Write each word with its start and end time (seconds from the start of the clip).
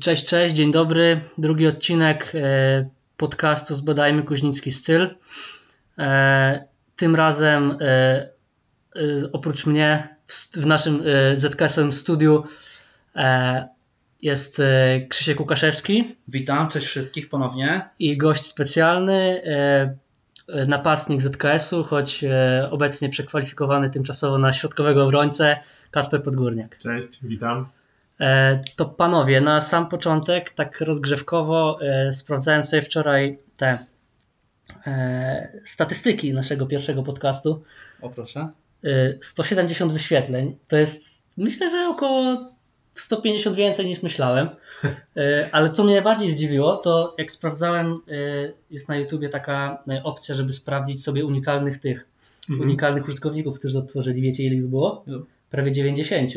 Cześć, 0.00 0.26
cześć, 0.26 0.54
dzień 0.54 0.72
dobry. 0.72 1.20
Drugi 1.38 1.66
odcinek 1.66 2.32
e, 2.34 2.88
podcastu 3.16 3.74
Zbadajmy 3.74 4.22
Kuźnicki 4.22 4.72
Styl. 4.72 5.14
E, 5.98 6.64
tym 6.96 7.16
razem 7.16 7.78
e, 7.80 8.28
oprócz 9.32 9.66
mnie 9.66 10.16
w 10.54 10.66
naszym 10.66 11.02
ZKS-owym 11.34 11.92
studiu 11.92 12.44
jest 14.22 14.62
Krzysiek 15.08 15.40
Łukaszewski. 15.40 16.14
Witam, 16.28 16.68
cześć 16.68 16.86
wszystkich 16.86 17.28
ponownie. 17.28 17.88
I 17.98 18.16
gość 18.16 18.46
specjalny, 18.46 19.42
napastnik 20.68 21.22
ZKS-u, 21.22 21.84
choć 21.84 22.24
obecnie 22.70 23.08
przekwalifikowany 23.08 23.90
tymczasowo 23.90 24.38
na 24.38 24.52
środkowego 24.52 25.04
obrońcę, 25.04 25.60
Kasper 25.90 26.22
Podgórniak. 26.22 26.78
Cześć, 26.78 27.18
witam. 27.22 27.66
E, 28.20 28.62
to 28.76 28.84
panowie, 28.84 29.40
na 29.40 29.60
sam 29.60 29.88
początek, 29.88 30.50
tak 30.50 30.80
rozgrzewkowo, 30.80 31.78
e, 31.82 32.12
sprawdzałem 32.12 32.64
sobie 32.64 32.82
wczoraj 32.82 33.38
te 33.56 33.78
e, 34.86 35.60
statystyki 35.64 36.32
naszego 36.32 36.66
pierwszego 36.66 37.02
podcastu. 37.02 37.62
O 38.02 38.10
proszę. 38.10 38.48
170 39.20 39.92
wyświetleń. 39.92 40.56
To 40.68 40.76
jest, 40.76 41.22
myślę, 41.36 41.70
że 41.70 41.88
około 41.88 42.50
150 42.94 43.56
więcej 43.56 43.86
niż 43.86 44.02
myślałem. 44.02 44.48
Ale 45.52 45.70
co 45.70 45.84
mnie 45.84 45.94
najbardziej 45.94 46.32
zdziwiło, 46.32 46.76
to 46.76 47.14
jak 47.18 47.30
sprawdzałem, 47.30 48.00
jest 48.70 48.88
na 48.88 48.96
YouTubie 48.96 49.28
taka 49.28 49.82
opcja, 50.04 50.34
żeby 50.34 50.52
sprawdzić 50.52 51.04
sobie 51.04 51.24
unikalnych 51.24 51.78
tych, 51.78 52.06
mhm. 52.50 52.68
unikalnych 52.68 53.06
użytkowników, 53.06 53.58
którzy 53.58 53.80
to 53.80 53.86
tworzyli. 53.86 54.22
Wiecie, 54.22 54.42
ile 54.42 54.54
ich 54.54 54.66
było? 54.66 55.04
Prawie 55.50 55.72
90. 55.72 56.32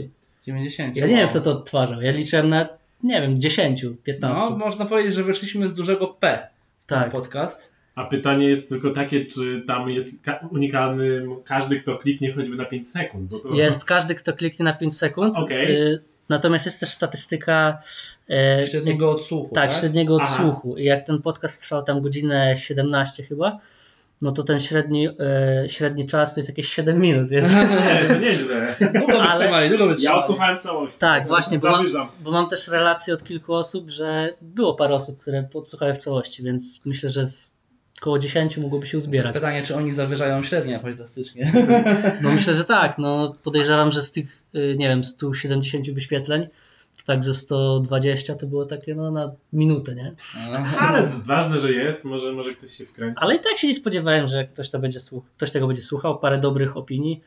90. 0.45 0.98
Ja 0.98 1.08
nie 1.08 1.16
wiem, 1.16 1.30
kto 1.30 1.41
to 1.41 1.52
odtwarzał. 1.52 2.02
Ja 2.02 2.12
liczyłem 2.12 2.49
na, 2.49 2.67
nie 3.04 3.22
wiem, 3.22 3.40
10, 3.40 3.85
15. 4.04 4.43
No, 4.43 4.57
można 4.57 4.85
powiedzieć, 4.85 5.13
że 5.13 5.24
wyszliśmy 5.24 5.70
z 5.70 5.76
dużego 5.76 6.07
P. 6.07 6.48
Tak. 6.87 7.12
podcast. 7.12 7.76
A 7.96 8.05
pytanie 8.05 8.48
jest 8.48 8.70
tylko 8.70 8.90
takie, 8.91 9.26
czy 9.26 9.63
tam 9.68 9.90
jest 9.90 10.15
unikalny 10.52 11.27
każdy, 11.46 11.79
kto 11.79 11.98
kliknie 11.98 12.34
choćby 12.34 12.55
na 12.55 12.65
5 12.65 12.87
sekund. 12.87 13.32
To... 13.32 13.54
Jest 13.54 13.85
każdy, 13.85 14.15
kto 14.15 14.34
kliknie 14.34 14.65
na 14.65 14.74
5 14.74 14.98
sekund. 14.98 15.37
Okay. 15.37 15.99
Natomiast 16.29 16.65
jest 16.65 16.80
też 16.80 16.90
statystyka 16.90 17.82
e, 18.30 18.68
średniego 18.68 19.12
odsłuchu. 19.12 19.55
Tak, 19.55 19.70
tak? 19.70 19.80
średniego 19.80 20.15
odsłuchu. 20.15 20.77
I 20.77 20.84
jak 20.84 21.05
ten 21.05 21.21
podcast 21.21 21.62
trwał 21.62 21.84
tam 21.84 22.02
godzinę 22.02 22.57
17 22.57 23.24
chyba, 23.24 23.59
no 24.21 24.32
to 24.32 24.44
ten 24.44 24.60
średni, 24.60 25.08
e, 25.08 25.70
średni 25.70 26.08
czas 26.08 26.34
to 26.34 26.40
jest 26.40 26.49
jakieś 26.49 26.74
7 26.74 26.99
minut. 26.99 27.30
Więc... 27.30 27.48
Nie, 28.10 28.20
nieźle. 28.20 28.76
Długo 28.94 29.21
Ale... 29.21 29.32
wytrzymali, 29.32 29.70
długo 29.70 29.88
wytrzymali. 29.88 30.18
Ja 30.18 30.21
odsłuchałem 30.21 30.58
całość. 30.60 30.98
Tak, 30.98 31.27
właśnie, 31.27 31.60
bo 31.60 31.71
mam, 31.71 31.85
bo 32.20 32.32
mam, 32.32 32.49
też 32.49 32.68
relacje 32.68 33.13
od 33.13 33.24
kilku 33.24 33.54
osób, 33.54 33.90
że 33.90 34.34
było 34.41 34.76
parę 34.76 34.96
osób, 34.96 35.20
które 35.20 35.43
podsłuchały 35.43 35.93
w 35.93 35.98
całości, 35.98 36.43
więc 36.43 36.82
myślę, 36.86 37.10
że 37.10 37.27
z 37.27 37.55
około 38.02 38.20
10 38.20 38.58
mogłoby 38.58 38.88
się 38.88 38.98
uzbierać. 38.98 39.34
Pytanie, 39.34 39.63
czy 39.63 39.76
oni 39.76 39.93
zawyżają 39.93 40.43
średnią 40.43 40.71
jakoś 40.71 40.96
drastycznie? 40.96 41.52
No 42.21 42.32
myślę, 42.32 42.54
że 42.54 42.66
tak. 42.66 42.98
No, 42.98 43.36
podejrzewam, 43.43 43.91
że 43.91 44.04
z 44.04 44.12
tych, 44.12 44.43
y, 44.55 44.76
nie 44.77 44.88
wiem, 44.88 45.04
170 45.04 45.91
wyświetleń 45.91 46.48
tak 47.05 47.24
ze 47.24 47.34
120 47.34 48.35
to 48.35 48.48
było 48.48 48.65
takie 48.65 48.96
no 48.96 49.12
na 49.12 49.32
minutę, 49.54 49.96
nie? 49.96 50.13
Ale 50.79 51.07
ważne, 51.26 51.60
że 51.60 51.71
jest, 51.71 52.05
może, 52.05 52.32
może 52.32 52.54
ktoś 52.54 52.74
się 52.74 52.85
wkręci. 52.85 53.18
Ale 53.21 53.35
i 53.35 53.40
tak 53.40 53.57
się 53.57 53.68
nie 53.68 53.76
spodziewałem, 53.76 54.27
że 54.27 54.46
ktoś, 54.46 54.70
to 54.70 54.79
będzie 54.79 54.99
słuch- 54.99 55.26
ktoś 55.37 55.52
tego 55.52 55.68
będzie 55.68 55.82
słuchał, 55.82 56.20
parę 56.20 56.37
dobrych 56.37 56.77
opinii. 56.77 57.21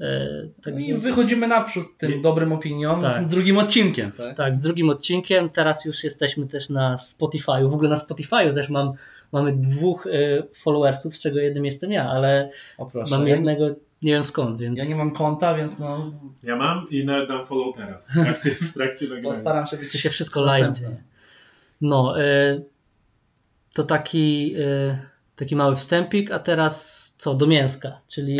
E, 0.00 0.28
tak 0.62 0.80
I 0.80 0.94
wychodzimy 0.94 1.48
naprzód 1.48 1.86
tym 1.98 2.22
dobrym 2.22 2.52
opiniom 2.52 3.02
tak. 3.02 3.22
z 3.22 3.26
drugim 3.26 3.58
odcinkiem. 3.58 4.12
Tak? 4.12 4.36
tak, 4.36 4.56
z 4.56 4.60
drugim 4.60 4.90
odcinkiem. 4.90 5.50
Teraz 5.50 5.84
już 5.84 6.04
jesteśmy 6.04 6.46
też 6.46 6.68
na 6.68 6.96
Spotify'u. 6.96 7.70
W 7.70 7.74
ogóle 7.74 7.88
na 7.88 7.96
Spotify'u 7.96 8.54
też 8.54 8.68
mam, 8.68 8.92
mamy 9.32 9.52
dwóch 9.52 10.06
e, 10.06 10.10
followersów, 10.54 11.16
z 11.16 11.20
czego 11.20 11.38
jednym 11.38 11.64
jestem 11.64 11.92
ja, 11.92 12.10
ale 12.10 12.50
o, 12.78 12.90
mam 13.10 13.28
jednego 13.28 13.74
nie 14.04 14.12
wiem 14.12 14.24
skąd, 14.24 14.60
więc... 14.60 14.78
Ja 14.78 14.84
nie 14.84 14.96
mam 14.96 15.10
konta, 15.10 15.54
więc 15.54 15.78
no... 15.78 16.12
Ja 16.42 16.56
mam 16.56 16.86
i 16.90 17.06
nawet 17.06 17.28
dam 17.28 17.46
follow 17.46 17.76
teraz, 17.76 18.08
w 18.08 18.12
trakcie, 18.12 18.50
w 18.50 18.72
trakcie 18.72 19.04
nagrania. 19.04 19.34
Postaram 19.34 19.66
się 19.66 19.76
być... 19.76 19.92
To 19.92 19.98
się 19.98 20.10
wszystko 20.10 20.40
live 20.40 20.72
dzieje. 20.72 20.96
No, 21.80 22.20
y, 22.20 22.64
to 23.74 23.82
taki, 23.82 24.54
y, 24.58 24.98
taki 25.36 25.56
mały 25.56 25.76
wstępik, 25.76 26.30
a 26.30 26.38
teraz 26.38 27.14
co, 27.18 27.34
do 27.34 27.46
mięska, 27.46 28.00
czyli 28.08 28.38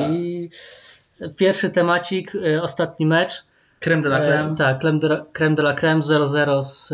tak. 1.18 1.34
pierwszy 1.34 1.70
temacik, 1.70 2.34
y, 2.34 2.62
ostatni 2.62 3.06
mecz. 3.06 3.44
Creme 3.80 4.02
de 4.02 4.08
la 4.08 4.20
creme. 4.20 4.54
tak, 4.54 4.78
creme 4.78 4.98
de, 4.98 5.24
creme 5.32 5.54
de 5.54 5.62
la 5.62 5.74
creme 5.74 6.00
0-0 6.00 6.62
z 6.62 6.92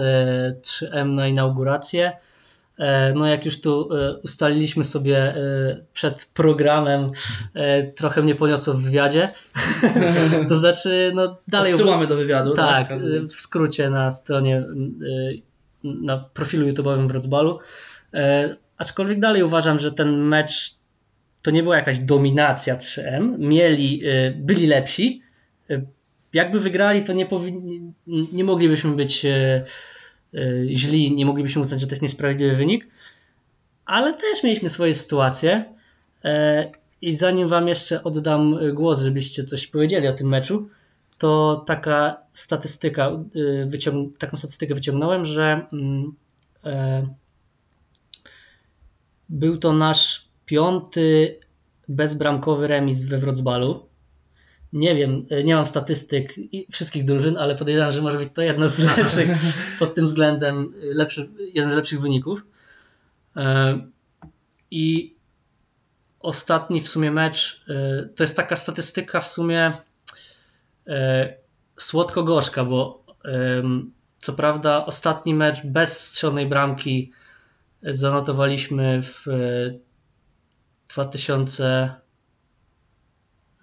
3M 0.63 1.07
na 1.07 1.29
inaugurację. 1.29 2.13
E, 2.81 3.15
no 3.15 3.27
jak 3.27 3.45
już 3.45 3.61
tu 3.61 3.95
e, 3.95 4.17
ustaliliśmy 4.17 4.85
sobie 4.85 5.19
e, 5.19 5.85
przed 5.93 6.31
programem, 6.35 7.07
trochę 7.95 8.23
mnie 8.23 8.35
poniosło 8.35 8.75
w 8.75 8.83
wywiadzie. 8.83 9.31
to 10.49 10.57
znaczy, 10.57 11.13
no 11.15 11.37
dalej... 11.49 11.73
Odsyłamy 11.73 12.07
do 12.07 12.17
wywiadu. 12.17 12.55
Tak, 12.55 12.89
tak, 12.89 12.99
w 13.29 13.41
skrócie 13.41 13.91
na 13.91 14.11
stronie, 14.11 14.65
na 15.83 16.19
profilu 16.19 16.67
YouTube'owym 16.67 17.09
w 17.09 17.11
Rodzbalu. 17.11 17.59
Aczkolwiek 18.77 19.21
dalej 19.21 19.43
uważam, 19.43 19.79
że 19.79 19.93
ten 19.93 20.23
mecz 20.23 20.75
to 21.43 21.51
nie 21.51 21.63
była 21.63 21.77
jakaś 21.77 21.99
dominacja 21.99 22.77
3M. 22.77 23.39
Mieli, 23.39 24.03
byli 24.37 24.67
lepsi. 24.67 25.23
Jakby 26.33 26.61
wygrali, 26.61 27.03
to 27.03 27.13
nie, 27.13 27.27
powinni, 27.27 27.93
nie 28.07 28.45
moglibyśmy 28.45 28.91
być 28.91 29.27
źli, 30.67 31.13
nie 31.13 31.27
moglibyśmy 31.27 31.63
uznać, 31.63 31.81
że 31.81 31.87
to 31.87 31.93
jest 31.93 32.03
niesprawiedliwy 32.03 32.57
wynik, 32.57 32.87
ale 33.87 34.13
też 34.13 34.43
mieliśmy 34.45 34.71
swoje 34.71 34.95
sytuacje. 34.95 35.65
E, 36.25 36.71
I 37.03 37.15
zanim 37.15 37.49
Wam 37.49 37.69
jeszcze 37.69 38.05
oddam 38.05 38.59
głos, 38.73 39.03
żebyście 39.03 39.45
coś 39.45 39.67
powiedzieli 39.67 40.09
o 40.09 40.15
tym 40.15 40.29
meczu, 40.29 40.69
to 41.21 41.63
taka 41.67 42.17
statystyka, 42.33 43.11
y, 43.37 43.67
wyciąg 43.67 44.19
taką 44.19 44.37
statystykę 44.37 44.75
wyciągnąłem, 44.75 45.25
że 45.25 45.67
mm, 45.73 46.15
e, 46.65 47.07
był 49.29 49.57
to 49.57 49.73
nasz 49.73 50.29
piąty 50.47 51.39
bezbramkowy 51.89 52.67
remis 52.67 53.05
we 53.05 53.19
Wrocławiu 53.19 53.90
nie 54.73 54.95
wiem, 54.95 55.27
e, 55.31 55.45
nie 55.45 55.55
mam 55.55 55.67
statystyk 55.67 56.35
wszystkich 56.73 57.05
drużyn, 57.05 57.37
ale 57.37 57.55
podejrzewam, 57.55 57.93
że 57.93 58.03
może 58.03 58.19
być 58.19 58.29
to 58.35 58.43
jedna 58.43 58.69
z 58.69 58.79
lepszych 58.79 59.29
pod 59.79 59.95
tym 59.95 60.07
względem, 60.07 60.75
e, 60.83 60.95
lepszy, 60.95 61.31
jeden 61.55 61.71
z 61.71 61.75
lepszych 61.75 62.01
wyników. 62.01 62.47
E, 63.37 63.79
I 64.71 65.15
ostatni 66.21 66.81
w 66.81 66.89
sumie 66.89 67.11
mecz, 67.11 67.65
to 68.17 68.23
jest 68.23 68.37
taka 68.37 68.57
statystyka 68.57 69.21
w 69.21 69.29
sumie 69.29 69.69
słodko-gorzka, 71.77 72.65
bo 72.65 73.05
co 74.19 74.33
prawda 74.33 74.87
ostatni 74.87 75.35
mecz 75.35 75.67
bez 75.67 76.01
strzelonej 76.01 76.47
bramki 76.47 77.13
zanotowaliśmy 77.83 79.03
w 79.03 79.27
2000 80.89 81.95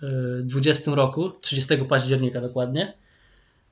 2020 0.01 0.95
roku, 0.95 1.29
30 1.41 1.77
października 1.77 2.41
dokładnie. 2.41 2.93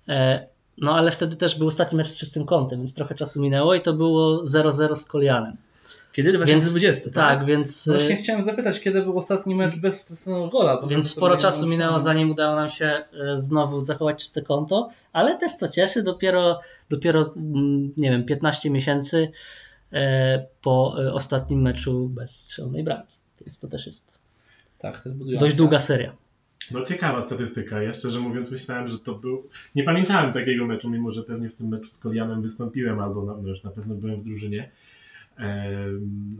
E, 0.07 0.47
no 0.77 0.95
ale 0.95 1.11
wtedy 1.11 1.35
też 1.35 1.57
był 1.57 1.67
ostatni 1.67 1.97
mecz 1.97 2.07
z 2.07 2.15
czystym 2.15 2.45
kątem, 2.45 2.79
więc 2.79 2.93
trochę 2.93 3.15
czasu 3.15 3.41
minęło 3.41 3.75
i 3.75 3.81
to 3.81 3.93
było 3.93 4.43
0-0 4.43 4.95
z 4.95 5.05
Kolianem. 5.05 5.57
Kiedy? 6.13 6.33
2020, 6.33 7.03
więc, 7.03 7.15
tak? 7.15 7.39
tak? 7.39 7.47
więc... 7.47 7.87
No 7.87 7.93
właśnie 7.93 8.15
chciałem 8.15 8.43
zapytać, 8.43 8.79
kiedy 8.79 9.01
był 9.01 9.17
ostatni 9.17 9.55
mecz 9.55 9.75
bez 9.75 10.01
straconego 10.01 10.47
gola. 10.47 10.81
Więc 10.87 11.11
sporo 11.11 11.37
czasu 11.37 11.67
minęło, 11.67 11.99
zanim 11.99 12.31
udało 12.31 12.55
nam 12.55 12.69
się 12.69 12.85
e, 12.85 13.03
znowu 13.39 13.83
zachować 13.83 14.19
czyste 14.19 14.41
konto, 14.41 14.89
ale 15.13 15.37
też 15.37 15.53
co 15.53 15.67
cieszy, 15.67 16.03
dopiero, 16.03 16.59
dopiero 16.89 17.33
mm, 17.35 17.93
nie 17.97 18.11
wiem, 18.11 18.25
15 18.25 18.69
miesięcy 18.69 19.31
e, 19.93 20.45
po 20.61 20.95
ostatnim 21.13 21.61
meczu 21.61 22.09
bez 22.09 22.39
strzelonej 22.39 22.83
bramki. 22.83 23.15
Więc 23.41 23.59
to 23.59 23.67
też 23.67 23.87
jest 23.87 24.14
tak, 24.79 25.03
to 25.03 25.09
jest 25.09 25.39
Dość 25.39 25.55
długa 25.55 25.79
seria. 25.79 26.15
No 26.71 26.85
ciekawa 26.85 27.21
statystyka. 27.21 27.81
Ja 27.81 27.93
szczerze 27.93 28.19
mówiąc 28.19 28.51
myślałem, 28.51 28.87
że 28.87 28.99
to 28.99 29.15
był... 29.15 29.49
Nie 29.75 29.83
pamiętałem 29.83 30.33
takiego 30.33 30.65
meczu, 30.65 30.89
mimo 30.89 31.11
że 31.11 31.23
pewnie 31.23 31.49
w 31.49 31.55
tym 31.55 31.67
meczu 31.67 31.89
z 31.89 31.99
Kolianem 31.99 32.41
wystąpiłem, 32.41 32.99
albo 32.99 33.25
na, 33.25 33.37
no 33.41 33.49
już 33.49 33.63
na 33.63 33.71
pewno 33.71 33.95
byłem 33.95 34.17
w 34.17 34.23
drużynie. 34.23 34.71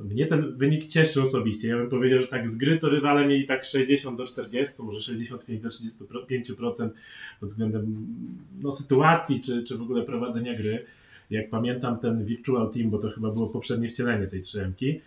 Mnie 0.04 0.28
ten 0.28 0.58
wynik 0.58 0.86
cieszy 0.86 1.22
osobiście. 1.22 1.68
Ja 1.68 1.78
bym 1.78 1.90
powiedział, 1.90 2.22
że 2.22 2.28
tak 2.28 2.50
z 2.50 2.58
gry 2.58 2.80
to 2.80 2.90
rywale 2.90 3.28
mieli 3.28 3.48
tak 3.48 3.66
60 3.66 4.18
do 4.18 4.26
40, 4.26 4.84
może 4.84 5.02
65 5.02 5.62
do 5.62 5.70
35% 5.70 6.90
pod 7.40 7.50
względem 7.50 8.08
no, 8.62 8.72
sytuacji, 8.72 9.42
czy, 9.42 9.64
czy 9.64 9.78
w 9.78 9.82
ogóle 9.82 10.04
prowadzenia 10.04 10.58
gry. 10.58 10.86
Jak 11.30 11.50
pamiętam 11.50 12.00
ten 12.00 12.26
Virtual 12.26 12.70
Team, 12.70 12.90
bo 12.90 12.98
to 12.98 13.10
chyba 13.10 13.32
było 13.32 13.48
poprzednie 13.48 13.90
wcielenie 13.90 14.28
tej 14.28 14.42
trzemki, 14.42 15.02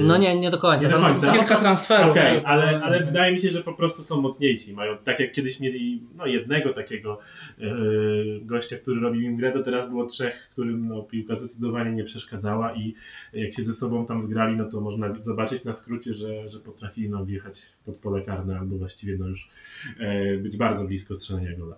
no 0.00 0.16
nie, 0.16 0.40
nie 0.40 0.50
do 0.50 0.58
końca. 0.58 0.88
Nie 0.88 0.94
do 0.94 1.00
końca. 1.00 1.32
Kilka 1.32 1.56
transferów. 1.56 2.10
Okay, 2.10 2.46
ale, 2.46 2.80
ale 2.82 3.00
wydaje 3.00 3.32
mi 3.32 3.38
się, 3.38 3.50
że 3.50 3.62
po 3.62 3.72
prostu 3.72 4.02
są 4.02 4.20
mocniejsi. 4.20 4.72
Mają, 4.72 4.98
tak 4.98 5.20
jak 5.20 5.32
kiedyś 5.32 5.60
mieli 5.60 6.02
no, 6.16 6.26
jednego 6.26 6.72
takiego 6.72 7.18
yy, 7.58 8.40
gościa, 8.42 8.76
który 8.76 9.00
robił 9.00 9.22
im 9.22 9.36
grę, 9.36 9.52
to 9.52 9.62
teraz 9.62 9.88
było 9.88 10.06
trzech, 10.06 10.48
którym 10.50 10.88
no, 10.88 11.02
piłka 11.02 11.34
zdecydowanie 11.34 11.92
nie 11.92 12.04
przeszkadzała 12.04 12.74
i 12.74 12.94
jak 13.32 13.54
się 13.54 13.62
ze 13.62 13.74
sobą 13.74 14.06
tam 14.06 14.22
zgrali, 14.22 14.56
no 14.56 14.64
to 14.64 14.80
można 14.80 15.14
zobaczyć 15.18 15.64
na 15.64 15.74
skrócie, 15.74 16.14
że, 16.14 16.48
że 16.48 16.60
potrafili 16.60 17.10
nam 17.10 17.24
wjechać 17.24 17.62
pod 17.84 17.96
pole 17.96 18.22
karne 18.22 18.58
albo 18.58 18.76
właściwie 18.76 19.16
no, 19.18 19.26
już 19.26 19.48
yy, 20.00 20.38
być 20.38 20.56
bardzo 20.56 20.84
blisko 20.84 21.14
strzelania 21.14 21.56
gola. 21.56 21.76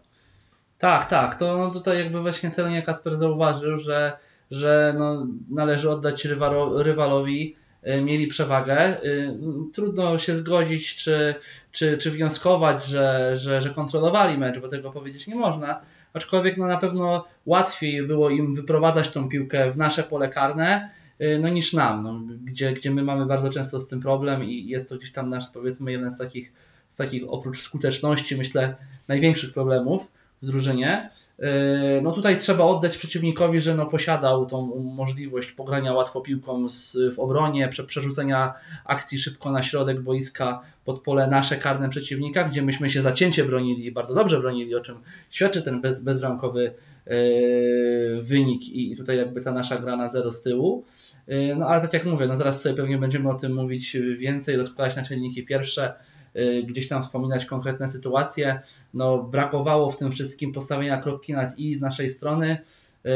Tak, 0.79 1.05
tak. 1.05 1.35
To 1.35 1.59
no, 1.59 1.71
tutaj 1.71 1.99
jakby 1.99 2.21
właśnie 2.21 2.51
celnie 2.51 2.83
Kasper 2.83 3.17
zauważył, 3.17 3.81
że 3.81 4.13
że 4.53 4.95
no, 4.99 5.27
należy 5.51 5.91
oddać 5.91 6.25
rywalo, 6.25 6.83
rywalowi, 6.83 7.57
y, 7.87 8.03
mieli 8.03 8.27
przewagę. 8.27 9.05
Y, 9.05 9.35
trudno 9.73 10.19
się 10.19 10.35
zgodzić, 10.35 10.97
czy, 10.97 11.35
czy, 11.73 11.99
czy 11.99 12.11
wnioskować, 12.11 12.87
że, 12.87 13.33
że, 13.37 13.63
że 13.63 13.71
kontrolowali 13.71 14.39
mecz, 14.39 14.59
bo 14.59 14.69
tego 14.69 14.91
powiedzieć 14.91 15.27
nie 15.27 15.35
można. 15.35 15.81
Aczkolwiek 16.13 16.57
no, 16.57 16.67
na 16.67 16.77
pewno 16.77 17.25
łatwiej 17.47 18.03
było 18.03 18.31
im 18.31 18.55
wyprowadzać 18.55 19.11
tą 19.11 19.29
piłkę 19.29 19.73
w 19.73 19.77
nasze 19.77 20.03
pole 20.03 20.29
karne, 20.29 20.91
y, 21.21 21.39
no, 21.43 21.49
niż 21.49 21.73
nam, 21.73 22.03
no, 22.03 22.21
gdzie, 22.45 22.73
gdzie 22.73 22.91
my 22.91 23.03
mamy 23.03 23.27
bardzo 23.27 23.51
często 23.51 23.81
z 23.81 23.89
tym 23.89 24.01
problem 24.01 24.45
i 24.45 24.67
jest 24.67 24.89
to 24.89 24.97
gdzieś 24.97 25.13
tam 25.13 25.29
nasz, 25.29 25.51
powiedzmy, 25.51 25.93
jeden 25.93 26.11
z 26.11 26.19
takich, 26.19 26.53
z 26.89 26.97
takich 26.97 27.23
oprócz 27.29 27.61
skuteczności, 27.61 28.37
myślę, 28.37 28.75
największych 29.09 29.53
problemów 29.53 30.09
w 30.43 30.47
drużynie. 30.47 31.11
E, 31.39 32.01
no 32.03 32.13
tutaj 32.13 32.39
trzeba 32.39 32.65
oddać 32.65 32.99
przeciwnikowi, 32.99 33.61
że 33.61 33.75
no 33.75 33.87
posiadał 33.87 34.47
tą 34.47 34.67
możliwość 34.81 35.53
pogrania 35.53 35.93
łatwo 35.93 36.21
piłką 36.21 36.69
z, 36.69 36.99
w 37.15 37.19
obronie, 37.19 37.69
prze, 37.69 37.85
przerzucenia 37.85 38.55
akcji 38.85 39.19
szybko 39.19 39.51
na 39.51 39.63
środek 39.63 40.01
boiska 40.01 40.61
pod 40.85 41.01
pole 41.01 41.27
nasze 41.27 41.57
karne 41.57 41.89
przeciwnika, 41.89 42.45
gdzie 42.45 42.63
myśmy 42.63 42.91
się 42.91 43.03
zacięcie 43.03 43.45
bronili, 43.45 43.93
bardzo 43.93 44.15
dobrze 44.15 44.41
bronili, 44.41 44.75
o 44.75 44.81
czym 44.81 44.97
świadczy 45.31 45.63
ten 45.63 45.81
bez, 45.81 46.03
bezbramkowy 46.03 46.73
yy, 47.07 48.23
wynik 48.23 48.69
i 48.69 48.97
tutaj 48.97 49.17
jakby 49.17 49.41
ta 49.41 49.53
nasza 49.53 49.79
gra 49.79 49.97
na 49.97 50.09
zero 50.09 50.33
z 50.33 50.43
tyłu. 50.43 50.85
Yy, 51.29 51.57
no 51.57 51.67
ale 51.67 51.81
tak 51.81 51.93
jak 51.93 52.05
mówię, 52.05 52.27
no 52.27 52.37
zaraz 52.37 52.63
sobie 52.63 52.75
pewnie 52.75 52.99
będziemy 52.99 53.31
o 53.31 53.35
tym 53.35 53.55
mówić 53.55 53.97
więcej, 54.17 54.57
rozkładać 54.57 54.97
na 54.97 55.03
czynniki 55.03 55.45
pierwsze. 55.47 55.95
Y, 56.37 56.63
gdzieś 56.63 56.89
tam 56.89 57.03
wspominać 57.03 57.47
konkretne 57.47 57.89
sytuacje. 57.89 58.61
No, 58.95 59.23
brakowało 59.23 59.91
w 59.91 59.97
tym 59.97 60.13
wszystkim 60.13 60.53
postawienia 60.53 61.01
kropki 61.01 61.33
nad 61.33 61.59
i 61.59 61.79
z 61.79 61.81
naszej 61.81 62.11
strony. 62.11 62.59
Y, 63.07 63.11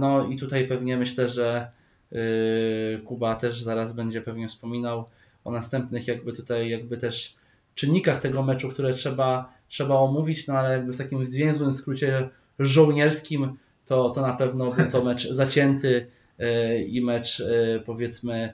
no 0.00 0.26
i 0.26 0.36
tutaj 0.36 0.68
pewnie 0.68 0.96
myślę, 0.96 1.28
że 1.28 1.70
y, 2.12 3.00
Kuba 3.04 3.34
też 3.34 3.62
zaraz 3.62 3.92
będzie 3.92 4.20
pewnie 4.20 4.48
wspominał 4.48 5.04
o 5.44 5.50
następnych 5.50 6.08
jakby 6.08 6.32
tutaj 6.32 6.70
jakby 6.70 6.96
też 6.96 7.34
czynnikach 7.74 8.20
tego 8.20 8.42
meczu, 8.42 8.68
które 8.68 8.92
trzeba, 8.92 9.52
trzeba 9.68 9.94
omówić, 9.94 10.46
no 10.46 10.54
ale 10.54 10.72
jakby 10.72 10.92
w 10.92 10.98
takim 10.98 11.26
zwięzłym 11.26 11.74
skrócie 11.74 12.28
żołnierskim 12.58 13.56
to, 13.86 14.10
to 14.10 14.20
na 14.20 14.32
pewno 14.32 14.72
był 14.72 14.90
to 14.90 15.04
mecz 15.04 15.28
zacięty 15.28 16.06
i 16.86 17.02
mecz 17.04 17.42
powiedzmy 17.86 18.52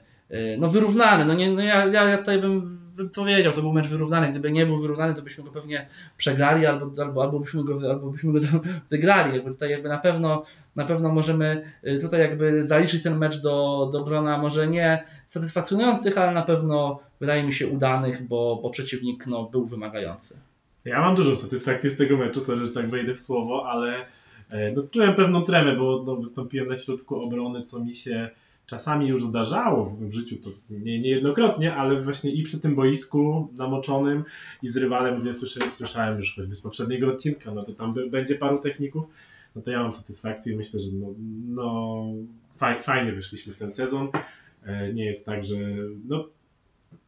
no 0.57 0.67
wyrównany. 0.67 1.25
No, 1.25 1.33
nie, 1.33 1.51
no 1.51 1.61
ja, 1.61 1.85
ja 1.85 2.17
tutaj 2.17 2.41
bym 2.41 2.81
powiedział, 3.09 3.53
to 3.53 3.61
był 3.61 3.73
mecz 3.73 3.87
wyrównany. 3.87 4.29
Gdyby 4.29 4.51
nie 4.51 4.65
był 4.65 4.81
wyrównany, 4.81 5.13
to 5.13 5.21
byśmy 5.21 5.43
go 5.43 5.51
pewnie 5.51 5.87
przegrali 6.17 6.65
albo, 6.65 6.91
albo, 7.01 7.23
albo, 7.23 7.39
byśmy, 7.39 7.63
go, 7.63 7.79
albo 7.89 8.11
byśmy 8.11 8.33
go 8.33 8.39
wygrali. 8.91 9.35
Jakby 9.35 9.51
tutaj 9.51 9.71
jakby 9.71 9.89
na 9.89 9.97
pewno, 9.97 10.43
na 10.75 10.85
pewno 10.85 11.13
możemy 11.13 11.63
y, 11.87 11.99
tutaj 12.01 12.19
jakby 12.19 12.65
zaliczyć 12.65 13.03
ten 13.03 13.17
mecz 13.17 13.41
do, 13.41 13.89
do 13.93 14.03
grona 14.03 14.37
może 14.37 14.67
nie 14.67 15.03
satysfakcjonujących, 15.25 16.17
ale 16.17 16.31
na 16.31 16.41
pewno 16.41 16.99
wydaje 17.19 17.43
mi 17.43 17.53
się 17.53 17.67
udanych, 17.67 18.27
bo, 18.27 18.59
bo 18.63 18.69
przeciwnik 18.69 19.27
no, 19.27 19.43
był 19.43 19.65
wymagający. 19.65 20.35
Ja 20.85 20.99
mam 21.01 21.15
dużą 21.15 21.35
satysfakcję 21.35 21.89
z 21.89 21.97
tego 21.97 22.17
meczu, 22.17 22.41
sorry, 22.41 22.59
że 22.59 22.71
tak 22.71 22.89
wejdę 22.89 23.13
w 23.13 23.19
słowo, 23.19 23.69
ale 23.69 24.05
e, 24.49 24.71
no, 24.71 24.83
czułem 24.91 25.15
pewną 25.15 25.41
tremę, 25.41 25.75
bo 25.75 26.03
no, 26.05 26.15
wystąpiłem 26.15 26.67
na 26.67 26.77
środku 26.77 27.21
obrony, 27.23 27.61
co 27.61 27.79
mi 27.79 27.93
się 27.93 28.29
czasami 28.71 29.07
już 29.07 29.25
zdarzało 29.25 29.97
w 29.99 30.13
życiu, 30.13 30.35
to 30.43 30.49
nie, 30.69 30.99
niejednokrotnie, 30.99 31.75
ale 31.75 32.01
właśnie 32.01 32.31
i 32.31 32.43
przy 32.43 32.59
tym 32.59 32.75
boisku 32.75 33.49
namoczonym 33.57 34.23
i 34.63 34.69
z 34.69 34.77
rywalem, 34.77 35.19
gdzie 35.19 35.33
słyszę, 35.33 35.59
słyszałem 35.71 36.17
już 36.17 36.35
choćby 36.35 36.55
z 36.55 36.61
poprzedniego 36.61 37.07
odcinka, 37.07 37.51
no 37.51 37.63
to 37.63 37.73
tam 37.73 37.95
będzie 38.09 38.35
paru 38.35 38.59
techników, 38.59 39.03
no 39.55 39.61
to 39.61 39.71
ja 39.71 39.83
mam 39.83 39.93
satysfakcję 39.93 40.57
myślę, 40.57 40.79
że 40.79 40.91
no, 40.91 41.07
no 41.47 42.03
faj, 42.57 42.83
fajnie 42.83 43.11
wyszliśmy 43.11 43.53
w 43.53 43.57
ten 43.57 43.71
sezon. 43.71 44.09
E, 44.65 44.93
nie 44.93 45.05
jest 45.05 45.25
tak, 45.25 45.45
że 45.45 45.55
no, 46.07 46.27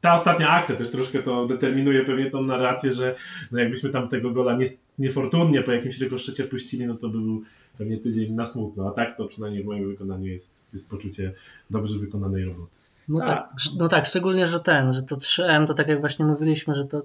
ta 0.01 0.13
ostatnia 0.13 0.49
akcja 0.49 0.75
też 0.75 0.91
troszkę 0.91 1.23
to 1.23 1.45
determinuje 1.45 2.03
pewnie 2.03 2.31
tą 2.31 2.43
narrację, 2.43 2.93
że 2.93 3.15
no 3.51 3.59
jakbyśmy 3.59 3.89
tam 3.89 4.09
tego 4.09 4.31
gola 4.31 4.57
nie, 4.57 4.65
niefortunnie 4.99 5.61
po 5.61 5.71
jakimś 5.71 5.99
rykoszczecie 5.99 6.43
puścili, 6.43 6.85
no 6.85 6.95
to 6.95 7.09
by 7.09 7.19
był 7.19 7.41
pewnie 7.77 7.97
tydzień 7.97 8.33
na 8.33 8.45
smutno, 8.45 8.87
a 8.87 8.91
tak 8.91 9.17
to 9.17 9.25
przynajmniej 9.25 9.63
w 9.63 9.65
moim 9.65 9.89
wykonaniu 9.89 10.25
jest, 10.25 10.55
jest 10.73 10.89
poczucie 10.89 11.33
dobrze 11.69 11.99
wykonanej 11.99 12.45
roboty. 12.45 12.71
No 13.07 13.19
tak. 13.19 13.27
tak, 13.27 13.49
no 13.79 13.87
tak, 13.87 14.05
szczególnie, 14.05 14.47
że 14.47 14.59
ten, 14.59 14.93
że 14.93 15.03
to 15.03 15.15
3M, 15.15 15.67
to 15.67 15.73
tak 15.73 15.87
jak 15.87 15.99
właśnie 15.99 16.25
mówiliśmy, 16.25 16.75
że 16.75 16.85
to, 16.85 17.03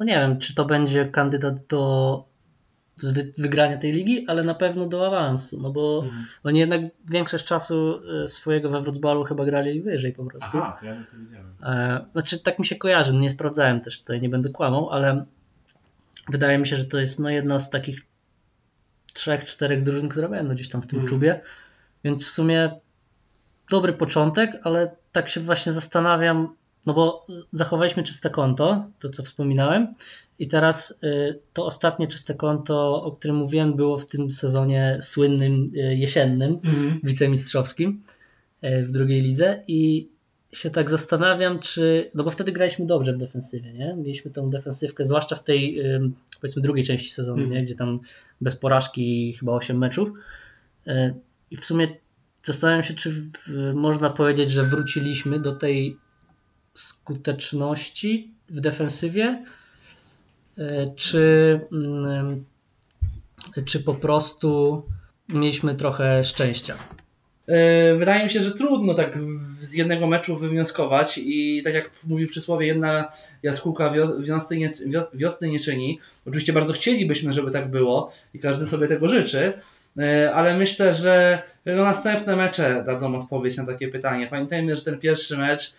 no 0.00 0.06
nie 0.06 0.14
wiem, 0.14 0.38
czy 0.38 0.54
to 0.54 0.64
będzie 0.64 1.04
kandydat 1.04 1.66
do 1.66 2.24
wygrania 3.38 3.76
tej 3.76 3.92
ligi, 3.92 4.24
ale 4.28 4.42
na 4.42 4.54
pewno 4.54 4.88
do 4.88 5.06
awansu, 5.06 5.60
no 5.62 5.70
bo 5.70 6.02
mhm. 6.04 6.26
oni 6.44 6.58
jednak 6.58 6.80
większość 7.08 7.44
czasu 7.44 8.00
e, 8.24 8.28
swojego 8.28 8.70
we 8.70 8.82
Wrocławiu 8.82 9.24
chyba 9.24 9.44
grali 9.44 9.82
wyżej 9.82 10.12
po 10.12 10.24
prostu. 10.24 10.50
Aha, 10.52 10.76
to 10.80 10.86
ja 10.86 10.94
nie 10.94 11.04
powiedziałem. 11.04 11.54
E, 11.62 12.04
znaczy 12.12 12.38
tak 12.38 12.58
mi 12.58 12.66
się 12.66 12.76
kojarzy, 12.76 13.16
nie 13.16 13.30
sprawdzałem 13.30 13.80
też 13.80 14.00
tutaj, 14.00 14.20
nie 14.20 14.28
będę 14.28 14.50
kłamał, 14.50 14.90
ale 14.90 15.24
wydaje 16.28 16.58
mi 16.58 16.66
się, 16.66 16.76
że 16.76 16.84
to 16.84 16.98
jest 16.98 17.18
no 17.18 17.30
jedna 17.30 17.58
z 17.58 17.70
takich 17.70 18.06
trzech, 19.18 19.44
czterech 19.44 19.82
drużyn, 19.82 20.08
które 20.08 20.28
będą 20.28 20.54
gdzieś 20.54 20.68
tam 20.68 20.82
w 20.82 20.86
tym 20.86 20.98
mm. 20.98 21.08
czubie. 21.08 21.40
Więc 22.04 22.24
w 22.24 22.30
sumie 22.30 22.70
dobry 23.70 23.92
początek, 23.92 24.60
ale 24.62 24.96
tak 25.12 25.28
się 25.28 25.40
właśnie 25.40 25.72
zastanawiam, 25.72 26.54
no 26.86 26.94
bo 26.94 27.26
zachowaliśmy 27.52 28.02
czyste 28.02 28.30
konto, 28.30 28.86
to 28.98 29.08
co 29.08 29.22
wspominałem, 29.22 29.94
i 30.38 30.48
teraz 30.48 30.94
y, 31.04 31.38
to 31.52 31.66
ostatnie 31.66 32.06
czyste 32.06 32.34
konto, 32.34 33.02
o 33.02 33.12
którym 33.12 33.36
mówiłem, 33.36 33.76
było 33.76 33.98
w 33.98 34.06
tym 34.06 34.30
sezonie 34.30 34.98
słynnym 35.00 35.70
y, 35.74 35.78
jesiennym, 35.96 36.60
mm. 36.64 37.00
wicemistrzowskim 37.02 38.02
y, 38.64 38.86
w 38.86 38.92
drugiej 38.92 39.22
lidze 39.22 39.64
i 39.66 40.10
się 40.52 40.70
tak 40.70 40.90
zastanawiam, 40.90 41.58
czy. 41.58 42.10
No 42.14 42.24
bo 42.24 42.30
wtedy 42.30 42.52
graliśmy 42.52 42.86
dobrze 42.86 43.12
w 43.12 43.18
defensywie, 43.18 43.72
nie? 43.72 43.94
Mieliśmy 43.96 44.30
tą 44.30 44.50
defensywkę, 44.50 45.04
zwłaszcza 45.04 45.36
w 45.36 45.44
tej 45.44 45.82
powiedzmy 46.40 46.62
drugiej 46.62 46.84
części 46.84 47.10
sezonu, 47.10 47.38
mm. 47.38 47.50
nie? 47.50 47.64
gdzie 47.64 47.74
tam 47.74 48.00
bez 48.40 48.56
porażki 48.56 49.32
chyba 49.32 49.52
8 49.52 49.78
meczów. 49.78 50.08
E, 50.86 51.14
I 51.50 51.56
w 51.56 51.64
sumie 51.64 51.88
zastanawiam 52.42 52.82
się, 52.82 52.94
czy 52.94 53.10
w, 53.10 53.28
można 53.74 54.10
powiedzieć, 54.10 54.50
że 54.50 54.62
wróciliśmy 54.62 55.40
do 55.40 55.56
tej 55.56 55.96
skuteczności 56.74 58.34
w 58.48 58.60
defensywie, 58.60 59.44
e, 60.58 60.94
czy, 60.96 61.60
mm, 61.72 62.44
czy 63.64 63.80
po 63.80 63.94
prostu 63.94 64.82
mieliśmy 65.28 65.74
trochę 65.74 66.24
szczęścia. 66.24 66.76
E, 67.48 67.94
wydaje 67.94 68.24
mi 68.24 68.30
się, 68.30 68.40
że 68.40 68.52
trudno 68.52 68.94
tak 68.94 69.18
z 69.60 69.74
jednego 69.74 70.06
meczu 70.06 70.36
wywnioskować 70.36 71.18
i 71.24 71.62
tak 71.64 71.74
jak 71.74 71.90
mówi 72.04 72.26
przysłowie, 72.26 72.66
jedna 72.66 73.08
jaskółka 73.42 73.94
wiosny 74.20 74.56
nie, 74.56 74.70
wiosny 75.14 75.48
nie 75.48 75.60
czyni. 75.60 76.00
Oczywiście 76.26 76.52
bardzo 76.52 76.72
chcielibyśmy, 76.72 77.32
żeby 77.32 77.50
tak 77.50 77.70
było 77.70 78.12
i 78.34 78.38
każdy 78.38 78.66
sobie 78.66 78.88
tego 78.88 79.08
życzy, 79.08 79.52
e, 79.98 80.34
ale 80.34 80.58
myślę, 80.58 80.94
że 80.94 81.42
no, 81.66 81.84
następne 81.84 82.36
mecze 82.36 82.82
dadzą 82.86 83.16
odpowiedź 83.16 83.56
na 83.56 83.66
takie 83.66 83.88
pytanie. 83.88 84.26
Pamiętajmy, 84.26 84.76
że 84.76 84.84
ten 84.84 84.98
pierwszy 84.98 85.38
mecz 85.38 85.74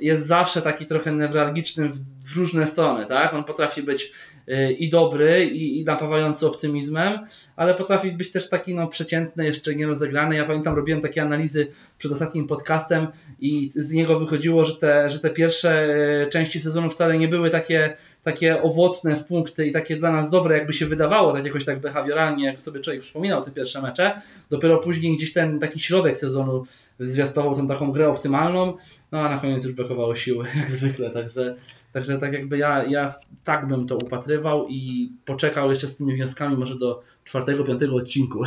jest 0.00 0.26
zawsze 0.26 0.62
taki 0.62 0.86
trochę 0.86 1.12
newralgiczny 1.12 1.90
w 2.24 2.36
różne 2.36 2.66
strony, 2.66 3.06
tak? 3.06 3.34
On 3.34 3.44
potrafi 3.44 3.82
być 3.82 4.12
y, 4.48 4.72
i 4.72 4.90
dobry, 4.90 5.46
i, 5.46 5.80
i 5.80 5.84
napawający 5.84 6.46
optymizmem, 6.46 7.18
ale 7.56 7.74
potrafi 7.74 8.12
być 8.12 8.30
też 8.30 8.48
taki 8.48 8.74
no, 8.74 8.88
przeciętny, 8.88 9.44
jeszcze 9.44 9.74
nierozegrany. 9.74 10.36
Ja 10.36 10.44
pamiętam, 10.44 10.76
robiłem 10.76 11.00
takie 11.00 11.22
analizy 11.22 11.66
przed 11.98 12.12
ostatnim 12.12 12.46
podcastem 12.46 13.06
i 13.40 13.72
z 13.74 13.92
niego 13.92 14.20
wychodziło, 14.20 14.64
że 14.64 14.76
te, 14.76 15.10
że 15.10 15.18
te 15.18 15.30
pierwsze 15.30 15.86
y, 16.26 16.30
części 16.30 16.60
sezonu 16.60 16.90
wcale 16.90 17.18
nie 17.18 17.28
były 17.28 17.50
takie, 17.50 17.96
takie 18.22 18.62
owocne 18.62 19.16
w 19.16 19.24
punkty 19.24 19.66
i 19.66 19.72
takie 19.72 19.96
dla 19.96 20.12
nas 20.12 20.30
dobre, 20.30 20.58
jakby 20.58 20.72
się 20.72 20.86
wydawało, 20.86 21.32
tak 21.32 21.44
jakoś 21.44 21.64
tak 21.64 21.80
behawioralnie, 21.80 22.44
jak 22.44 22.62
sobie 22.62 22.80
człowiek 22.80 23.02
przypominał 23.02 23.44
te 23.44 23.50
pierwsze 23.50 23.82
mecze. 23.82 24.20
Dopiero 24.50 24.78
później 24.78 25.16
gdzieś 25.16 25.32
ten 25.32 25.58
taki 25.58 25.80
środek 25.80 26.18
sezonu 26.18 26.66
zwiastował 27.00 27.54
tą 27.54 27.66
taką 27.66 27.92
grę 27.92 28.08
optymalną, 28.08 28.76
no 29.12 29.20
a 29.20 29.28
na 29.28 29.38
koniec 29.38 29.64
już 29.64 29.74
brakowało 29.74 30.16
siły, 30.16 30.46
jak 30.60 30.70
zwykle, 30.70 31.10
także, 31.10 31.56
także 31.92 32.18
tak 32.18 32.32
jakby 32.32 32.58
ja, 32.58 32.84
ja 32.84 33.08
tak 33.44 33.66
bym 33.66 33.86
to 33.86 33.96
upatrywał 33.96 34.68
i 34.68 35.12
poczekał 35.24 35.70
jeszcze 35.70 35.86
z 35.86 35.96
tymi 35.96 36.14
wnioskami 36.14 36.56
może 36.56 36.78
do 36.78 37.02
czwartego, 37.24 37.64
piątego 37.64 37.94
odcinku. 37.94 38.44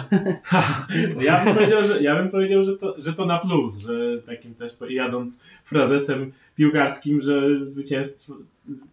Ja 1.25 1.45
bym 1.45 1.55
powiedział, 1.55 1.83
że, 1.83 2.03
ja 2.03 2.15
bym 2.15 2.29
powiedział, 2.29 2.63
że, 2.63 2.77
to, 2.77 2.95
że 2.97 3.13
to 3.13 3.25
na 3.25 3.39
plus, 3.39 3.77
że 3.77 4.21
takim 4.25 4.55
też 4.55 4.77
jadąc 4.89 5.43
frazesem 5.63 6.31
piłkarskim, 6.55 7.21
że 7.21 7.69
zwycięstwo. 7.69 8.33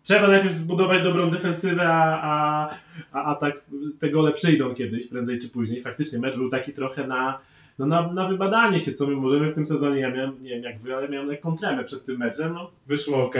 Trzeba 0.02 0.28
najpierw 0.28 0.54
zbudować 0.54 1.02
dobrą 1.02 1.30
defensywę, 1.30 1.88
a, 1.88 2.70
a, 3.12 3.24
a 3.24 3.34
tak 3.34 3.64
te 4.00 4.10
gole 4.10 4.32
przyjdą 4.32 4.74
kiedyś, 4.74 5.06
prędzej 5.06 5.38
czy 5.38 5.48
później. 5.48 5.80
Faktycznie 5.80 6.18
mecz 6.18 6.36
był 6.36 6.50
taki 6.50 6.72
trochę 6.72 7.06
na, 7.06 7.38
no 7.82 7.88
na, 7.88 8.12
na 8.12 8.28
wybadanie 8.28 8.80
się, 8.80 8.92
co 8.92 9.06
my 9.06 9.16
możemy 9.16 9.48
w 9.48 9.54
tym 9.54 9.66
sezonie. 9.66 10.00
Ja 10.00 10.10
miałem, 10.10 10.42
nie 10.42 10.50
wiem 10.50 10.62
jak 10.62 10.78
wy, 10.78 10.96
ale 10.96 11.08
miałem 11.08 11.28
lekką 11.28 11.56
tremę 11.56 11.84
przed 11.84 12.06
tym 12.06 12.18
meczem, 12.18 12.54
no 12.54 12.70
wyszło 12.86 13.24
ok, 13.24 13.34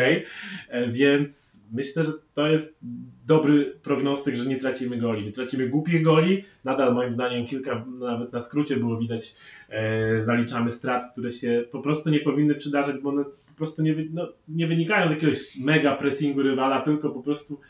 więc 0.88 1.62
myślę, 1.72 2.04
że 2.04 2.12
to 2.34 2.46
jest 2.46 2.78
dobry 3.26 3.74
prognostyk, 3.82 4.36
że 4.36 4.46
nie 4.46 4.56
tracimy 4.56 4.96
goli. 4.96 5.24
Nie 5.24 5.32
tracimy 5.32 5.68
głupich 5.68 6.02
goli, 6.02 6.44
nadal 6.64 6.94
moim 6.94 7.12
zdaniem 7.12 7.46
kilka, 7.46 7.84
nawet 7.98 8.32
na 8.32 8.40
skrócie 8.40 8.76
było 8.76 8.98
widać, 8.98 9.34
e, 9.68 10.22
zaliczamy 10.22 10.70
strat, 10.70 11.12
które 11.12 11.30
się 11.30 11.64
po 11.72 11.80
prostu 11.80 12.10
nie 12.10 12.20
powinny 12.20 12.54
przydarzać, 12.54 12.96
bo 13.02 13.10
one 13.10 13.24
po 13.24 13.56
prostu 13.56 13.82
nie, 13.82 13.94
no, 14.12 14.28
nie 14.48 14.66
wynikają 14.66 15.08
z 15.08 15.10
jakiegoś 15.10 15.56
mega 15.56 15.96
pressingu 15.96 16.42
rywala, 16.42 16.80
tylko 16.80 17.10
po 17.10 17.22
prostu 17.22 17.60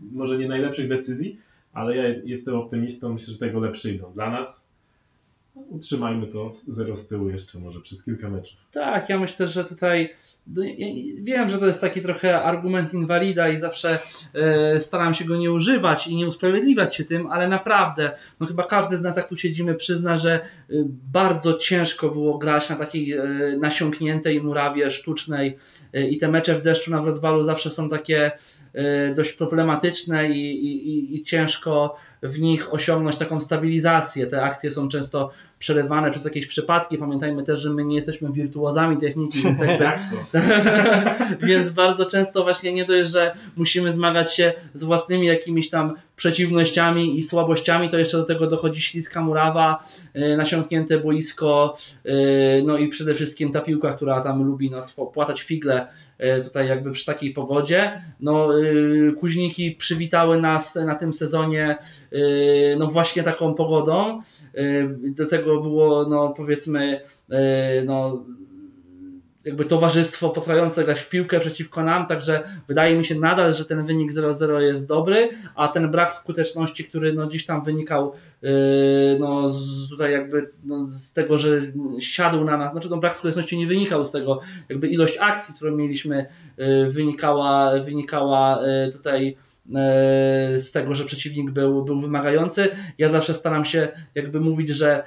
może 0.00 0.38
nie 0.38 0.48
najlepszych 0.48 0.88
decyzji, 0.88 1.38
ale 1.72 1.96
ja 1.96 2.02
jestem 2.24 2.54
optymistą, 2.54 3.12
myślę, 3.12 3.32
że 3.32 3.38
tego 3.38 3.60
lepszy 3.60 3.80
przyjdą. 3.80 4.12
Dla 4.12 4.30
nas 4.30 4.65
utrzymajmy 5.56 6.26
to 6.26 6.50
zero 6.52 6.96
z 6.96 7.08
tyłu 7.08 7.30
jeszcze 7.30 7.58
może 7.58 7.80
przez 7.80 8.04
kilka 8.04 8.28
meczów. 8.28 8.56
Tak, 8.72 9.08
ja 9.08 9.18
myślę, 9.18 9.46
że 9.46 9.64
tutaj 9.64 10.14
no, 10.46 10.62
wiem, 11.18 11.48
że 11.48 11.58
to 11.58 11.66
jest 11.66 11.80
taki 11.80 12.00
trochę 12.00 12.42
argument 12.42 12.94
inwalida 12.94 13.48
i 13.48 13.58
zawsze 13.58 13.98
e, 14.34 14.80
staram 14.80 15.14
się 15.14 15.24
go 15.24 15.36
nie 15.36 15.52
używać 15.52 16.06
i 16.06 16.16
nie 16.16 16.26
usprawiedliwiać 16.26 16.96
się 16.96 17.04
tym, 17.04 17.26
ale 17.26 17.48
naprawdę, 17.48 18.16
no 18.40 18.46
chyba 18.46 18.62
każdy 18.62 18.96
z 18.96 19.02
nas, 19.02 19.16
jak 19.16 19.28
tu 19.28 19.36
siedzimy, 19.36 19.74
przyzna, 19.74 20.16
że 20.16 20.34
e, 20.34 20.40
bardzo 21.12 21.54
ciężko 21.54 22.08
było 22.08 22.38
grać 22.38 22.70
na 22.70 22.76
takiej 22.76 23.12
e, 23.12 23.24
nasiąkniętej 23.60 24.42
murawie 24.42 24.90
sztucznej 24.90 25.58
i 26.10 26.18
te 26.18 26.28
mecze 26.28 26.54
w 26.54 26.62
deszczu 26.62 26.90
na 26.90 27.02
Wrocławiu 27.02 27.44
zawsze 27.44 27.70
są 27.70 27.88
takie 27.88 28.32
dość 29.16 29.32
problematyczne 29.32 30.30
i, 30.30 30.66
i, 30.66 31.16
i 31.16 31.22
ciężko 31.22 31.96
w 32.22 32.40
nich 32.40 32.74
osiągnąć 32.74 33.16
taką 33.16 33.40
stabilizację. 33.40 34.26
Te 34.26 34.42
akcje 34.42 34.72
są 34.72 34.88
często 34.88 35.30
przelewane 35.58 36.10
przez 36.10 36.24
jakieś 36.24 36.46
przypadki. 36.46 36.98
Pamiętajmy 36.98 37.42
też, 37.42 37.60
że 37.60 37.70
my 37.70 37.84
nie 37.84 37.96
jesteśmy 37.96 38.32
wirtuozami 38.32 38.96
techniki, 38.96 39.42
więc, 39.42 39.60
jakby, 39.60 39.86
więc 41.48 41.70
bardzo 41.70 42.06
często 42.06 42.42
właśnie 42.42 42.72
nie 42.72 42.84
dość, 42.84 43.10
że 43.10 43.34
musimy 43.56 43.92
zmagać 43.92 44.34
się 44.34 44.52
z 44.74 44.84
własnymi 44.84 45.26
jakimiś 45.26 45.70
tam 45.70 45.94
przeciwnościami 46.16 47.18
i 47.18 47.22
słabościami, 47.22 47.88
to 47.88 47.98
jeszcze 47.98 48.16
do 48.16 48.24
tego 48.24 48.46
dochodzi 48.46 48.82
śliska 48.82 49.20
murawa, 49.20 49.84
yy, 50.14 50.36
nasiąknięte 50.36 50.98
boisko, 50.98 51.76
yy, 52.04 52.12
no 52.64 52.78
i 52.78 52.88
przede 52.88 53.14
wszystkim 53.14 53.52
ta 53.52 53.60
piłka, 53.60 53.92
która 53.92 54.20
tam 54.20 54.42
lubi 54.42 54.70
nas 54.70 54.96
płatać 55.14 55.42
figle 55.42 55.86
tutaj 56.44 56.68
jakby 56.68 56.92
przy 56.92 57.06
takiej 57.06 57.32
pogodzie. 57.32 58.02
No, 58.20 58.48
Kuźniki 59.20 59.70
przywitały 59.72 60.40
nas 60.40 60.74
na 60.74 60.94
tym 60.94 61.14
sezonie 61.14 61.78
no 62.78 62.86
właśnie 62.86 63.22
taką 63.22 63.54
pogodą. 63.54 64.20
Do 65.02 65.26
tego 65.26 65.60
było 65.60 66.08
no 66.08 66.28
powiedzmy 66.28 67.00
no 67.84 68.24
jakby 69.46 69.64
towarzystwo 69.64 70.30
potrające 70.30 70.84
grać 70.84 71.00
w 71.00 71.08
piłkę 71.08 71.40
przeciwko 71.40 71.82
nam, 71.82 72.06
także 72.06 72.42
wydaje 72.68 72.98
mi 72.98 73.04
się 73.04 73.14
nadal, 73.14 73.52
że 73.52 73.64
ten 73.64 73.86
wynik 73.86 74.12
0-0 74.12 74.58
jest 74.58 74.88
dobry, 74.88 75.28
a 75.54 75.68
ten 75.68 75.90
brak 75.90 76.12
skuteczności, 76.12 76.84
który 76.84 77.12
no 77.12 77.26
gdzieś 77.26 77.46
tam 77.46 77.64
wynikał 77.64 78.12
yy, 78.42 78.50
no 79.20 79.50
z, 79.50 79.88
tutaj 79.88 80.12
jakby 80.12 80.50
no 80.64 80.86
z 80.90 81.12
tego, 81.12 81.38
że 81.38 81.60
siadł 82.00 82.44
na 82.44 82.56
nas, 82.56 82.72
znaczy 82.72 82.90
no 82.90 82.96
brak 82.96 83.14
skuteczności 83.14 83.58
nie 83.58 83.66
wynikał 83.66 84.06
z 84.06 84.12
tego, 84.12 84.40
jakby 84.68 84.88
ilość 84.88 85.18
akcji, 85.20 85.54
którą 85.54 85.76
mieliśmy 85.76 86.26
yy, 86.56 86.90
wynikała, 86.90 87.80
wynikała 87.80 88.60
yy, 88.66 88.92
tutaj 88.92 89.36
z 90.56 90.72
tego, 90.72 90.94
że 90.94 91.04
przeciwnik 91.04 91.50
był, 91.50 91.84
był 91.84 92.00
wymagający. 92.00 92.68
Ja 92.98 93.08
zawsze 93.08 93.34
staram 93.34 93.64
się 93.64 93.88
jakby 94.14 94.40
mówić, 94.40 94.68
że 94.68 95.02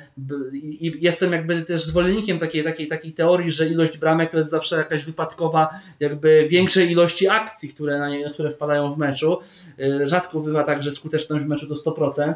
i 0.64 0.94
jestem 1.02 1.32
jakby 1.32 1.62
też 1.62 1.84
zwolennikiem 1.84 2.40
takiej, 2.40 2.64
takiej, 2.64 2.88
takiej 2.88 3.14
teorii, 3.14 3.52
że 3.52 3.68
ilość 3.68 3.98
bramek 3.98 4.32
to 4.32 4.38
jest 4.38 4.50
zawsze 4.50 4.78
jakaś 4.78 5.06
wypadkowa 5.06 5.70
jakby 6.00 6.46
większej 6.50 6.92
ilości 6.92 7.30
akcji, 7.30 7.70
które, 7.70 8.00
na 8.00 8.10
nie, 8.10 8.30
które 8.30 8.52
wpadają 8.52 8.94
w 8.94 8.98
meczu. 8.98 9.38
E, 9.80 10.08
rzadko 10.08 10.40
bywa 10.40 10.64
tak, 10.64 10.84
że 10.84 10.92
skuteczność 10.92 11.46
w 11.46 11.48
meczu 11.48 11.68
to 11.68 11.92
100%, 11.92 12.34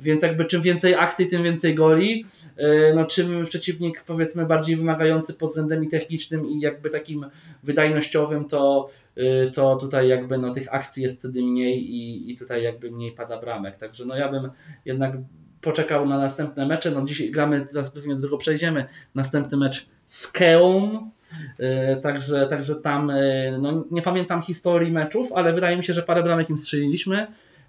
więc 0.00 0.22
jakby 0.22 0.44
czym 0.44 0.62
więcej 0.62 0.94
akcji, 0.94 1.26
tym 1.26 1.42
więcej 1.42 1.74
goli. 1.74 2.24
E, 2.56 2.94
no, 2.94 3.04
czym 3.04 3.44
przeciwnik 3.44 4.02
powiedzmy 4.02 4.46
bardziej 4.46 4.76
wymagający 4.76 5.34
pod 5.34 5.48
względem 5.48 5.84
i 5.84 5.88
technicznym 5.88 6.46
i 6.46 6.60
jakby 6.60 6.90
takim 6.90 7.26
wydajnościowym, 7.62 8.44
to 8.44 8.88
to 9.54 9.76
tutaj 9.76 10.08
jakby 10.08 10.38
no, 10.38 10.52
tych 10.52 10.74
akcji 10.74 11.02
jest 11.02 11.18
wtedy 11.18 11.42
mniej 11.42 11.90
i, 11.90 12.30
i 12.30 12.36
tutaj 12.36 12.62
jakby 12.62 12.90
mniej 12.90 13.12
pada 13.12 13.40
bramek. 13.40 13.76
Także 13.76 14.04
no 14.04 14.16
ja 14.16 14.28
bym 14.28 14.50
jednak 14.84 15.12
poczekał 15.60 16.08
na 16.08 16.18
następne 16.18 16.66
mecze. 16.66 16.90
No 16.90 17.04
dzisiaj 17.04 17.30
gramy, 17.30 17.66
teraz 17.66 17.90
pewnie 17.90 18.16
do 18.16 18.22
tego 18.22 18.38
przejdziemy, 18.38 18.84
następny 19.14 19.58
mecz 19.58 19.86
z 20.06 20.32
Keą. 20.32 21.10
Y, 21.60 22.00
także, 22.00 22.46
także 22.46 22.74
tam 22.74 23.10
y, 23.10 23.58
no, 23.60 23.84
nie 23.90 24.02
pamiętam 24.02 24.42
historii 24.42 24.92
meczów, 24.92 25.32
ale 25.32 25.52
wydaje 25.52 25.76
mi 25.76 25.84
się, 25.84 25.92
że 25.92 26.02
parę 26.02 26.22
bramek 26.22 26.50
im 26.50 26.58
strzeliliśmy, 26.58 27.26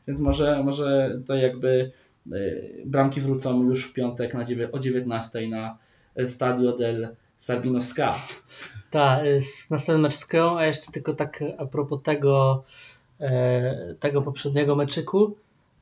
więc 0.07 0.19
może, 0.19 0.63
może 0.63 1.19
to 1.27 1.35
jakby 1.35 1.91
bramki 2.85 3.21
wrócą 3.21 3.63
już 3.63 3.85
w 3.85 3.93
piątek 3.93 4.33
na, 4.33 4.45
o 4.71 4.79
19 4.79 5.47
na 5.47 5.77
Stadio 6.25 6.77
del 6.77 7.07
Sarbinowska. 7.43 8.15
Tak, 8.91 9.23
następny 9.69 10.01
mecz 10.01 10.13
z 10.13 10.25
Keą, 10.25 10.57
a 10.57 10.65
jeszcze 10.65 10.91
tylko 10.91 11.13
tak 11.13 11.43
a 11.57 11.65
propos 11.65 11.99
tego, 12.03 12.63
e, 13.19 13.95
tego 13.99 14.21
poprzedniego 14.21 14.75
meczyku, 14.75 15.35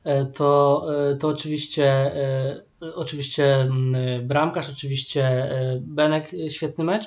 e, 0.04 0.24
to, 0.24 0.86
e, 1.10 1.16
to 1.16 1.28
oczywiście, 1.28 2.12
oczywiście 2.94 3.54
mm, 3.54 4.26
bramkarz, 4.28 4.70
oczywiście 4.70 5.50
Benek, 5.80 6.30
świetny 6.48 6.84
mecz, 6.84 7.04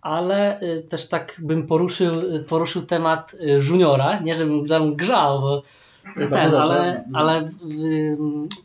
ale 0.00 0.60
też 0.88 1.08
tak 1.08 1.36
bym 1.38 1.66
poruszył, 1.66 2.12
poruszył 2.48 2.82
temat 2.82 3.36
juniora, 3.68 4.20
nie 4.20 4.34
żebym 4.34 4.66
tam 4.66 4.96
grzał, 4.96 5.40
bo 5.40 5.62
ten, 6.30 6.54
ale, 6.54 7.04
ale 7.12 7.42
y, 7.42 8.18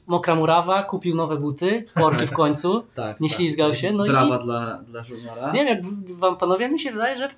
Mokra 0.08 0.36
Murawa 0.36 0.84
kupił 0.84 1.16
nowe 1.16 1.38
buty, 1.38 1.86
korki 1.96 2.28
w 2.28 2.32
końcu, 2.32 2.84
tak, 2.96 3.20
nie 3.20 3.30
tak. 3.30 3.38
ślizgał 3.38 3.74
się. 3.74 3.92
No 3.92 4.06
Brawa 4.06 4.38
i, 4.38 4.44
dla, 4.44 4.78
dla 4.78 5.04
juniora. 5.10 5.52
Nie 5.52 5.66
wiem, 5.66 5.68
jak 5.68 5.86
wam 6.18 6.38
panowie, 6.38 6.70
mi 6.70 6.80
się 6.80 6.92
wydaje, 6.92 7.16
że 7.16 7.30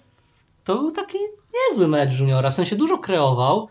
to 0.63 0.75
był 0.75 0.91
taki 0.91 1.17
niezły 1.69 1.87
mecz 1.87 2.19
juniora, 2.19 2.49
w 2.49 2.53
sensie 2.53 2.75
dużo 2.75 2.97
kreował. 2.97 3.67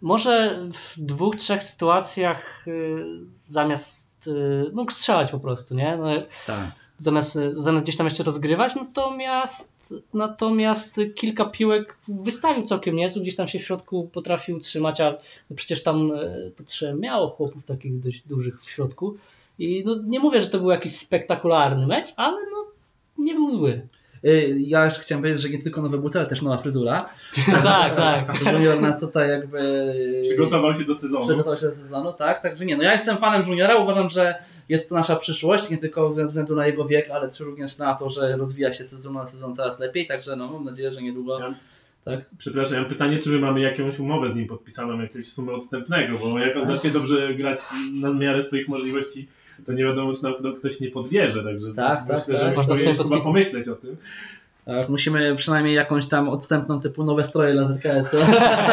Może 0.00 0.58
w 0.72 1.00
dwóch, 1.00 1.36
trzech 1.36 1.62
sytuacjach 1.62 2.68
y, 2.68 3.04
zamiast 3.46 4.26
y, 4.26 4.70
mógł 4.72 4.92
strzelać 4.92 5.30
po 5.30 5.40
prostu, 5.40 5.74
nie? 5.74 5.96
No, 5.96 6.06
tak. 6.46 6.70
zamiast, 6.98 7.34
zamiast 7.50 7.84
gdzieś 7.84 7.96
tam 7.96 8.06
jeszcze 8.06 8.22
rozgrywać, 8.22 8.74
natomiast 8.76 9.77
natomiast 10.14 11.00
kilka 11.14 11.44
piłek 11.44 11.98
wystawił 12.08 12.62
całkiem 12.62 12.96
niezły, 12.96 13.22
gdzieś 13.22 13.36
tam 13.36 13.48
się 13.48 13.58
w 13.58 13.62
środku 13.62 14.08
potrafił 14.12 14.56
utrzymać, 14.56 15.00
a 15.00 15.18
przecież 15.56 15.82
tam 15.82 16.12
e, 16.12 16.50
to 16.56 16.64
trzeba 16.64 16.94
miało 16.94 17.28
chłopów 17.28 17.64
takich 17.64 18.00
dość 18.00 18.22
dużych 18.26 18.62
w 18.62 18.70
środku. 18.70 19.16
I 19.58 19.82
no, 19.86 19.96
nie 20.06 20.20
mówię, 20.20 20.42
że 20.42 20.48
to 20.48 20.58
był 20.58 20.70
jakiś 20.70 20.96
spektakularny 20.96 21.86
mecz, 21.86 22.12
ale 22.16 22.36
no, 22.50 22.66
nie 23.18 23.34
był 23.34 23.50
zły. 23.50 23.86
Y, 24.24 24.56
ja 24.58 24.84
jeszcze 24.84 25.00
chciałem 25.00 25.22
powiedzieć, 25.22 25.42
że 25.42 25.48
nie 25.48 25.62
tylko 25.62 25.82
nowe 25.82 25.98
buty, 25.98 26.18
ale 26.18 26.28
też 26.28 26.42
nowa 26.42 26.56
fryzura. 26.56 26.98
tak, 27.62 27.96
tak. 27.96 28.52
Junior 28.52 28.80
nas 28.80 29.00
tutaj 29.00 29.28
jakby... 29.28 29.92
Przygotował 30.24 30.74
się 30.74 30.84
do 30.84 30.94
sezonu. 30.94 31.24
Przygotował 31.24 31.58
się 31.58 31.66
do 31.66 31.72
sezonu, 31.72 32.12
tak. 32.12 32.42
Także 32.42 32.66
nie, 32.66 32.76
no 32.76 32.82
ja 32.82 32.92
jestem 32.92 33.18
fanem 33.18 33.48
Juniora, 33.48 33.76
uważam, 33.76 34.10
że 34.10 34.34
jest 34.68 34.88
to 34.88 34.94
nasza 34.94 35.16
przyszłość, 35.16 35.70
nie 35.70 35.78
tylko 35.78 36.12
ze 36.12 36.24
względu 36.24 36.56
na 36.56 36.66
jego 36.66 36.84
wiek, 36.84 37.10
ale 37.10 37.28
też 37.28 37.40
również 37.40 37.78
na 37.78 37.94
to, 37.94 38.10
że 38.10 38.36
rozwija 38.36 38.72
się 38.72 38.84
sezon 38.84 39.12
na 39.12 39.26
sezon 39.26 39.54
coraz 39.54 39.80
lepiej, 39.80 40.06
także 40.06 40.36
no 40.36 40.52
mam 40.52 40.64
nadzieję, 40.64 40.92
że 40.92 41.02
niedługo... 41.02 41.40
Ja... 41.40 41.54
Tak? 42.04 42.20
Przepraszam, 42.38 42.74
ja 42.74 42.80
mam 42.80 42.88
pytanie, 42.88 43.18
czy 43.18 43.30
my 43.30 43.38
mamy 43.38 43.60
jakąś 43.60 43.98
umowę 43.98 44.30
z 44.30 44.36
nim 44.36 44.46
podpisaną, 44.46 45.00
jakąś 45.00 45.28
sumę 45.28 45.52
odstępnego, 45.52 46.18
bo 46.18 46.38
jak 46.38 46.56
on 46.56 46.66
zacznie 46.66 46.90
dobrze 46.90 47.34
grać 47.34 47.60
na 48.00 48.14
miarę 48.14 48.42
swoich 48.42 48.68
możliwości 48.68 49.28
to 49.66 49.72
nie 49.72 49.84
wiadomo, 49.84 50.12
czy 50.16 50.22
nam 50.22 50.34
ktoś 50.58 50.80
nie 50.80 50.90
podwierze, 50.90 51.44
także 51.44 51.72
tak, 51.74 52.00
myślę, 52.00 52.16
tak, 52.16 52.26
że 52.26 52.54
tak. 52.54 52.68
musimy 52.68 52.94
chyba 52.94 53.20
pomyśleć 53.20 53.68
o 53.68 53.74
tym. 53.74 53.96
Tak, 54.64 54.88
musimy 54.88 55.36
przynajmniej 55.36 55.74
jakąś 55.74 56.06
tam 56.06 56.28
odstępną 56.28 56.80
typu 56.80 57.04
nowe 57.04 57.22
stroje 57.22 57.52
dla 57.52 57.64
ZKS. 57.64 58.16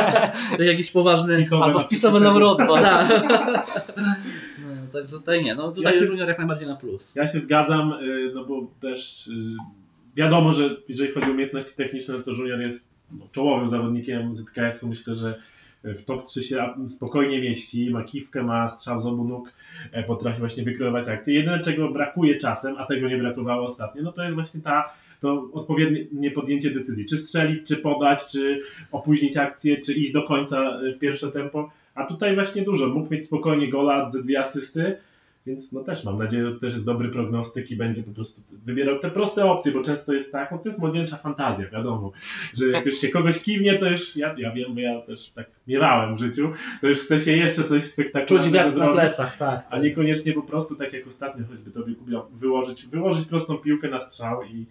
Jakiś 0.59 0.91
poważny. 0.91 1.37
Pisowe 1.37 1.63
Albo 1.63 1.79
na 1.79 1.85
wpisowe 1.85 2.19
na 2.19 2.31
Wrocław. 2.31 2.81
Tak. 2.81 3.83
No, 4.65 4.91
także 4.93 5.17
tutaj 5.17 5.43
nie, 5.43 5.55
no 5.55 5.71
tutaj 5.71 5.83
Ja 5.83 5.99
się- 5.99 6.05
junior 6.05 6.27
jak 6.27 6.37
najbardziej 6.37 6.67
na 6.67 6.75
plus. 6.75 7.15
Ja 7.15 7.27
się 7.27 7.39
zgadzam, 7.39 7.93
y, 7.93 8.31
no 8.33 8.45
bo 8.45 8.67
też 8.81 9.27
y, 9.27 9.31
wiadomo, 10.15 10.53
że 10.53 10.77
jeżeli 10.87 11.11
chodzi 11.11 11.27
o 11.27 11.31
umiejętności 11.31 11.75
techniczne, 11.75 12.13
to 12.19 12.31
Junior 12.31 12.59
jest 12.59 12.89
no, 13.11 13.27
czołowym 13.31 13.69
zawodnikiem 13.69 14.35
ZKS-u. 14.35 14.89
Myślę, 14.89 15.15
że 15.15 15.41
w 15.85 16.05
top 16.05 16.23
3 16.25 16.43
się 16.43 16.73
spokojnie 16.87 17.41
mieści. 17.41 17.89
Ma 17.91 18.03
kiwkę, 18.03 18.43
ma 18.43 18.69
strzał 18.69 19.01
z 19.01 19.05
obu 19.05 19.23
nóg, 19.23 19.51
e, 19.91 20.03
potrafi 20.03 20.39
właśnie 20.39 20.63
wykreować 20.63 21.07
akcje. 21.07 21.33
Jedyne, 21.33 21.59
czego 21.59 21.91
brakuje 21.91 22.37
czasem, 22.37 22.75
a 22.77 22.85
tego 22.85 23.09
nie 23.09 23.17
brakowało 23.17 23.63
ostatnio, 23.65 24.03
no 24.03 24.11
to 24.11 24.23
jest 24.23 24.35
właśnie 24.35 24.61
ta 24.61 24.93
to 25.21 25.49
odpowiednie 25.53 26.31
podjęcie 26.31 26.71
decyzji. 26.71 27.05
Czy 27.05 27.17
strzelić, 27.17 27.67
czy 27.67 27.77
podać, 27.77 28.25
czy 28.25 28.59
opóźnić 28.91 29.37
akcję, 29.37 29.81
czy 29.81 29.93
iść 29.93 30.11
do 30.11 30.23
końca 30.23 30.79
w 30.95 30.99
pierwsze 30.99 31.31
tempo. 31.31 31.71
A 31.95 32.05
tutaj 32.05 32.35
właśnie 32.35 32.61
dużo. 32.61 32.87
Mógł 32.87 33.13
mieć 33.13 33.25
spokojnie 33.25 33.69
gola, 33.69 34.09
dwie 34.09 34.39
asysty, 34.39 34.97
więc 35.45 35.73
no 35.73 35.83
też 35.83 36.03
mam 36.03 36.17
nadzieję, 36.17 36.45
że 36.45 36.53
to 36.53 36.59
też 36.59 36.73
jest 36.73 36.85
dobry 36.85 37.09
prognostyk 37.09 37.71
i 37.71 37.75
będzie 37.75 38.03
po 38.03 38.11
prostu 38.11 38.41
wybierał 38.65 38.99
te 38.99 39.11
proste 39.11 39.45
opcje, 39.45 39.71
bo 39.71 39.83
często 39.83 40.13
jest 40.13 40.31
tak, 40.31 40.51
no 40.51 40.57
to 40.57 40.69
jest 40.69 40.79
młodzieńcza 40.79 41.17
fantazja, 41.17 41.69
wiadomo, 41.69 42.11
że 42.57 42.67
jak 42.67 42.85
już 42.85 42.95
się 42.95 43.09
kogoś 43.09 43.43
kiwnie, 43.43 43.77
to 43.77 43.89
już, 43.89 44.15
ja, 44.15 44.35
ja 44.37 44.51
wiem, 44.51 44.73
bo 44.73 44.79
ja 44.79 45.01
też 45.01 45.29
tak 45.29 45.47
miewałem 45.67 46.15
w 46.15 46.19
życiu, 46.19 46.51
to 46.81 46.87
już 46.87 46.99
chce 46.99 47.19
się 47.19 47.31
jeszcze 47.31 47.63
coś 47.63 47.83
Czuć 47.83 47.91
spektakularnego 47.91 48.63
na 48.63 48.69
zrobić, 48.69 48.95
plecach, 48.95 49.37
tak. 49.37 49.67
a 49.69 49.79
niekoniecznie 49.79 50.33
po 50.33 50.41
prostu 50.41 50.75
tak 50.75 50.93
jak 50.93 51.07
ostatnio 51.07 51.45
choćby 51.47 51.71
tobie 51.71 51.95
Kubia, 51.95 52.21
wyłożyć, 52.39 52.87
wyłożyć 52.87 53.27
prostą 53.27 53.57
piłkę 53.57 53.89
na 53.89 53.99
strzał 53.99 54.43
i 54.43 54.65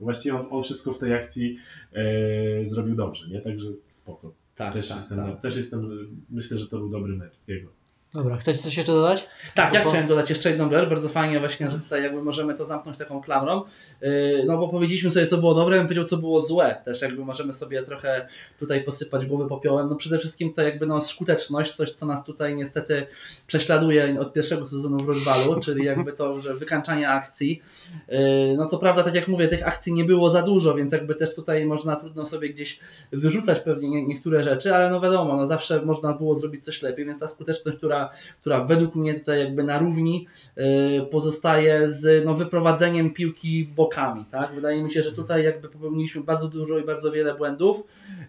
właściwie 0.00 0.36
on, 0.36 0.46
on 0.50 0.62
wszystko 0.62 0.92
w 0.92 0.98
tej 0.98 1.14
akcji 1.14 1.58
e, 1.92 2.66
zrobił 2.66 2.94
dobrze, 2.94 3.28
nie? 3.28 3.40
Także 3.40 3.66
spoko. 3.90 4.32
tak, 4.54 4.72
Też, 4.72 4.88
tak, 4.88 4.96
jestem, 4.96 5.18
tak. 5.18 5.40
też 5.40 5.56
jestem, 5.56 6.08
myślę, 6.30 6.58
że 6.58 6.68
to 6.68 6.78
był 6.78 6.88
dobry 6.88 7.16
mecz 7.16 7.32
jego. 7.46 7.77
Dobra, 8.14 8.36
chcecie 8.36 8.58
coś 8.58 8.76
jeszcze 8.76 8.92
dodać? 8.92 9.28
Tak, 9.54 9.74
ja 9.74 9.80
chciałem 9.80 10.06
dodać 10.06 10.30
jeszcze 10.30 10.50
jedną 10.50 10.70
rzecz, 10.70 10.88
bardzo 10.88 11.08
fajnie 11.08 11.40
właśnie, 11.40 11.70
że 11.70 11.78
tutaj 11.78 12.02
jakby 12.02 12.22
możemy 12.22 12.54
to 12.54 12.66
zamknąć 12.66 12.98
taką 12.98 13.22
klamrą, 13.22 13.62
Yy, 14.00 14.44
no 14.46 14.58
bo 14.58 14.68
powiedzieliśmy 14.68 15.10
sobie 15.10 15.26
co 15.26 15.38
było 15.38 15.54
dobre, 15.54 15.76
ja 15.76 15.80
bym 15.82 15.86
powiedział 15.86 16.04
co 16.04 16.16
było 16.16 16.40
złe, 16.40 16.80
też 16.84 17.02
jakby 17.02 17.24
możemy 17.24 17.52
sobie 17.52 17.82
trochę 17.82 18.28
tutaj 18.58 18.84
posypać 18.84 19.26
głowy 19.26 19.48
popiołem, 19.48 19.88
no 19.88 19.96
przede 19.96 20.18
wszystkim 20.18 20.54
to 20.54 20.62
jakby 20.62 20.86
no 20.86 21.00
skuteczność, 21.00 21.72
coś 21.72 21.92
co 21.92 22.06
nas 22.06 22.24
tutaj 22.24 22.56
niestety 22.56 23.06
prześladuje 23.46 24.20
od 24.20 24.32
pierwszego 24.32 24.66
sezonu 24.66 24.96
w 24.96 25.08
Rożbalu, 25.08 25.60
czyli 25.60 25.84
jakby 25.84 26.12
to, 26.12 26.34
że 26.34 26.54
wykańczanie 26.54 27.08
akcji, 27.10 27.62
Yy, 28.08 28.18
no 28.56 28.66
co 28.66 28.78
prawda 28.78 29.02
tak 29.02 29.14
jak 29.14 29.28
mówię, 29.28 29.48
tych 29.48 29.66
akcji 29.66 29.92
nie 29.92 30.04
było 30.04 30.30
za 30.30 30.42
dużo, 30.42 30.74
więc 30.74 30.92
jakby 30.92 31.14
też 31.14 31.34
tutaj 31.34 31.66
można 31.66 31.96
trudno 31.96 32.26
sobie 32.26 32.50
gdzieś 32.50 32.80
wyrzucać 33.12 33.60
pewnie 33.60 33.90
nie, 33.90 34.06
niektóre 34.06 34.44
rzeczy, 34.44 34.74
ale 34.74 34.90
no 34.90 35.00
wiadomo, 35.00 35.36
no 35.36 35.46
zawsze 35.46 35.82
można 35.82 36.12
było 36.12 36.34
zrobić 36.34 36.64
coś 36.64 36.82
lepiej, 36.82 37.06
więc 37.06 37.20
ta 37.20 37.28
skuteczność, 37.28 37.78
która, 37.78 37.97
która 38.40 38.64
według 38.64 38.94
mnie 38.94 39.14
tutaj 39.14 39.38
jakby 39.40 39.64
na 39.64 39.78
równi 39.78 40.26
yy, 40.56 41.06
pozostaje 41.10 41.88
z 41.88 42.24
no, 42.24 42.34
wyprowadzeniem 42.34 43.14
piłki 43.14 43.64
bokami, 43.64 44.24
tak? 44.30 44.54
Wydaje 44.54 44.82
mi 44.82 44.92
się, 44.92 45.02
że 45.02 45.12
tutaj 45.12 45.44
jakby 45.44 45.68
popełniliśmy 45.68 46.22
bardzo 46.22 46.48
dużo 46.48 46.78
i 46.78 46.84
bardzo 46.84 47.12
wiele 47.12 47.34
błędów, 47.34 47.82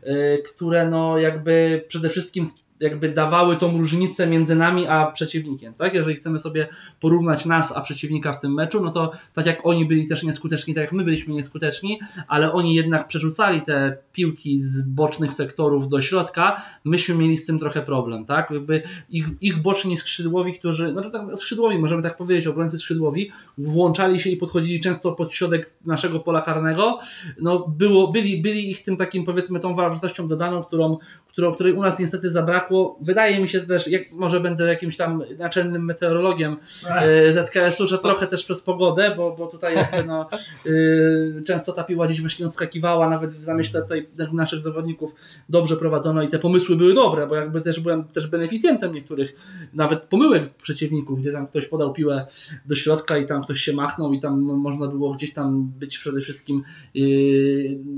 yy, 0.04 0.44
które 0.48 0.90
no 0.90 1.18
jakby 1.18 1.84
przede 1.88 2.10
wszystkim 2.10 2.46
jakby 2.80 3.10
dawały 3.10 3.56
tą 3.56 3.78
różnicę 3.78 4.28
między 4.28 4.56
nami 4.56 4.88
a 4.88 5.12
przeciwnikiem, 5.12 5.74
tak? 5.74 5.94
Jeżeli 5.94 6.16
chcemy 6.16 6.40
sobie 6.40 6.68
porównać 7.00 7.46
nas 7.46 7.72
a 7.72 7.82
przeciwnika 7.82 8.34
w 8.34 8.40
tym 8.40 8.54
meczu, 8.54 8.84
no 8.84 8.92
to 8.92 9.12
tak 9.34 9.46
jak 9.46 9.66
oni 9.66 9.86
byli 9.86 10.08
też 10.08 10.24
nieskuteczni, 10.24 10.74
tak 10.74 10.82
jak 10.82 10.92
my 10.92 11.04
byliśmy 11.04 11.34
nieskuteczni, 11.34 12.00
ale 12.28 12.54
oni 12.54 12.76
jednak 12.76 13.08
przerzucali 13.08 13.62
te 13.62 13.98
piłki 14.14 14.62
z 14.62 14.82
bocznych 14.82 15.34
sektorów 15.34 15.90
do 15.90 16.02
środka, 16.02 16.62
myśmy 16.86 17.16
mieli 17.16 17.38
z 17.38 17.46
tym 17.46 17.60
trochę 17.60 17.82
problem, 17.82 18.26
tak? 18.26 18.52
Jakby 18.52 18.82
ich, 19.10 19.28
ich 19.42 19.62
boczni 19.62 19.98
skrzydłowi, 19.98 20.54
którzy, 20.54 20.94
to 20.94 21.10
tak 21.10 21.22
skrzydłowi, 21.38 21.80
możemy 21.80 22.04
tak 22.04 22.18
powiedzieć, 22.18 22.48
obrońcy 22.48 22.78
skrzydłowi, 22.78 23.32
włączali 23.58 24.20
się 24.20 24.30
i 24.30 24.38
podchodzili 24.38 24.80
często 24.80 25.12
pod 25.12 25.34
środek 25.34 25.70
naszego 25.86 26.20
pola 26.20 26.42
karnego, 26.42 27.00
no 27.42 27.68
było, 27.68 28.08
byli, 28.08 28.42
byli 28.42 28.72
ich 28.72 28.84
tym 28.84 28.98
takim 28.98 29.26
powiedzmy 29.26 29.60
tą 29.60 29.76
wartością 29.76 30.28
dodaną, 30.28 30.64
którą, 30.64 30.98
którą, 31.39 31.53
której 31.53 31.74
u 31.74 31.81
nas 31.81 32.00
niestety 32.00 32.29
zabrakło. 32.29 32.98
Wydaje 33.01 33.41
mi 33.41 33.50
się 33.50 33.62
też, 33.62 33.88
jak 33.88 34.12
może 34.12 34.39
będę 34.39 34.67
jakimś 34.67 34.98
tam 34.98 35.24
naczelnym 35.38 35.86
meteorologiem 35.86 36.58
e, 36.89 37.34
ZKS-u, 37.34 37.88
że 37.88 37.98
trochę 37.98 38.27
też 38.27 38.43
przez 38.46 38.62
pogodę, 38.62 39.13
bo, 39.17 39.36
bo 39.36 39.48
tutaj 39.48 39.75
jakby 39.75 40.03
no, 40.03 40.29
e, 41.39 41.43
często 41.43 41.74
ta 41.74 41.84
piła 41.84 42.05
gdzieś 42.05 42.22
właśnie 42.22 42.46
odskakiwała, 42.46 43.10
nawet 43.10 43.34
w 43.34 43.43
zamyśle 43.43 43.81
tutaj 43.81 44.08
naszych 44.34 44.62
zawodników 44.62 45.15
dobrze 45.50 45.77
prowadzono 45.77 46.22
i 46.22 46.27
te 46.27 46.39
pomysły 46.39 46.75
były 46.75 46.93
dobre, 46.93 47.27
bo 47.27 47.36
jakby 47.36 47.62
też 47.62 47.79
byłem 47.79 48.03
też 48.03 48.27
beneficjentem 48.27 48.93
niektórych 48.93 49.36
nawet 49.74 50.05
pomyłek 50.05 50.50
przeciwników, 50.50 51.19
gdzie 51.19 51.31
tam 51.31 51.48
ktoś 51.48 51.67
podał 51.67 51.93
piłę 51.93 52.25
do 52.65 52.75
środka 52.75 53.17
i 53.17 53.25
tam 53.25 53.43
ktoś 53.43 53.62
się 53.62 53.73
machnął 53.73 54.13
i 54.13 54.19
tam 54.19 54.41
można 54.41 54.88
było 54.88 55.13
gdzieś 55.13 55.34
tam 55.34 55.71
być 55.80 55.97
przede 55.97 56.21
wszystkim 56.21 56.62
e, 56.95 56.99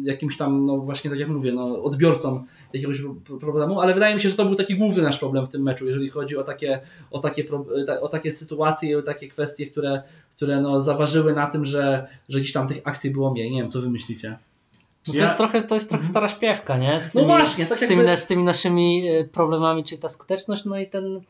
jakimś 0.03 0.37
tam, 0.37 0.65
no 0.65 0.77
właśnie 0.77 1.09
tak 1.09 1.19
jak 1.19 1.29
mówię, 1.29 1.51
no, 1.51 1.83
odbiorcą 1.83 2.43
jakiegoś 2.73 3.01
problemu, 3.39 3.81
ale 3.81 3.93
wydaje 3.93 4.15
mi 4.15 4.21
się, 4.21 4.29
że 4.29 4.35
to 4.35 4.45
był 4.45 4.55
taki 4.55 4.75
główny 4.75 5.03
nasz 5.03 5.17
problem 5.17 5.45
w 5.45 5.49
tym 5.49 5.61
meczu, 5.63 5.85
jeżeli 5.85 6.09
chodzi 6.09 6.37
o 6.37 6.43
takie, 6.43 6.79
o 7.11 7.19
takie, 7.19 7.43
ta- 7.87 8.01
o 8.01 8.07
takie 8.07 8.31
sytuacje 8.31 8.89
i 8.89 8.95
o 8.95 9.01
takie 9.01 9.27
kwestie, 9.27 9.67
które, 9.67 10.03
które 10.35 10.61
no, 10.61 10.81
zaważyły 10.81 11.33
na 11.33 11.47
tym, 11.47 11.65
że, 11.65 12.07
że 12.29 12.39
gdzieś 12.39 12.53
tam 12.53 12.67
tych 12.67 12.81
akcji 12.83 13.09
było 13.11 13.31
mniej. 13.31 13.51
Nie 13.51 13.61
wiem, 13.61 13.71
co 13.71 13.81
wy 13.81 13.89
myślicie? 13.89 14.37
No 15.07 15.13
to, 15.13 15.17
Ja- 15.19 15.23
jest 15.25 15.37
trochę, 15.37 15.61
to 15.61 15.75
jest 15.75 15.89
trochę 15.89 16.05
stara 16.05 16.27
śpiewka, 16.27 16.77
nie? 16.77 16.99
Z 16.99 17.13
No 17.13 17.21
tymi, 17.21 17.25
właśnie, 17.33 17.65
tak 17.65 17.77
z, 17.79 17.81
tymi, 17.87 17.95
jakby- 18.03 18.17
z 18.17 18.27
tymi 18.27 18.43
naszymi 18.43 19.07
e, 19.09 19.23
problemami, 19.23 19.83
czyli 19.83 20.01
ta 20.01 20.09
skuteczność, 20.09 20.65
no 20.65 20.79
i 20.79 20.87
ten, 20.87 21.21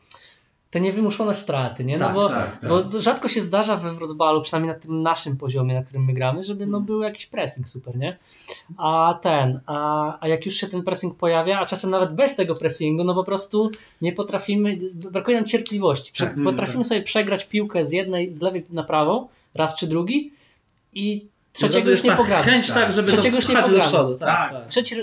te 0.72 0.80
niewymuszone 0.80 1.34
straty, 1.34 1.84
nie? 1.84 1.98
No 1.98 2.06
Tak, 2.06 2.14
bo, 2.14 2.28
tak, 2.28 2.58
tak. 2.58 2.70
bo 2.70 3.00
rzadko 3.00 3.28
się 3.28 3.40
zdarza 3.40 3.76
we 3.76 3.94
Wrocławiu, 3.94 4.42
przynajmniej 4.42 4.74
na 4.74 4.80
tym 4.80 5.02
naszym 5.02 5.36
poziomie, 5.36 5.74
na 5.74 5.82
którym 5.82 6.04
my 6.04 6.12
gramy, 6.12 6.42
żeby 6.42 6.66
no, 6.66 6.80
był 6.80 7.02
jakiś 7.02 7.26
pressing 7.26 7.68
super, 7.68 7.96
nie? 7.96 8.18
A 8.76 9.18
ten, 9.22 9.60
a, 9.66 10.18
a 10.20 10.28
jak 10.28 10.46
już 10.46 10.54
się 10.54 10.66
ten 10.66 10.82
pressing 10.82 11.16
pojawia, 11.16 11.60
a 11.60 11.66
czasem 11.66 11.90
nawet 11.90 12.14
bez 12.14 12.36
tego 12.36 12.54
pressingu, 12.54 13.04
no 13.04 13.14
po 13.14 13.24
prostu 13.24 13.70
nie 14.02 14.12
potrafimy, 14.12 14.78
brakuje 14.94 15.36
nam 15.36 15.46
cierpliwości. 15.46 16.12
Prze, 16.12 16.26
Tak, 16.26 16.34
potrafimy 16.44 16.84
sobie 16.84 17.02
przegrać 17.02 17.48
piłkę 17.48 17.86
z 17.86 17.92
jednej, 17.92 18.32
z 18.32 18.42
lewej 18.42 18.66
na 18.70 18.82
prawą, 18.82 19.28
raz 19.54 19.76
czy 19.76 19.86
drugi 19.86 20.32
i 20.94 21.26
trzeciego 21.52 21.90
już 21.90 22.02
nie 22.02 22.10
ta 22.10 22.16
pogramy. 22.16 22.42
Chęć 22.42 22.70
tak, 22.70 22.92
żeby 22.92 23.08
Trzeciego 23.08 23.36
to 23.36 23.42
już 23.42 23.48
nie 23.48 23.62
pogramy. 23.62 23.80
przodu. 23.84 24.18
Tak, 24.18 24.28
Tak. 24.28 24.52
tak. 24.52 24.66
Trzeci, 24.68 24.96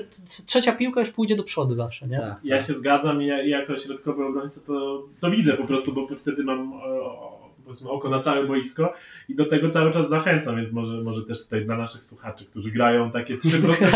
trzecia 0.45 0.71
piłka 0.71 0.99
już 0.99 1.09
pójdzie 1.09 1.35
do 1.35 1.43
przodu 1.43 1.75
zawsze, 1.75 2.07
nie? 2.07 2.19
tak, 2.19 2.35
Ja 2.43 2.57
tak. 2.57 2.67
się 2.67 2.73
zgadzam 2.73 3.21
i 3.21 3.25
ja, 3.25 3.43
i 3.43 3.49
jako 3.49 3.77
środkowy 3.77 4.25
obrońca 4.25 4.61
to, 4.61 5.03
to 5.19 5.31
widzę 5.31 5.53
po 5.53 5.63
prostu, 5.63 5.93
bo 5.93 6.07
wtedy 6.17 6.43
mam 6.43 6.73
e, 6.73 6.75
o, 7.01 7.48
powiedzmy, 7.69 7.89
oko 7.89 8.09
na 8.09 8.19
całe 8.19 8.47
boisko 8.47 8.93
i 9.29 9.35
do 9.35 9.45
tego 9.45 9.69
cały 9.69 9.91
czas 9.91 10.09
zachęcam, 10.09 10.55
więc 10.55 10.71
może, 10.71 10.93
może 11.03 11.23
też 11.23 11.43
tutaj 11.43 11.65
dla 11.65 11.77
naszych 11.77 12.03
słuchaczy, 12.03 12.45
którzy 12.45 12.71
grają 12.71 13.11
takie 13.11 13.37
trzy 13.37 13.61
proste 13.63 13.87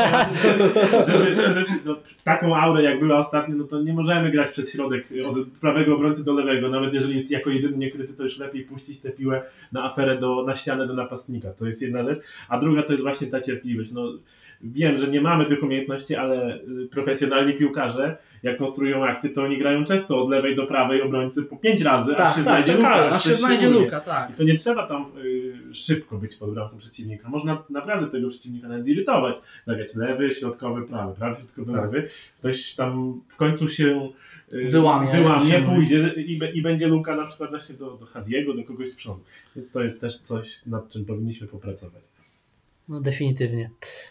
żeby, 1.08 1.36
żeby 1.36 1.66
no, 1.86 1.96
taką 2.24 2.56
aurę 2.56 2.84
jak 2.84 3.00
była 3.00 3.18
ostatnio, 3.18 3.56
no 3.56 3.64
to 3.64 3.82
nie 3.82 3.94
możemy 3.94 4.32
grać 4.32 4.52
przez 4.52 4.74
środek 4.74 5.08
od 5.30 5.38
prawego 5.62 5.96
obrońcy 5.96 6.26
do 6.26 6.34
lewego, 6.34 6.70
nawet 6.70 6.94
jeżeli 6.94 7.16
jest 7.16 7.32
jako 7.32 7.50
jedyny 7.50 7.78
niekryty, 7.78 8.14
to 8.14 8.24
już 8.24 8.38
lepiej 8.38 8.64
puścić 8.64 9.00
tę 9.00 9.10
piłę 9.10 9.44
na 9.72 9.84
aferę, 9.84 10.18
do, 10.18 10.44
na 10.44 10.56
ścianę 10.56 10.88
do 10.88 10.94
napastnika, 10.94 11.50
to 11.54 11.66
jest 11.66 11.82
jedna 11.82 12.04
rzecz, 12.04 12.20
a 12.50 12.60
druga 12.60 12.84
to 12.84 12.92
jest 12.92 13.04
właśnie 13.04 13.28
ta 13.28 13.42
cierpliwość, 13.42 13.92
no 13.92 14.14
wiem, 14.63 14.97
że 14.97 15.08
nie 15.08 15.21
mamy 15.21 15.45
tych 15.45 15.63
umiejętności, 15.63 16.15
ale 16.15 16.56
y, 16.56 16.88
profesjonalni 16.91 17.54
piłkarze, 17.54 18.17
jak 18.43 18.58
konstruują 18.58 19.06
akcje, 19.06 19.30
to 19.30 19.43
oni 19.43 19.58
grają 19.58 19.84
często 19.84 20.23
od 20.23 20.30
lewej 20.30 20.56
do 20.56 20.67
prawej 20.67 21.02
obrońcy 21.02 21.43
po 21.43 21.58
pięć 21.58 21.82
razy, 21.82 22.12
aż 22.12 22.17
Tak, 22.17 22.30
się 22.30 22.36
tak, 22.36 22.43
znajdzie 22.43 22.76
luka, 22.76 23.10
aż 23.10 23.23
się 23.23 23.34
znajdzie 23.34 23.69
luka, 23.69 24.02
tak. 24.02 24.30
I 24.30 24.34
to 24.34 24.43
nie 24.43 24.56
trzeba 24.56 24.88
tam 24.88 25.06
y, 25.26 25.76
szybko 25.76 26.17
być 26.17 26.36
pod 26.36 26.54
bramką 26.54 26.78
przeciwnika. 26.78 27.30
Można 27.30 27.63
naprawdę 27.69 28.08
tego 28.08 28.30
przeciwnika 28.30 28.67
nawet 28.67 28.86
zirytować. 28.86 29.36
Zagrać 29.67 29.95
lewy, 29.95 30.34
środkowy, 30.34 30.88
prawy, 30.88 31.15
prawy, 31.15 31.36
środkowy, 31.41 31.71
Tak. 31.71 31.82
lewy. 31.82 32.10
Ktoś 32.39 32.76
tam 32.76 33.21
w 33.28 33.38
końcu 33.38 33.69
się 33.69 34.10
y, 34.54 34.69
Wyłamie, 34.69 35.12
wyłamie 35.12 35.62
pójdzie 35.62 36.10
i, 36.17 36.39
i 36.54 36.62
będzie 36.62 36.88
luka 36.88 37.15
na 37.15 37.26
przykład 37.26 37.49
właśnie 37.49 37.76
do, 37.76 37.97
do 37.97 38.06
Haziego, 38.06 38.54
do 38.54 38.63
kogoś 38.63 38.89
z 38.89 38.95
przodu. 38.95 39.19
Więc 39.56 39.71
to 39.71 39.84
jest 39.84 40.02
też 40.02 40.17
coś, 40.17 40.65
nad 40.65 40.89
czym 40.89 41.06
powinniśmy 41.06 41.47
popracować. 41.47 42.12
No 42.89 43.00
definitywnie. 43.02 43.69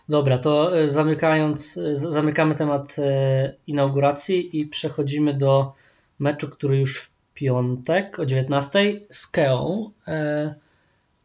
Dobra, 0.08 0.38
to 0.38 0.78
e, 0.80 0.88
zamykając, 0.88 1.76
e, 1.78 1.96
zamykamy 1.96 2.54
temat 2.54 2.96
e, 2.98 3.54
inauguracji 3.66 4.61
i 4.61 4.66
przechodzimy 4.66 5.35
do 5.35 5.72
meczu, 6.18 6.48
który 6.48 6.78
już 6.78 6.98
w 7.00 7.11
piątek 7.35 8.18
o 8.18 8.26
19 8.26 9.00
z 9.11 9.26
Keą. 9.26 9.90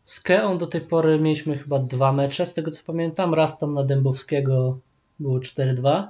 Z 0.04 0.20
Keą 0.20 0.58
do 0.58 0.68
tej 0.68 0.82
pory 0.82 1.20
mieliśmy 1.20 1.58
chyba 1.58 1.80
dwa 1.80 2.12
mecze, 2.12 2.46
z 2.46 2.54
tego 2.54 2.72
co 2.72 2.84
pamiętam. 2.86 3.34
Raz 3.34 3.60
tam 3.60 3.74
na 3.74 3.84
Dębowskiego 3.84 4.78
było 5.20 5.40
4-2. 5.40 6.08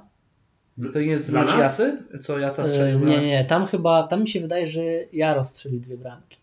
To 0.92 1.00
nie 1.00 1.06
jest 1.06 1.32
nas? 1.32 1.58
Jacy? 1.58 2.02
Co 2.20 2.38
Jaca 2.38 2.66
strzelił? 2.66 2.98
Nie, 3.00 3.26
nie, 3.26 3.44
tam 3.44 3.66
chyba, 3.66 4.02
tam 4.02 4.20
mi 4.20 4.28
się 4.28 4.40
wydaje, 4.40 4.66
że 4.66 4.82
Jaro 5.12 5.44
strzelił 5.44 5.80
dwie 5.80 5.96
bramki. 5.96 6.38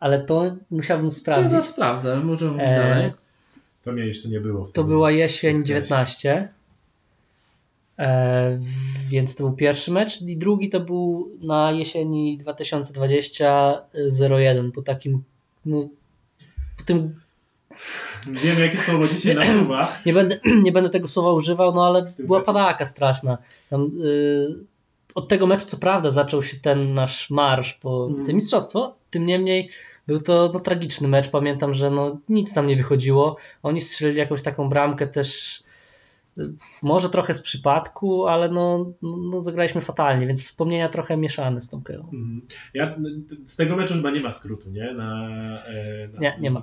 Ale 0.00 0.20
to 0.20 0.56
musiałbym 0.70 1.06
To 1.08 1.14
sprawdzić. 1.14 1.52
ja 1.52 1.62
sprawdzę, 1.62 2.20
możemy 2.20 2.50
mówić 2.50 2.66
E, 2.68 2.76
dalej. 2.76 3.12
To 3.84 3.92
mnie 3.92 4.06
jeszcze 4.06 4.28
nie 4.28 4.40
było. 4.40 4.68
To 4.68 4.84
była 4.84 5.10
jesień 5.10 5.56
Okresie. 5.56 5.68
19. 5.68 6.48
E, 7.98 8.58
więc 9.08 9.34
to 9.36 9.44
był 9.44 9.52
pierwszy 9.56 9.92
mecz 9.92 10.22
i 10.22 10.36
drugi 10.36 10.70
to 10.70 10.80
był 10.80 11.30
na 11.42 11.72
jesieni 11.72 12.38
2020 12.38 13.82
01 14.30 14.72
po 14.72 14.82
takim 14.82 15.22
no, 15.66 15.88
po 16.78 16.84
tym 16.84 17.20
Wiem, 18.26 18.58
jakie 18.60 18.78
słowo 18.78 19.08
dzisiaj 19.08 19.34
nasuwa. 19.34 19.98
nie 20.06 20.12
będę, 20.12 20.40
nie 20.64 20.72
będę 20.72 20.90
tego 20.90 21.08
słowa 21.08 21.32
używał, 21.32 21.74
no 21.74 21.86
ale 21.86 22.12
Tym 22.12 22.26
była 22.26 22.38
meczu. 22.38 22.46
padaka 22.46 22.86
straszna. 22.86 23.38
Tam, 23.70 23.90
y, 24.04 24.54
od 25.14 25.28
tego 25.28 25.46
meczu 25.46 25.66
co 25.66 25.76
prawda 25.76 26.10
zaczął 26.10 26.42
się 26.42 26.56
ten 26.56 26.94
nasz 26.94 27.30
marsz 27.30 27.74
po 27.74 28.04
Mhm. 28.04 28.18
wicemistrzostwo, 28.20 28.94
tym 29.10 29.26
niemniej 29.26 29.70
był 30.10 30.20
to 30.20 30.50
no, 30.54 30.60
tragiczny 30.60 31.08
mecz. 31.08 31.28
Pamiętam, 31.28 31.74
że 31.74 31.90
no, 31.90 32.20
nic 32.28 32.54
tam 32.54 32.66
nie 32.66 32.76
wychodziło. 32.76 33.36
Oni 33.62 33.80
strzelili 33.80 34.18
jakąś 34.18 34.42
taką 34.42 34.68
bramkę 34.68 35.06
też 35.06 35.60
y, 36.38 36.52
może 36.82 37.08
trochę 37.10 37.34
z 37.34 37.40
przypadku, 37.40 38.26
ale 38.26 38.48
no, 38.48 38.92
no, 39.02 39.16
no 39.16 39.40
zagraliśmy 39.40 39.80
fatalnie, 39.80 40.26
więc 40.26 40.44
wspomnienia 40.44 40.88
trochę 40.88 41.16
mieszane 41.16 41.60
z 41.60 41.68
tą 41.68 41.82
Keją. 41.82 42.00
Mhm. 42.00 42.42
Ja, 42.74 42.96
z 43.44 43.56
tego 43.56 43.76
meczu 43.76 43.94
chyba 43.94 44.10
nie 44.10 44.20
ma 44.20 44.32
skrótu, 44.32 44.70
nie? 44.70 44.92
Na, 44.94 45.28
e, 45.28 46.08
na 46.08 46.18
Nie, 46.20 46.36
nie 46.40 46.50
ma. 46.50 46.62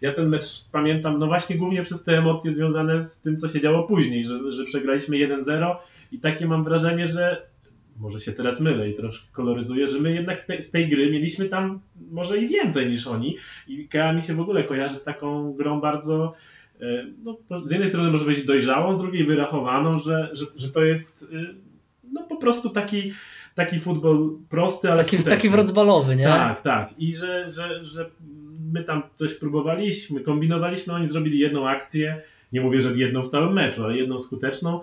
Ja 0.00 0.12
ten 0.12 0.28
mecz 0.28 0.68
pamiętam, 0.72 1.18
no 1.18 1.26
właśnie 1.26 1.56
głównie 1.56 1.82
przez 1.82 2.04
te 2.04 2.18
emocje 2.18 2.54
związane 2.54 3.04
z 3.04 3.20
tym, 3.20 3.36
co 3.36 3.48
się 3.48 3.60
działo 3.60 3.82
później, 3.82 4.24
że, 4.24 4.52
że 4.52 4.64
przegraliśmy 4.64 5.16
1-0 5.16 5.76
i 6.12 6.18
takie 6.18 6.46
mam 6.46 6.64
wrażenie, 6.64 7.08
że 7.08 7.55
może 7.98 8.20
się 8.20 8.32
teraz 8.32 8.60
mylę 8.60 8.90
i 8.90 8.94
troszkę 8.94 9.26
koloryzuję, 9.32 9.86
że 9.86 10.00
my 10.00 10.14
jednak 10.14 10.40
z 10.40 10.46
tej, 10.46 10.62
z 10.62 10.70
tej 10.70 10.88
gry 10.88 11.10
mieliśmy 11.10 11.48
tam 11.48 11.80
może 12.10 12.38
i 12.38 12.48
więcej 12.48 12.88
niż 12.88 13.06
oni 13.06 13.36
i 13.68 13.88
Kea 13.88 14.12
mi 14.12 14.22
się 14.22 14.34
w 14.34 14.40
ogóle 14.40 14.64
kojarzy 14.64 14.96
z 14.96 15.04
taką 15.04 15.52
grą 15.52 15.80
bardzo 15.80 16.34
e, 16.80 17.06
no, 17.24 17.38
z 17.64 17.70
jednej 17.70 17.88
strony 17.88 18.10
może 18.10 18.24
być 18.24 18.44
dojrzałą, 18.44 18.92
z 18.92 18.98
drugiej 18.98 19.26
wyrachowaną, 19.26 19.98
że, 19.98 20.30
że, 20.32 20.46
że 20.56 20.68
to 20.72 20.84
jest 20.84 21.32
e, 21.34 21.54
no 22.12 22.22
po 22.22 22.36
prostu 22.36 22.70
taki, 22.70 23.12
taki 23.54 23.80
futbol 23.80 24.30
prosty, 24.48 24.88
ale 24.90 25.04
Taki, 25.04 25.16
skuteczny. 25.16 25.36
taki 25.36 25.48
wrocbalowy, 25.48 26.16
nie? 26.16 26.24
Tak, 26.24 26.62
tak. 26.62 26.94
I 26.98 27.14
że, 27.14 27.50
że, 27.52 27.84
że 27.84 28.10
my 28.72 28.84
tam 28.84 29.02
coś 29.14 29.34
próbowaliśmy, 29.34 30.20
kombinowaliśmy, 30.20 30.94
oni 30.94 31.08
zrobili 31.08 31.38
jedną 31.38 31.68
akcję. 31.68 32.22
Nie 32.52 32.60
mówię, 32.60 32.80
że 32.80 32.96
jedną 32.96 33.22
w 33.22 33.28
całym 33.28 33.52
meczu, 33.52 33.84
ale 33.84 33.96
jedną 33.96 34.18
skuteczną. 34.18 34.80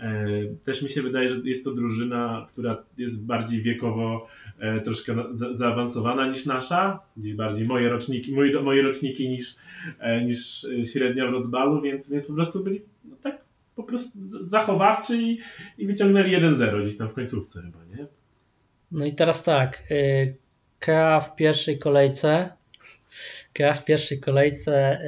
E, 0.00 0.26
Też 0.64 0.82
mi 0.82 0.90
się 0.90 1.02
wydaje, 1.02 1.28
że 1.28 1.36
jest 1.44 1.64
to 1.64 1.70
drużyna, 1.74 2.46
która 2.52 2.82
jest 2.98 3.26
bardziej 3.26 3.60
wiekowo 3.62 4.26
e, 4.58 4.80
troszkę 4.80 5.14
na- 5.14 5.28
za- 5.34 5.54
zaawansowana 5.54 6.28
niż 6.28 6.46
nasza, 6.46 7.00
gdzieś 7.16 7.34
bardziej 7.34 7.66
moje 7.66 7.88
roczniki, 7.88 8.34
moje, 8.34 8.60
roczniki 8.82 9.28
niż, 9.28 9.56
e, 10.00 10.24
niż 10.24 10.66
średnia 10.92 11.26
w 11.26 11.30
więc, 11.82 12.10
więc 12.12 12.26
po 12.26 12.34
prostu 12.34 12.64
byli 12.64 12.80
no, 13.04 13.16
tak 13.22 13.38
po 13.76 13.82
prostu 13.82 14.18
zachowawczy 14.22 15.16
i, 15.22 15.38
i 15.78 15.86
wyciągnęli 15.86 16.36
1-0 16.36 16.82
gdzieś 16.82 16.96
tam 16.96 17.08
w 17.08 17.14
końcówce 17.14 17.62
chyba, 17.62 17.78
nie? 17.96 18.06
No 18.92 19.04
i 19.06 19.12
teraz 19.14 19.44
tak, 19.44 19.82
Kea 20.78 21.20
w 21.20 21.36
pierwszej 21.36 21.78
kolejce 21.78 22.48
Kea 23.52 23.74
w 23.74 23.84
pierwszej 23.84 24.20
kolejce 24.20 25.00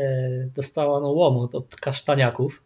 dostała 0.57 1.01
no 1.01 1.09
łomot 1.09 1.55
od 1.55 1.77
kasztaniaków. 1.77 2.63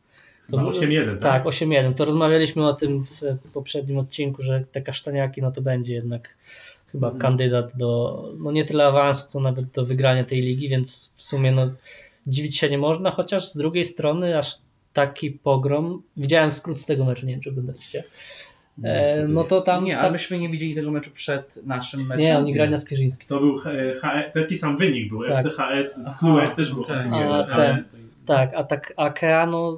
To 0.52 0.58
był- 0.58 0.70
8-1, 0.70 1.18
Tak, 1.18 1.20
tak? 1.44 1.44
8-1. 1.44 1.94
To 1.94 2.04
rozmawialiśmy 2.04 2.66
o 2.68 2.72
tym 2.72 3.04
w 3.04 3.52
poprzednim 3.52 3.98
odcinku, 3.98 4.42
że 4.42 4.62
te 4.72 4.82
kasztaniaki 4.82 5.42
no 5.42 5.52
to 5.52 5.62
będzie 5.62 5.94
jednak 5.94 6.28
chyba 6.92 7.06
Mhm. 7.06 7.20
kandydat 7.22 7.76
do, 7.76 8.22
no 8.38 8.52
nie 8.52 8.64
tyle 8.64 8.86
awansu, 8.86 9.28
co 9.28 9.40
nawet 9.40 9.66
do 9.70 9.84
wygrania 9.84 10.24
tej 10.24 10.40
ligi, 10.42 10.68
więc 10.68 11.12
w 11.16 11.22
sumie 11.22 11.52
no 11.52 11.70
dziwić 12.26 12.58
się 12.58 12.70
nie 12.70 12.78
można, 12.78 13.10
chociaż 13.10 13.48
z 13.48 13.56
drugiej 13.56 13.84
strony 13.84 14.38
aż 14.38 14.58
taki 14.92 15.30
pogrom, 15.30 16.02
widziałem 16.16 16.50
skrót 16.52 16.80
z 16.80 16.86
tego 16.86 17.04
meczu, 17.04 17.26
nie 17.26 17.32
wiem 17.32 17.40
czy 17.40 17.50
oglądaliście, 17.50 18.04
e, 18.84 19.26
no 19.28 19.44
to 19.44 19.60
tam, 19.60 19.84
nie, 19.84 19.92
tam 19.92 20.02
ale 20.02 20.10
myśmy 20.12 20.38
nie 20.38 20.48
widzieli 20.48 20.74
tego 20.74 20.90
meczu 20.90 21.10
przed 21.10 21.66
naszym 21.66 22.06
meczem. 22.06 22.20
nie, 22.24 22.38
oni 22.38 22.52
grali 22.52 22.70
na 22.70 22.78
Skierzyńskim. 22.78 23.28
To 23.28 23.40
był 23.40 23.58
taki 24.34 24.56
sam 24.56 24.76
wynik 24.78 25.08
był. 25.08 25.22
Tak. 25.24 25.44
FCHS 25.46 25.94
z 26.14 26.18
Kluek 26.18 26.54
też 26.54 26.72
był 26.74 26.82
okej. 26.82 26.96
8 26.96 27.12
A, 27.14 27.56
ten. 27.56 27.84
Tak, 28.26 28.54
a 28.54 28.64
tak 28.64 28.92
Akea, 28.96 29.46
no 29.46 29.76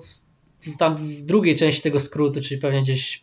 tam 0.79 0.97
w 0.97 1.23
drugiej 1.23 1.57
części 1.57 1.83
tego 1.83 2.01
skrótu, 2.01 2.41
czyli 2.41 2.61
pewnie 2.61 2.83
gdzieś 2.83 3.23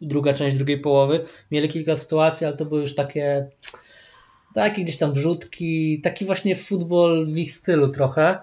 druga 0.00 0.34
część 0.34 0.56
drugiej 0.56 0.80
połowy, 0.80 1.24
mieli 1.50 1.68
kilka 1.68 1.96
sytuacji, 1.96 2.46
ale 2.46 2.56
to 2.56 2.64
były 2.64 2.80
już 2.80 2.94
takie 2.94 3.46
takie 4.54 4.82
gdzieś 4.82 4.98
tam 4.98 5.12
wrzutki, 5.12 6.00
taki 6.00 6.24
właśnie 6.24 6.56
futbol 6.56 7.26
w 7.26 7.36
ich 7.36 7.52
stylu 7.52 7.88
trochę, 7.88 8.38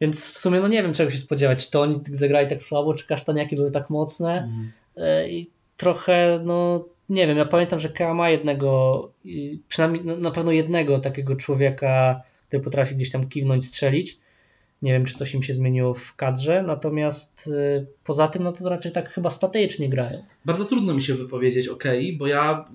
więc 0.00 0.30
w 0.30 0.38
sumie 0.38 0.60
no 0.60 0.68
nie 0.68 0.82
wiem 0.82 0.92
czego 0.92 1.10
się 1.10 1.18
spodziewać, 1.18 1.64
czy 1.64 1.70
to 1.70 1.82
oni 1.82 2.00
zagrali 2.12 2.48
tak 2.48 2.62
słabo, 2.62 2.94
czy 2.94 3.06
kasztaniaki 3.06 3.56
były 3.56 3.70
tak 3.70 3.90
mocne? 3.90 4.48
E, 4.96 5.28
i 5.28 5.50
trochę 5.76 6.40
no 6.44 6.84
nie 7.08 7.26
wiem, 7.26 7.38
ja 7.38 7.44
pamiętam, 7.44 7.80
że 7.80 7.88
Kea 7.88 8.14
ma 8.14 8.30
jednego, 8.30 9.10
przynajmniej 9.68 10.04
no, 10.04 10.16
na 10.16 10.30
pewno 10.30 10.52
jednego 10.52 10.98
takiego 10.98 11.36
człowieka, 11.36 12.22
który 12.48 12.62
potrafi 12.62 12.94
gdzieś 12.94 13.10
tam 13.10 13.28
kiwnąć, 13.28 13.66
strzelić. 13.66 14.18
Nie 14.82 14.92
wiem, 14.92 15.04
czy 15.04 15.14
coś 15.14 15.34
im 15.34 15.42
się 15.42 15.54
zmieniło 15.54 15.94
w 15.94 16.16
kadrze, 16.16 16.62
natomiast 16.62 17.46
y, 17.46 17.86
poza 18.04 18.28
tym, 18.28 18.42
no 18.42 18.52
to 18.52 18.68
raczej 18.68 18.92
tak 18.92 19.10
chyba 19.10 19.30
statycznie 19.30 19.88
grają. 19.88 20.24
Bardzo 20.44 20.64
trudno 20.64 20.94
mi 20.94 21.02
się 21.02 21.14
wypowiedzieć 21.14 21.68
ok, 21.68 21.84
bo 22.18 22.26
ja 22.26 22.68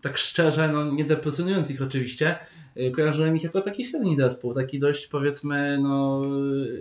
tak 0.00 0.18
szczerze, 0.18 0.68
no 0.68 0.92
nie 0.92 1.04
deprecjonując 1.04 1.70
ich 1.70 1.82
oczywiście, 1.82 2.38
y, 2.76 2.90
kojarzyłem 2.90 3.36
ich 3.36 3.42
jako 3.42 3.60
taki 3.60 3.84
średni 3.84 4.16
zespół, 4.16 4.54
taki 4.54 4.78
dość 4.78 5.06
powiedzmy 5.06 5.78
no 5.82 6.22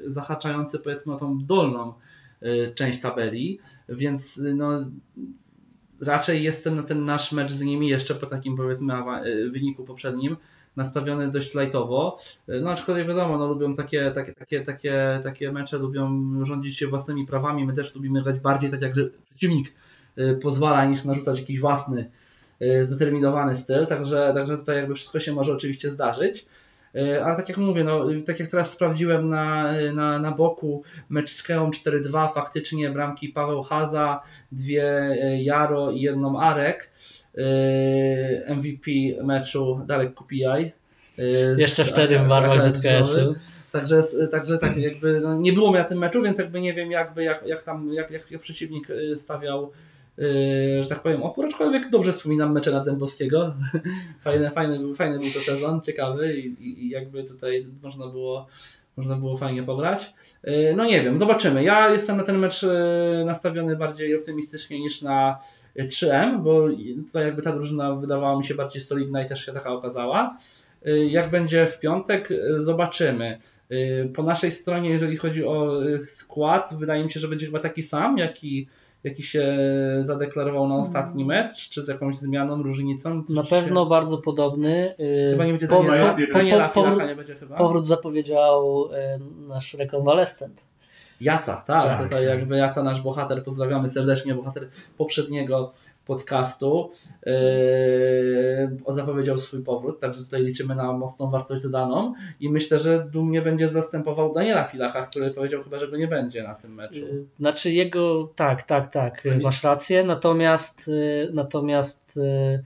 zahaczający 0.05 0.79
powiedzmy 0.79 1.13
o 1.13 1.17
tą 1.17 1.45
dolną 1.45 1.93
y, 2.43 2.71
część 2.75 2.99
tabeli, 2.99 3.59
więc 3.89 4.41
no 4.55 4.91
raczej 6.01 6.43
jestem 6.43 6.75
na 6.75 6.83
ten 6.83 7.05
nasz 7.05 7.31
mecz 7.31 7.51
z 7.51 7.61
nimi 7.61 7.87
jeszcze 7.87 8.15
po 8.15 8.25
takim 8.25 8.57
powiedzmy 8.57 8.93
wyniku 9.51 9.83
poprzednim 9.83 10.37
nastawiony 10.75 11.31
dość 11.31 11.55
lightowo. 11.55 12.17
Y, 12.49 12.61
No 12.61 12.71
aczkolwiek 12.71 13.07
wiadomo, 13.07 13.37
no 13.37 13.47
lubią 13.47 13.73
takie, 13.73 14.11
takie, 14.11 14.33
takie, 14.33 14.61
takie, 14.61 15.19
takie 15.23 15.51
mecze, 15.51 15.77
lubią 15.77 16.09
rządzić 16.45 16.77
się 16.77 16.87
własnymi 16.87 17.27
prawami. 17.27 17.65
My 17.65 17.73
też 17.73 17.95
lubimy 17.95 18.23
grać 18.23 18.39
bardziej 18.39 18.71
tak 18.71 18.81
jak 18.81 18.93
przeciwnik 19.29 19.73
y, 20.17 20.39
pozwala 20.41 20.85
niż 20.85 21.03
narzucać 21.03 21.39
jakiś 21.39 21.59
własny 21.59 22.11
y, 22.61 22.83
zdeterminowany 22.85 23.55
styl, 23.55 23.85
także, 23.87 24.31
także 24.35 24.57
tutaj 24.57 24.75
jakby 24.75 24.95
wszystko 24.95 25.19
się 25.19 25.33
może 25.33 25.53
oczywiście 25.53 25.91
zdarzyć. 25.91 26.45
Ale 27.23 27.35
tak 27.35 27.49
jak 27.49 27.57
mówię, 27.57 27.83
no, 27.83 28.05
tak 28.25 28.39
jak 28.39 28.49
teraz 28.49 28.71
sprawdziłem 28.71 29.29
na, 29.29 29.73
na, 29.93 30.19
na 30.19 30.31
boku 30.31 30.83
mecz 31.09 31.29
z 31.29 31.43
Keą 31.43 31.69
4-2, 31.69 32.33
faktycznie 32.33 32.89
bramki 32.89 33.29
Paweł 33.29 33.63
Haza, 33.63 34.21
dwie 34.51 35.17
Jaro 35.41 35.91
i 35.91 36.01
jedną 36.01 36.39
Arek. 36.39 36.91
Y, 37.37 38.55
MVP 38.55 38.91
meczu 39.23 39.81
Darek 39.87 40.13
Kupijaj. 40.13 40.71
y, 41.19 41.55
Jeszcze 41.57 41.85
z 41.85 41.89
wtedy 41.89 42.19
w 42.19 42.27
barwach 42.27 42.73
ZKS-u. 42.73 43.03
Wrzowy. 43.03 43.35
Także, 43.71 44.01
także 44.31 44.57
tak 44.57 44.77
jakby 44.77 45.19
no, 45.19 45.37
nie 45.37 45.53
było 45.53 45.71
mnie 45.71 45.79
na 45.79 45.85
tym 45.85 45.97
meczu, 45.97 46.21
więc 46.21 46.39
jakby 46.39 46.61
nie 46.61 46.73
wiem 46.73 46.91
jakby 46.91 47.23
jak, 47.23 47.47
jak 47.47 47.63
tam 47.63 47.93
jak, 47.93 48.11
jak, 48.11 48.31
jak 48.31 48.41
przeciwnik 48.41 48.89
y, 48.89 49.17
stawiał 49.17 49.71
y, 50.19 50.83
że 50.83 50.89
tak 50.89 51.01
powiem 51.01 51.23
opór, 51.23 51.45
aczkolwiek 51.45 51.89
dobrze 51.89 52.11
wspominam 52.13 52.51
mecze 52.51 52.71
na 52.71 52.83
Dębowskiego. 52.83 53.53
fajny, 54.23 54.49
fajny, 54.51 54.79
był, 54.79 54.95
fajny 54.95 55.19
był 55.19 55.29
to 55.29 55.39
sezon, 55.39 55.81
ciekawy 55.81 56.37
i, 56.37 56.85
i, 56.85 56.89
jakby 56.89 57.23
tutaj 57.23 57.65
można 57.83 58.07
było 58.07 58.47
można 58.97 59.15
było 59.15 59.37
fajnie 59.37 59.63
pograć. 59.63 60.13
Y, 60.47 60.73
No 60.77 60.85
nie 60.85 61.01
wiem, 61.01 61.17
zobaczymy. 61.17 61.63
Ja 61.63 61.89
jestem 61.89 62.17
na 62.17 62.23
ten 62.23 62.37
mecz 62.37 62.63
y, 62.63 62.69
nastawiony 63.25 63.75
bardziej 63.75 64.15
optymistycznie 64.15 64.79
niż 64.79 65.01
na 65.01 65.39
3M, 65.79 66.41
bo 66.43 66.65
tutaj 67.05 67.25
jakby 67.25 67.41
ta 67.41 67.51
drużyna 67.53 67.95
wydawała 67.95 68.37
mi 68.37 68.45
się 68.45 68.55
bardziej 68.55 68.81
solidna 68.81 69.23
i 69.23 69.29
też 69.29 69.45
się 69.45 69.53
taka 69.53 69.71
okazała. 69.73 70.37
Y, 70.87 71.05
Jak 71.05 71.29
będzie 71.29 71.67
w 71.67 71.79
piątek, 71.79 72.31
y, 72.31 72.63
zobaczymy. 72.63 73.39
Y, 73.71 74.09
Po 74.15 74.23
naszej 74.23 74.51
stronie, 74.51 74.89
jeżeli 74.89 75.17
chodzi 75.17 75.45
o 75.45 75.71
skład, 75.99 76.73
wydaje 76.79 77.03
mi 77.03 77.11
się, 77.11 77.19
że 77.19 77.27
będzie 77.27 77.45
chyba 77.45 77.59
taki 77.59 77.83
sam, 77.83 78.17
jaki, 78.17 78.67
jaki 79.03 79.23
się 79.23 79.57
zadeklarował 80.01 80.67
na 80.67 80.75
ostatni 80.75 81.25
mecz, 81.25 81.69
czy 81.69 81.83
z 81.83 81.87
jakąś 81.87 82.17
zmianą, 82.17 82.63
różnicą. 82.63 83.23
Na 83.29 83.43
pewno 83.43 83.83
Się... 83.83 83.89
bardzo 83.89 84.17
podobny. 84.17 84.95
Chyba 85.29 85.45
nie 85.45 85.51
będzie 85.51 85.67
Daniela, 85.67 85.95
jest 85.95 86.19
jeden- 86.19 86.33
Daniela 86.33 86.69
po- 86.69 86.83
powrót- 86.83 87.07
nie 87.07 87.15
będzie 87.15 87.35
chyba. 87.35 87.55
Powrót 87.55 87.87
zapowiedział 87.87 88.89
nasz 89.47 89.73
rekonwalescent. 89.73 90.61
Jaca, 91.21 91.55
tak, 91.55 91.85
Tak, 91.85 92.03
tutaj 92.03 92.27
tak. 92.27 92.37
jakby 92.37 92.57
Jaca 92.57 92.83
nasz 92.83 93.01
bohater, 93.01 93.43
pozdrawiamy 93.43 93.89
serdecznie, 93.89 94.35
bohater 94.35 94.67
poprzedniego 94.97 95.71
podcastu 96.05 96.91
yy, 97.25 98.93
zapowiedział 98.93 99.39
swój 99.39 99.63
powrót, 99.63 99.99
także 99.99 100.23
tutaj 100.23 100.43
liczymy 100.43 100.75
na 100.75 100.93
mocną 100.93 101.29
wartość 101.29 101.63
dodaną 101.63 102.13
i 102.39 102.49
myślę, 102.49 102.79
że 102.79 103.07
dumnie 103.11 103.41
będzie 103.41 103.69
zastępował 103.69 104.33
Daniela 104.33 104.63
Filacha, 104.63 105.01
który 105.01 105.31
powiedział 105.31 105.63
chyba, 105.63 105.79
że 105.79 105.87
go 105.87 105.97
nie 105.97 106.07
będzie 106.07 106.43
na 106.43 106.55
tym 106.55 106.73
meczu. 106.73 107.05
Y, 107.05 107.25
Znaczy 107.39 107.71
jego, 107.71 108.29
tak, 108.35 108.63
tak, 108.63 108.91
tak, 108.91 109.23
masz 109.41 109.63
rację, 109.63 110.03
natomiast 110.03 110.87
y, 110.87 111.29
natomiast 111.33 112.17
y, 112.17 112.63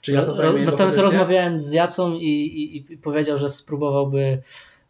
Czy 0.00 0.24
zajmie 0.24 0.60
jego 0.60 0.70
natomiast 0.70 0.98
rozmawiałem 0.98 1.60
z 1.60 1.72
Jacą 1.72 2.14
i, 2.14 2.26
i, 2.26 2.92
i 2.92 2.96
powiedział, 2.96 3.38
że 3.38 3.48
spróbowałby 3.48 4.38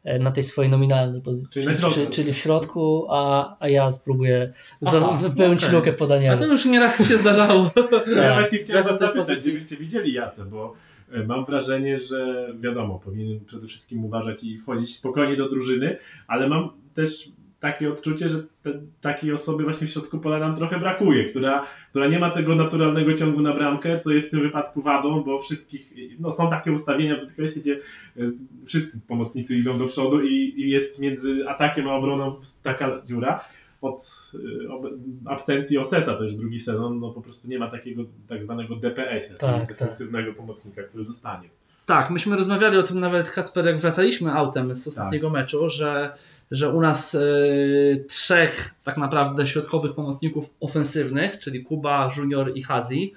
na 0.05 0.31
tej 0.31 0.43
swojej 0.43 0.71
nominalnej 0.71 1.23
pozycji, 1.23 1.63
Czyli 1.63 1.77
czyli, 2.11 2.33
w 2.33 2.37
środku, 2.37 3.07
a, 3.11 3.57
a 3.61 3.69
ja 3.69 3.91
spróbuję 3.91 4.53
Aha, 4.87 5.19
wypełnić 5.29 5.65
okej. 5.65 5.75
lukę 5.75 5.93
po 5.93 6.05
A 6.05 6.37
to 6.37 6.47
już 6.47 6.65
nieraz 6.65 7.09
się 7.09 7.19
zdarzało. 7.19 7.71
Ja 8.17 8.23
Tak. 8.23 8.35
właśnie 8.35 8.59
chciałem 8.59 8.85
was 8.85 8.99
zapytać, 8.99 9.41
gdybyście 9.41 9.77
widzieli 9.77 10.13
Jacę, 10.13 10.45
bo 10.45 10.75
e, 11.13 11.25
mam 11.27 11.45
wrażenie, 11.45 11.99
że 11.99 12.49
wiadomo, 12.61 12.99
powinien 12.99 13.45
przede 13.45 13.67
wszystkim 13.67 14.05
uważać 14.05 14.45
i 14.45 14.59
wchodzić 14.59 14.97
spokojnie 14.97 15.37
do 15.37 15.49
drużyny, 15.49 15.99
ale 16.27 16.49
mam 16.49 16.71
też 16.95 17.29
takie 17.63 17.91
odczucie, 17.91 18.29
że 18.29 18.43
te, 18.63 18.81
takiej 19.01 19.33
osoby 19.33 19.65
właśnie 19.65 19.87
w 19.87 19.91
środku 19.91 20.19
pola 20.19 20.39
nam 20.39 20.57
trochę 20.57 20.79
brakuje, 20.81 21.31
która, 21.31 21.67
która 21.91 22.07
nie 22.07 22.19
ma 22.19 22.31
tego 22.31 22.55
naturalnego 22.55 23.15
ciągu 23.15 23.41
na 23.41 23.55
bramkę, 23.55 24.01
co 24.01 24.11
jest 24.11 24.29
w 24.29 24.31
tym 24.31 24.43
wypadku 24.43 24.83
wadą, 24.83 25.23
bo 25.23 25.39
wszystkich, 25.39 25.93
no 26.21 26.33
są 26.33 26.51
takie 26.51 26.73
ustawienia 26.73 27.17
w 27.17 27.21
ZKS, 27.21 27.59
gdzie 27.59 27.79
e, 28.17 28.21
wszyscy 28.67 29.01
pomocnicy 29.09 29.57
idą 29.57 29.79
do 29.79 29.87
przodu 29.87 30.23
i, 30.23 30.55
i 30.57 30.71
jest 30.71 31.01
między 31.01 31.49
atakiem 31.49 31.89
a 31.89 31.95
obroną 31.95 32.41
taka 32.63 33.03
dziura. 33.05 33.45
Od 33.81 34.33
ob- 34.71 34.93
absencji 35.25 35.79
Osesa, 35.79 36.15
to 36.15 36.25
już 36.25 36.35
drugi 36.35 36.59
sezon, 36.59 37.01
no 37.01 37.11
po 37.11 37.21
prostu 37.21 37.49
nie 37.49 37.59
ma 37.59 37.71
takiego 37.71 38.03
tak 38.29 38.45
zwanego 38.45 38.77
DPS-a, 38.77 39.35
Tak, 39.35 39.55
czyli 39.55 39.67
defensywnego 39.67 40.33
pomocnika, 40.33 40.83
który 40.83 41.05
zostanie. 41.05 41.49
Tak, 41.87 42.11
myśmy 42.11 42.37
rozmawiali 42.37 42.79
o 42.79 42.83
tym 42.83 43.01
nawet, 43.01 43.31
Kacper, 43.31 43.67
jak 43.67 43.79
wracaliśmy 43.79 44.33
autem 44.33 44.77
z 44.77 44.89
ostatniego 44.89 45.31
meczu, 45.31 45.71
że, 45.71 46.13
że 46.53 46.71
u 46.71 46.81
nas 46.81 47.15
y, 47.15 48.05
trzech 48.09 48.75
tak 48.85 48.97
naprawdę 48.97 49.47
środkowych 49.47 49.95
pomocników 49.95 50.45
ofensywnych, 50.61 51.39
czyli 51.39 51.65
Kuba, 51.65 52.11
Junior 52.17 52.53
i 52.57 52.63
Hazi, 52.63 53.15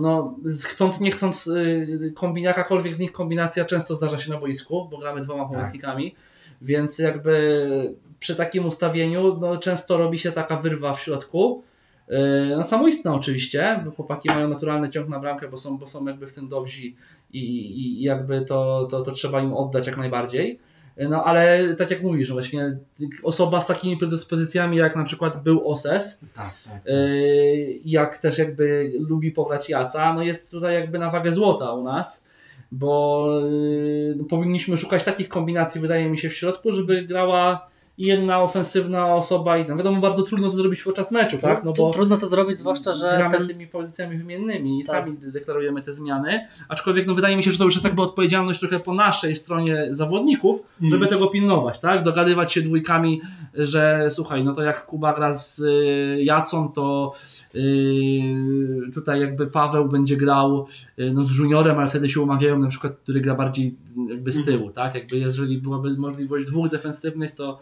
no 0.00 0.36
chcąc 0.64 1.00
nie 1.00 1.10
chcąc, 1.10 1.46
y, 1.46 2.12
kombin- 2.16 2.42
jakakolwiek 2.42 2.96
z 2.96 3.00
nich 3.00 3.12
kombinacja 3.12 3.64
często 3.64 3.96
zdarza 3.96 4.18
się 4.18 4.30
na 4.30 4.38
boisku, 4.38 4.88
bo 4.90 4.98
gramy 4.98 5.20
dwoma 5.20 5.48
pomocnikami, 5.48 6.14
więc 6.62 6.98
jakby 6.98 7.94
przy 8.20 8.34
takim 8.36 8.66
ustawieniu 8.66 9.38
no, 9.40 9.56
często 9.56 9.96
robi 9.98 10.18
się 10.18 10.32
taka 10.32 10.56
wyrwa 10.56 10.94
w 10.94 11.00
środku. 11.00 11.62
Yy, 12.08 12.16
No 12.56 12.64
samoistna 12.64 13.14
oczywiście, 13.14 13.80
bo 13.84 13.90
chłopaki 13.90 14.28
mają 14.28 14.48
naturalny 14.48 14.90
ciąg 14.90 15.08
na 15.08 15.18
bramkę, 15.18 15.48
bo 15.48 15.58
są, 15.58 15.78
bo 15.78 15.86
są 15.86 16.06
jakby 16.06 16.26
w 16.26 16.32
tym 16.32 16.48
dobrzy 16.48 16.82
i, 16.82 16.94
i 17.32 18.00
i 18.00 18.02
jakby 18.02 18.40
to, 18.40 18.86
to, 18.90 19.02
to 19.02 19.12
trzeba 19.12 19.40
im 19.40 19.52
oddać 19.52 19.86
jak 19.86 19.96
najbardziej. 19.96 20.58
No 21.08 21.24
ale 21.24 21.74
tak 21.74 21.90
jak 21.90 22.02
mówisz, 22.02 22.32
właśnie 22.32 22.76
osoba 23.22 23.60
z 23.60 23.66
takimi 23.66 23.96
predyspozycjami 23.96 24.76
jak 24.76 24.96
na 24.96 25.04
przykład 25.04 25.42
był 25.42 25.70
Oses, 25.70 26.20
Tak, 26.34 26.50
tak. 26.64 26.86
Yy, 26.86 27.78
jak 27.84 28.18
też 28.18 28.38
jakby 28.38 28.92
lubi 29.08 29.32
pograć 29.32 29.70
Jaca, 29.70 30.14
no 30.14 30.22
jest 30.22 30.50
tutaj 30.50 30.74
jakby 30.74 30.98
na 30.98 31.10
wagę 31.10 31.32
złota 31.32 31.72
u 31.72 31.84
nas, 31.84 32.24
bo 32.72 33.26
yy, 33.42 34.14
no 34.16 34.24
powinniśmy 34.24 34.76
szukać 34.76 35.04
takich 35.04 35.28
kombinacji, 35.28 35.80
wydaje 35.80 36.10
mi 36.10 36.18
się, 36.18 36.28
w 36.28 36.34
środku, 36.34 36.72
żeby 36.72 37.02
grała 37.02 37.68
jedna 37.98 38.42
ofensywna 38.42 39.14
osoba 39.14 39.58
i 39.58 39.68
no 39.68 39.76
wiadomo, 39.76 40.00
bardzo 40.00 40.22
trudno 40.22 40.50
to 40.50 40.56
zrobić 40.56 40.82
podczas 40.82 41.12
meczu, 41.12 41.38
tak? 41.38 41.64
No 41.64 41.72
bo 41.72 41.90
Trudno 41.90 42.16
to 42.16 42.26
zrobić, 42.26 42.56
zwłaszcza, 42.58 42.94
że 42.94 43.14
gramy 43.18 43.38
ten, 43.38 43.46
tymi 43.46 43.66
pozycjami 43.66 44.18
wymiennymi 44.18 44.80
i 44.80 44.84
Tak. 44.84 44.96
sami 44.96 45.16
deklarujemy 45.18 45.82
te 45.82 45.92
zmiany, 45.92 46.40
aczkolwiek 46.68 47.06
no 47.06 47.14
wydaje 47.14 47.36
mi 47.36 47.42
się, 47.42 47.52
że 47.52 47.58
to 47.58 47.64
już 47.64 47.74
jest 47.74 47.84
jakby 47.84 48.02
odpowiedzialność 48.02 48.60
trochę 48.60 48.80
po 48.80 48.94
naszej 48.94 49.36
stronie 49.36 49.88
zawodników, 49.90 50.62
Mm. 50.80 50.90
żeby 50.90 51.06
tego 51.06 51.26
pilnować, 51.26 51.78
tak? 51.80 52.02
Dogadywać 52.02 52.52
się 52.52 52.62
dwójkami, 52.62 53.20
że 53.54 54.08
słuchaj, 54.10 54.44
no 54.44 54.54
to 54.54 54.62
jak 54.62 54.86
Kuba 54.86 55.14
gra 55.14 55.34
z 55.34 55.58
y, 55.58 56.22
Jacą, 56.24 56.72
to 56.72 57.12
y, 57.54 58.90
tutaj 58.94 59.20
jakby 59.20 59.46
Paweł 59.46 59.88
będzie 59.88 60.16
grał 60.16 60.66
y, 60.98 61.10
no, 61.14 61.24
z 61.24 61.38
juniorem, 61.38 61.78
ale 61.78 61.88
wtedy 61.90 62.08
się 62.08 62.20
umawiają 62.20 62.58
na 62.58 62.68
przykład, 62.68 62.92
który 63.02 63.20
gra 63.20 63.34
bardziej 63.34 63.74
jakby 64.10 64.32
z 64.32 64.44
tyłu, 64.44 64.70
tak? 64.70 64.94
Jakby 64.94 65.18
jeżeli 65.18 65.58
byłaby 65.58 65.96
możliwość 65.96 66.46
dwóch 66.46 66.68
defensywnych, 66.68 67.32
to 67.32 67.58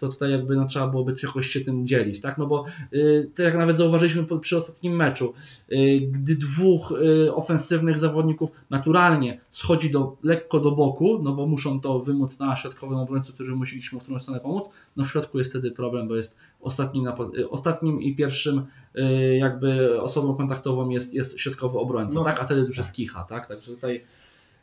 to 0.00 0.08
tutaj 0.08 0.30
jakby 0.30 0.56
no, 0.56 0.66
trzeba 0.66 0.88
byłoby 0.88 1.14
jakoś 1.22 1.46
się 1.46 1.60
tym 1.60 1.86
dzielić, 1.86 2.20
tak? 2.20 2.38
No 2.38 2.46
bo 2.46 2.64
y, 2.92 3.30
tak 3.36 3.46
jak 3.46 3.56
nawet 3.56 3.76
zauważyliśmy 3.76 4.24
po- 4.24 4.38
przy 4.38 4.56
ostatnim 4.56 4.96
meczu, 4.96 5.32
y, 5.72 6.00
gdy 6.10 6.36
dwóch 6.36 6.92
y, 7.26 7.34
ofensywnych 7.34 7.98
zawodników 7.98 8.50
naturalnie 8.70 9.40
schodzi 9.50 9.90
do, 9.90 10.16
lekko 10.22 10.60
do 10.60 10.70
boku, 10.72 11.20
no 11.22 11.32
bo 11.32 11.46
muszą 11.46 11.80
to 11.80 12.00
wymóc 12.00 12.38
na 12.38 12.56
środkowym 12.56 12.98
obrońcu, 12.98 13.32
którzy 13.32 13.54
musieliśmy 13.56 14.00
w 14.00 14.02
którą 14.02 14.18
stronę 14.18 14.40
pomóc, 14.40 14.68
no 14.96 15.04
w 15.04 15.08
środku 15.10 15.38
jest 15.38 15.50
wtedy 15.50 15.70
problem, 15.70 16.08
bo 16.08 16.16
jest 16.16 16.36
ostatnim, 16.60 17.08
y, 17.38 17.50
ostatnim 17.50 18.00
i 18.02 18.16
pierwszym 18.16 18.62
y, 18.98 19.36
jakby 19.36 20.00
osobą 20.02 20.34
kontaktową 20.34 20.88
jest, 20.88 21.14
jest 21.14 21.40
środkowy 21.40 21.78
obrońca, 21.78 22.18
No 22.18 22.24
tak? 22.24 22.34
tak. 22.34 22.42
A 22.42 22.46
wtedy 22.46 22.60
już 22.60 22.76
jest 22.76 22.92
kicha, 22.92 23.24
tak? 23.28 23.46
Także 23.46 23.72
tutaj 23.72 24.04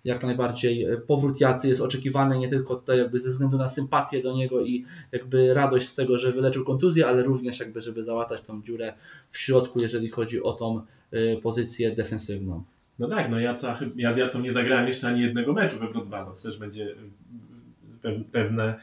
jak 0.07 0.23
najbardziej 0.23 0.83
e, 0.83 0.97
powrót 0.97 1.41
Jacy 1.41 1.67
jest 1.67 1.81
oczekiwany 1.81 2.39
nie 2.39 2.49
tylko 2.49 2.75
tutaj 2.75 2.97
jakby 2.97 3.19
ze 3.19 3.29
względu 3.29 3.57
na 3.57 3.69
sympatię 3.69 4.23
do 4.23 4.35
niego 4.35 4.61
i 4.61 4.85
jakby 5.11 5.53
radość 5.53 5.87
z 5.87 5.95
tego, 5.95 6.17
że 6.17 6.31
wyleczył 6.31 6.65
kontuzję, 6.65 7.07
ale 7.07 7.23
również 7.23 7.59
jakby 7.59 7.81
żeby 7.81 8.03
załatać 8.03 8.41
tą 8.41 8.61
dziurę 8.61 8.93
w 9.29 9.37
środku, 9.37 9.81
jeżeli 9.81 10.09
chodzi 10.09 10.43
o 10.43 10.53
tą 10.53 10.81
y, 11.13 11.39
pozycję 11.43 11.91
defensywną. 11.91 12.63
No 12.99 13.07
tak, 13.07 13.31
no 13.31 13.39
Jaca, 13.39 13.79
ja 13.95 14.13
z 14.13 14.17
Jacą 14.17 14.41
nie 14.41 14.53
zagrałem 14.53 14.87
jeszcze 14.87 15.07
ani 15.07 15.21
jednego 15.21 15.53
meczu 15.53 15.79
we 15.79 15.87
Wrocławiu. 15.87 16.31
To 16.31 16.41
też 16.41 16.57
będzie 16.57 16.95
pe- 18.03 18.23
pewne 18.31 18.63
e, 18.63 18.79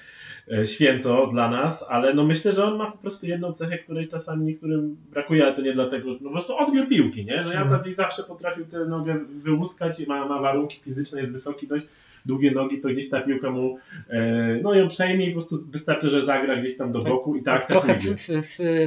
święto 0.64 1.26
dla 1.26 1.50
nas, 1.50 1.84
ale 1.88 2.14
no 2.14 2.24
myślę, 2.24 2.52
że 2.52 2.64
on 2.64 2.76
ma 2.76 2.90
po 2.90 2.98
prostu 2.98 3.26
jedną 3.26 3.52
cechę, 3.52 3.78
której 3.78 4.08
czasami 4.08 4.44
niektórym 4.44 4.96
brakuje, 5.12 5.44
ale 5.44 5.52
to 5.54 5.62
nie 5.62 5.72
dlatego, 5.72 6.10
no 6.12 6.18
po 6.28 6.30
prostu 6.30 6.56
odbiór 6.56 6.88
piłki, 6.88 7.24
nie? 7.24 7.42
Że 7.42 7.48
Jaca 7.48 7.62
Mhm. 7.62 7.80
gdzieś 7.80 7.94
zawsze 7.94 8.22
potrafił 8.22 8.64
tę 8.64 8.78
nogę 8.78 9.18
wyłuskać 9.42 10.00
i 10.00 10.06
ma, 10.06 10.28
ma 10.28 10.40
warunki 10.40 10.80
fizyczne, 10.84 11.20
jest 11.20 11.32
wysoki 11.32 11.66
dość, 11.66 11.86
długie 12.26 12.50
nogi, 12.50 12.80
to 12.80 12.88
gdzieś 12.88 13.10
ta 13.10 13.20
piłka 13.20 13.50
mu, 13.50 13.78
e, 14.10 14.58
no 14.62 14.74
ją 14.74 14.88
przejmie 14.88 15.26
i 15.26 15.30
po 15.30 15.40
prostu 15.40 15.70
wystarczy, 15.70 16.10
że 16.10 16.22
zagra 16.22 16.56
gdzieś 16.56 16.76
tam 16.76 16.92
do 16.92 16.98
Tak- 17.02 17.12
boku 17.12 17.36
i 17.36 17.42
tak, 17.42 17.54
tak 17.60 17.68
trochę 17.68 17.94
w, 17.94 18.02
w, 18.02 18.28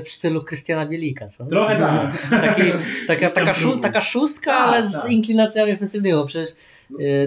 w, 0.04 0.08
stylu 0.10 0.43
Krystiana 0.43 0.86
Bielika, 0.86 1.28
co? 1.28 1.46
Trochę 1.46 1.78
tak. 1.78 2.30
Taki, 2.41 2.62
taka, 3.08 3.30
taka, 3.30 3.52
szó, 3.54 3.80
taka 3.80 4.02
szóstka, 4.02 4.52
Tak, 4.52 4.67
ale 4.67 4.88
z 4.88 5.10
inklinacjami 5.10 5.72
ofensywnymi, 5.72 6.24
przecież 6.28 6.56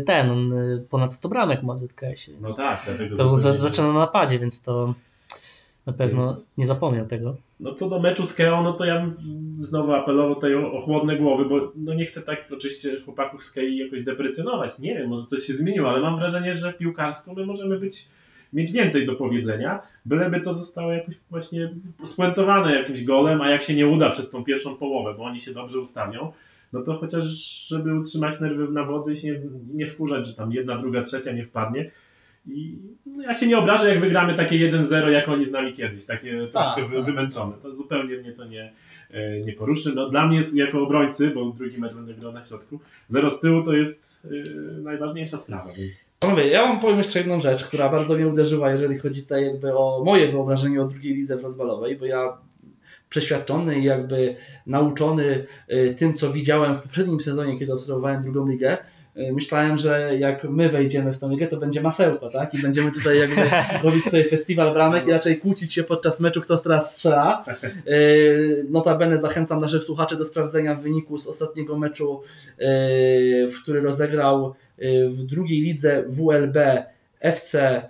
ten, 0.06 0.30
on 0.30 0.52
y, 0.52 0.78
ponad 0.90 1.12
100 1.14 1.28
bramek 1.28 1.62
ma 1.62 1.74
w 1.74 1.78
ZKS-ie. 1.80 2.36
No 2.40 2.54
tak, 2.54 2.82
dlatego 2.86 3.16
to 3.16 3.34
zapewne- 3.36 3.56
zaczyna 3.56 3.88
na 3.92 3.98
napadzie, 3.98 4.38
więc 4.38 4.62
to 4.62 4.94
na 5.86 5.92
pewno 5.92 6.24
Więc- 6.24 6.50
nie 6.58 6.66
zapomniał 6.66 7.06
tego. 7.06 7.36
No 7.60 7.74
co 7.74 7.88
do 7.88 8.00
meczu 8.00 8.24
z 8.24 8.34
Keą, 8.34 8.62
no 8.62 8.72
to 8.72 8.84
ja 8.84 9.00
bym 9.00 9.16
znowu 9.60 9.92
apelował 9.92 10.34
tutaj 10.34 10.54
o, 10.54 10.72
o 10.72 10.80
chłodne 10.80 11.16
głowy, 11.16 11.44
bo 11.44 11.72
no 11.76 11.94
nie 11.94 12.04
chcę 12.04 12.22
tak 12.22 12.44
oczywiście 12.52 13.00
chłopaków 13.04 13.42
z 13.42 13.52
Kei 13.52 13.78
jakoś 13.78 14.04
deprecjonować. 14.04 14.78
Nie 14.78 14.94
wiem, 14.94 15.08
może 15.08 15.26
coś 15.26 15.42
się 15.42 15.52
zmieniło, 15.54 15.90
ale 15.90 16.00
mam 16.00 16.16
wrażenie, 16.18 16.54
że 16.54 16.72
piłkarsko 16.72 17.34
my 17.34 17.46
możemy 17.46 17.78
być 17.78 18.08
mieć 18.52 18.72
więcej 18.72 19.06
do 19.06 19.14
powiedzenia, 19.14 19.82
byleby 20.06 20.40
to 20.40 20.54
zostało 20.54 20.92
jakoś 20.92 21.14
właśnie 21.30 21.70
spuentowane 22.02 22.74
jakimś 22.74 23.04
golem, 23.04 23.40
a 23.40 23.50
jak 23.50 23.62
się 23.62 23.74
nie 23.74 23.86
uda 23.86 24.10
przez 24.10 24.30
tą 24.30 24.44
pierwszą 24.44 24.76
połowę, 24.76 25.14
bo 25.14 25.24
oni 25.24 25.40
się 25.40 25.52
dobrze 25.54 25.80
ustawią, 25.80 26.32
no 26.72 26.82
to 26.82 26.94
chociaż 26.94 27.24
żeby 27.68 27.94
utrzymać 27.94 28.40
nerwy 28.40 28.72
na 28.72 28.84
wodzy 28.84 29.12
i 29.12 29.16
się 29.16 29.28
nie, 29.28 29.40
nie 29.74 29.86
wkurzać, 29.86 30.26
że 30.26 30.34
tam 30.34 30.52
jedna, 30.52 30.78
druga, 30.78 31.02
trzecia 31.02 31.32
nie 31.32 31.44
wpadnie. 31.44 31.90
I 32.46 32.78
no, 33.06 33.22
ja 33.22 33.34
się 33.34 33.46
nie 33.46 33.58
obrażę, 33.58 33.88
jak 33.88 34.00
wygramy 34.00 34.36
takie 34.36 34.72
1-0, 34.72 35.08
jak 35.08 35.28
oni 35.28 35.46
z 35.46 35.52
nami 35.52 35.72
kiedyś, 35.72 36.06
takie 36.06 36.48
troszkę 36.52 36.84
wy, 36.84 36.96
tak. 36.96 37.04
wymęczone. 37.04 37.52
To 37.62 37.76
zupełnie 37.76 38.16
mnie 38.16 38.32
to 38.32 38.44
nie, 38.44 38.72
e, 39.10 39.40
nie 39.40 39.52
poruszy. 39.52 39.92
No, 39.94 40.08
dla 40.08 40.26
mnie 40.26 40.40
jako 40.54 40.82
obrońcy, 40.82 41.30
bo 41.30 41.44
drugi 41.44 41.78
mecz 41.78 41.94
będę 41.94 42.14
grał 42.14 42.32
na 42.32 42.44
środku, 42.44 42.80
zero 43.08 43.30
z 43.30 43.40
tyłu 43.40 43.62
to 43.62 43.72
jest 43.72 44.22
e, 44.24 44.80
najważniejsza 44.80 45.38
sprawa. 45.38 45.72
Więc... 45.78 46.04
Panowie, 46.18 46.48
ja 46.48 46.62
wam 46.62 46.80
powiem 46.80 46.98
jeszcze 46.98 47.18
jedną 47.18 47.40
rzecz, 47.40 47.64
która 47.64 47.88
bardzo 47.88 48.14
mnie 48.14 48.28
uderzyła, 48.28 48.70
jeżeli 48.70 48.98
chodzi 48.98 49.22
tutaj 49.22 49.44
jakby 49.44 49.76
o 49.76 50.02
moje 50.04 50.28
wyobrażenie 50.28 50.82
o 50.82 50.88
drugiej 50.88 51.14
lidze 51.14 51.36
wrocławowej, 51.36 51.96
bo 51.96 52.06
ja 52.06 52.38
przeświadczony 53.10 53.80
i 53.80 53.84
jakby 53.84 54.34
nauczony 54.66 55.46
y, 55.72 55.94
tym, 55.98 56.14
co 56.14 56.32
widziałem 56.32 56.74
w 56.74 56.82
poprzednim 56.82 57.20
sezonie, 57.20 57.58
kiedy 57.58 57.72
obserwowałem 57.72 58.22
drugą 58.22 58.48
ligę, 58.48 58.78
y, 59.16 59.32
myślałem, 59.32 59.76
że 59.76 60.16
jak 60.18 60.44
my 60.44 60.68
wejdziemy 60.68 61.12
w 61.12 61.18
tą 61.18 61.30
ligę, 61.30 61.46
to 61.46 61.56
będzie 61.56 61.80
masełko, 61.80 62.28
tak? 62.28 62.54
I 62.54 62.62
będziemy 62.62 62.92
tutaj 62.92 63.18
jakby 63.18 63.42
robić 63.84 64.04
sobie 64.04 64.24
festiwal 64.24 64.72
bramek 64.72 65.06
i 65.06 65.10
raczej 65.10 65.38
kłócić 65.38 65.74
się 65.74 65.82
podczas 65.82 66.20
meczu, 66.20 66.40
kto 66.40 66.58
teraz 66.58 66.96
strzela. 66.96 67.44
Y, 67.88 68.66
Notabene 68.70 69.20
zachęcam 69.20 69.60
naszych 69.60 69.84
słuchaczy 69.84 70.16
do 70.16 70.24
sprawdzenia 70.24 70.74
wyniku 70.74 71.18
z 71.18 71.26
ostatniego 71.26 71.78
meczu, 71.78 72.22
w 73.48 73.62
który 73.62 73.80
rozegrał 73.80 74.54
w 75.08 75.22
drugiej 75.22 75.60
lidze 75.60 76.04
WLB 76.06 76.58
FC 77.20 77.82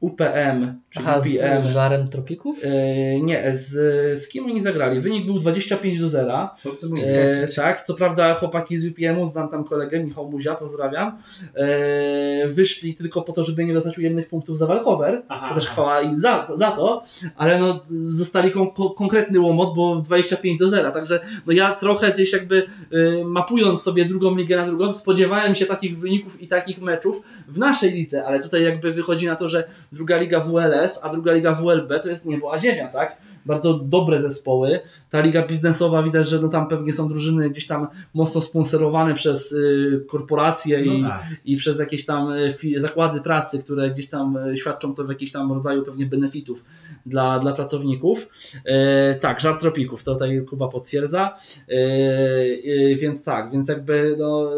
UPM, 0.00 0.80
czyli 0.90 1.06
Aha, 1.08 1.18
UPM. 1.18 1.62
z 1.62 1.66
żarem 1.66 2.08
tropików? 2.08 2.64
Y, 2.64 3.20
Nie, 3.22 3.52
z, 3.54 3.72
z 4.20 4.28
kim 4.28 4.44
oni 4.44 4.60
zagrali? 4.60 5.00
Wynik 5.00 5.26
był 5.26 5.38
25 5.38 6.00
do 6.00 6.08
0. 6.08 6.50
Co 6.56 6.70
ty 6.70 6.88
mówisz? 6.88 7.04
E, 7.04 7.46
tak, 7.56 7.82
co 7.82 7.94
prawda 7.94 8.34
chłopaki 8.34 8.78
z 8.78 8.86
UPM-u, 8.86 9.26
znam 9.26 9.48
tam 9.48 9.64
kolegę, 9.64 10.04
Michał 10.04 10.30
Muzia, 10.30 10.54
pozdrawiam, 10.54 11.18
e, 11.54 12.48
wyszli 12.48 12.94
tylko 12.94 13.22
po 13.22 13.32
to, 13.32 13.42
żeby 13.42 13.64
nie 13.64 13.74
dostać 13.74 13.98
ujemnych 13.98 14.28
punktów 14.28 14.58
za 14.58 14.66
walkover, 14.66 15.22
Aha, 15.28 15.48
to 15.48 15.54
też 15.54 15.66
chwała 15.66 16.00
im 16.00 16.18
za, 16.18 16.46
za 16.54 16.70
to, 16.70 17.02
ale 17.36 17.58
no 17.58 17.80
zostali 18.00 18.52
kon, 18.52 18.70
kon, 18.70 18.88
konkretny 18.96 19.40
łomot, 19.40 19.74
bo 19.76 19.96
25 19.96 20.58
do 20.58 20.68
0, 20.68 20.90
także 20.90 21.20
no 21.46 21.52
ja 21.52 21.74
trochę 21.74 22.12
gdzieś 22.12 22.32
jakby 22.32 22.66
y, 22.92 23.22
mapując 23.24 23.82
sobie 23.82 24.04
drugą 24.04 24.36
ligę 24.36 24.56
na 24.56 24.66
drugą, 24.66 24.92
spodziewałem 24.92 25.54
się 25.54 25.66
takich 25.66 25.98
wyników 25.98 26.42
i 26.42 26.46
takich 26.46 26.80
meczów 26.80 27.22
w 27.48 27.58
naszej 27.58 27.92
lidze, 27.92 28.24
ale 28.24 28.42
tutaj 28.42 28.62
jakby 28.62 28.90
wychodzi 28.90 29.26
na 29.26 29.36
na 29.36 29.45
że 29.48 29.64
druga 29.92 30.16
liga 30.16 30.40
WLS, 30.40 31.00
a 31.02 31.08
druga 31.08 31.32
liga 31.32 31.52
WLB 31.52 32.00
to 32.02 32.08
jest 32.08 32.24
niebo 32.24 32.52
a 32.52 32.58
ziemia, 32.58 32.88
tak? 32.88 33.16
Bardzo 33.46 33.74
dobre 33.74 34.20
zespoły. 34.20 34.80
Ta 35.10 35.20
liga 35.20 35.46
biznesowa 35.46 36.02
widać, 36.02 36.28
że 36.28 36.38
no 36.38 36.48
tam 36.48 36.68
pewnie 36.68 36.92
są 36.92 37.08
drużyny 37.08 37.50
gdzieś 37.50 37.66
tam 37.66 37.86
mocno 38.14 38.40
sponsorowane 38.40 39.14
przez 39.14 39.52
y, 39.52 40.04
korporacje 40.08 40.84
i, 40.84 41.02
No 41.02 41.08
tak. 41.08 41.22
i 41.44 41.56
przez 41.56 41.78
jakieś 41.78 42.04
tam 42.04 42.32
y, 42.32 42.80
zakłady 42.80 43.20
pracy, 43.20 43.58
które 43.58 43.90
gdzieś 43.90 44.06
tam 44.08 44.36
y, 44.36 44.56
świadczą 44.56 44.94
to 44.94 45.04
w 45.04 45.08
jakimś 45.08 45.32
tam 45.32 45.52
rodzaju 45.52 45.82
pewnie 45.82 46.06
benefitów 46.06 46.64
dla, 47.06 47.38
dla 47.38 47.52
pracowników. 47.52 48.28
E, 48.64 49.14
tak, 49.14 49.40
żart 49.40 49.60
tropików, 49.60 50.02
to 50.02 50.12
tutaj 50.12 50.44
Kuba 50.48 50.68
potwierdza. 50.68 51.34
E, 51.68 51.72
e, 51.72 52.96
więc 52.96 53.24
tak, 53.24 53.52
więc 53.52 53.68
jakby 53.68 54.16
no, 54.18 54.50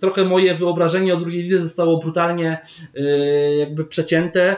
trochę 0.00 0.24
moje 0.24 0.54
wyobrażenie 0.54 1.14
o 1.14 1.16
drugiej 1.16 1.42
lidze 1.42 1.58
zostało 1.58 1.98
brutalnie 1.98 2.58
jakby 3.58 3.84
przecięte, 3.84 4.56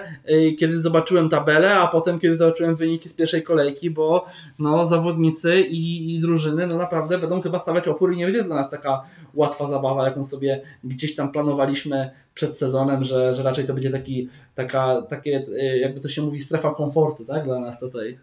kiedy 0.58 0.80
zobaczyłem 0.80 1.28
tabelę, 1.28 1.74
a 1.74 1.88
potem 1.88 2.18
kiedy 2.18 2.36
zobaczyłem 2.36 2.76
wyniki 2.76 3.08
z 3.08 3.14
pierwszej 3.14 3.42
kolejki, 3.42 3.63
bo 3.90 4.26
no, 4.58 4.86
zawodnicy 4.86 5.60
i, 5.60 6.14
i 6.14 6.20
drużyny 6.20 6.66
no, 6.66 6.76
naprawdę 6.76 7.18
będą 7.18 7.40
chyba 7.40 7.58
stawiać 7.58 7.88
opór 7.88 8.12
i 8.12 8.16
nie 8.16 8.24
będzie 8.24 8.42
dla 8.42 8.56
nas 8.56 8.70
taka 8.70 9.02
łatwa 9.34 9.66
zabawa, 9.66 10.04
jaką 10.04 10.24
sobie 10.24 10.62
gdzieś 10.84 11.14
tam 11.14 11.32
planowaliśmy 11.32 12.10
przed 12.34 12.58
sezonem, 12.58 13.04
że, 13.04 13.34
że 13.34 13.42
raczej 13.42 13.66
to 13.66 13.72
będzie 13.72 13.90
taki, 13.90 14.28
taka, 14.54 15.02
takie, 15.02 15.44
e, 15.60 15.78
jakby 15.78 16.00
to 16.00 16.08
się 16.08 16.22
mówi, 16.22 16.40
strefa 16.40 16.74
komfortu 16.74 17.24
tak, 17.24 17.44
dla 17.44 17.60
nas 17.60 17.80
tutaj. 17.80 18.18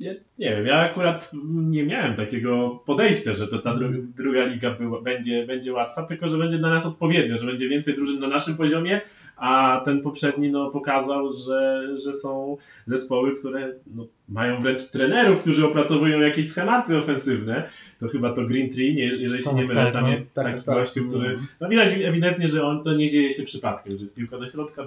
Nie, 0.00 0.16
nie 0.38 0.50
wiem, 0.50 0.66
ja 0.66 0.78
akurat 0.78 1.30
nie 1.44 1.86
miałem 1.86 2.16
takiego 2.16 2.82
podejścia, 2.86 3.34
że 3.34 3.48
to 3.48 3.58
ta 3.58 3.74
dru- 3.74 4.06
druga 4.16 4.44
liga 4.44 4.70
była, 4.70 5.02
będzie, 5.02 5.46
będzie 5.46 5.72
łatwa, 5.72 6.02
tylko 6.02 6.28
że 6.28 6.38
będzie 6.38 6.58
dla 6.58 6.70
nas 6.70 6.86
odpowiednio, 6.86 7.38
że 7.38 7.46
będzie 7.46 7.68
więcej 7.68 7.94
drużyn 7.94 8.20
na 8.20 8.28
naszym 8.28 8.56
poziomie, 8.56 9.00
a 9.40 9.82
ten 9.84 10.02
poprzedni 10.02 10.50
no, 10.50 10.70
pokazał, 10.70 11.32
że, 11.32 11.86
że 11.98 12.14
są 12.14 12.56
zespoły, 12.86 13.36
które 13.36 13.72
no, 13.94 14.06
mają 14.28 14.60
wręcz 14.60 14.90
trenerów, 14.90 15.40
którzy 15.42 15.66
opracowują 15.66 16.20
jakieś 16.20 16.48
schematy 16.48 16.98
ofensywne. 16.98 17.68
To 18.00 18.08
chyba 18.08 18.32
to 18.32 18.42
Green 18.46 18.70
Tree, 18.70 18.94
nie, 18.94 19.04
jeżeli 19.04 19.42
się 19.42 19.50
Tak, 19.50 19.58
nie 19.58 19.64
mylę, 19.64 19.84
tak, 19.84 19.92
tam 19.92 20.04
no, 20.04 20.10
jest 20.10 20.34
tak, 20.34 20.46
taki 20.46 20.64
tak. 20.64 20.74
gościu, 20.74 21.08
który... 21.08 21.38
No 21.60 21.68
widać 21.68 21.92
ewidentnie, 22.04 22.48
że 22.48 22.66
on 22.66 22.84
to 22.84 22.94
nie 22.94 23.10
dzieje 23.10 23.34
się 23.34 23.42
przypadkiem, 23.42 23.96
że 23.96 24.02
jest 24.02 24.16
piłka 24.16 24.38
do 24.38 24.46
środka, 24.46 24.86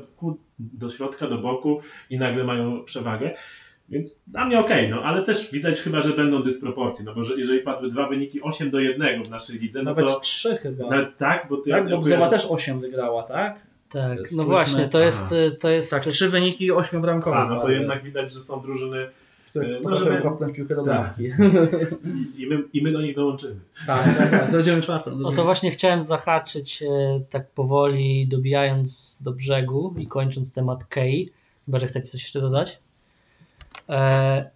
do 0.60 0.90
środka, 0.90 1.28
do 1.28 1.38
boku 1.38 1.80
i 2.10 2.18
nagle 2.18 2.44
mają 2.44 2.84
przewagę. 2.84 3.32
Więc 3.90 4.20
dla 4.28 4.46
mnie 4.46 4.60
okej, 4.60 4.90
no 4.90 5.02
ale 5.04 5.24
też 5.24 5.52
widać 5.52 5.80
chyba, 5.82 6.02
że 6.02 6.14
będą 6.14 6.44
dysproporcje, 6.44 7.06
no 7.06 7.16
bo 7.16 7.24
że, 7.24 7.36
jeżeli 7.38 7.60
padły 7.60 7.90
dwa 7.92 8.08
wyniki 8.08 8.42
8 8.42 8.70
do 8.70 8.80
1 8.80 9.24
w 9.24 9.30
naszej 9.30 9.60
lidze, 9.60 9.80
no 9.80 9.92
Nawet 9.92 10.06
to 10.06 10.20
trzy 10.20 10.58
chyba. 10.58 10.90
nawet 10.90 11.18
tak, 11.18 11.48
bo 11.50 11.58
to 11.58 11.70
tak, 11.70 11.84
bo 11.84 11.90
ja 11.90 11.98
Bzowa 11.98 12.26
kojarzę- 12.26 12.30
też 12.30 12.46
8 12.50 12.80
wygrała, 12.80 13.24
tak? 13.24 13.60
Tak, 13.94 14.14
Spójrzmy. 14.14 14.38
no 14.38 14.46
właśnie, 14.46 14.90
to 14.90 15.00
jest, 15.00 15.36
to 15.60 15.70
jest 15.70 15.92
Tak, 15.92 16.04
trzy 16.04 16.30
wyniki 16.30 16.72
ośmiobramkowe. 16.72 17.38
A, 17.38 17.46
no 17.46 17.62
to 17.62 17.70
jednak 17.70 18.04
widać, 18.04 18.34
że 18.34 18.40
są 18.40 18.62
drużyny 18.62 19.10
które 19.54 19.68
no, 19.68 19.82
potrafią 19.82 20.04
żeby- 20.04 20.22
kopnąć 20.22 20.56
piłkę 20.56 20.76
do 20.76 20.84
Tak. 20.84 21.16
bramki. 21.16 21.24
i, 22.42 22.48
my, 22.48 22.64
i 22.74 22.84
my 22.84 22.92
do 22.92 23.02
nich 23.02 23.16
dołączymy. 23.16 23.56
tak, 23.88 24.18
tak, 24.18 24.32
tak. 24.32 24.52
Będziemy 24.52 24.82
czwartą. 24.82 25.20
O 25.24 25.32
to 25.32 25.44
właśnie 25.44 25.72
chciałem 25.72 26.04
zahaczyć 26.04 26.84
e, 26.84 26.88
tak 27.30 27.50
powoli, 27.50 28.28
dobijając 28.28 29.18
do 29.22 29.32
brzegu 29.32 29.96
i 29.98 30.08
kończąc 30.08 30.54
temat 30.54 30.86
Kei. 30.86 31.30
Chyba, 31.66 31.80
że 31.80 31.88
chcecie 31.88 32.08
coś 32.08 32.22
jeszcze 32.22 32.42
dodać. 32.42 32.80
E, 33.90 34.50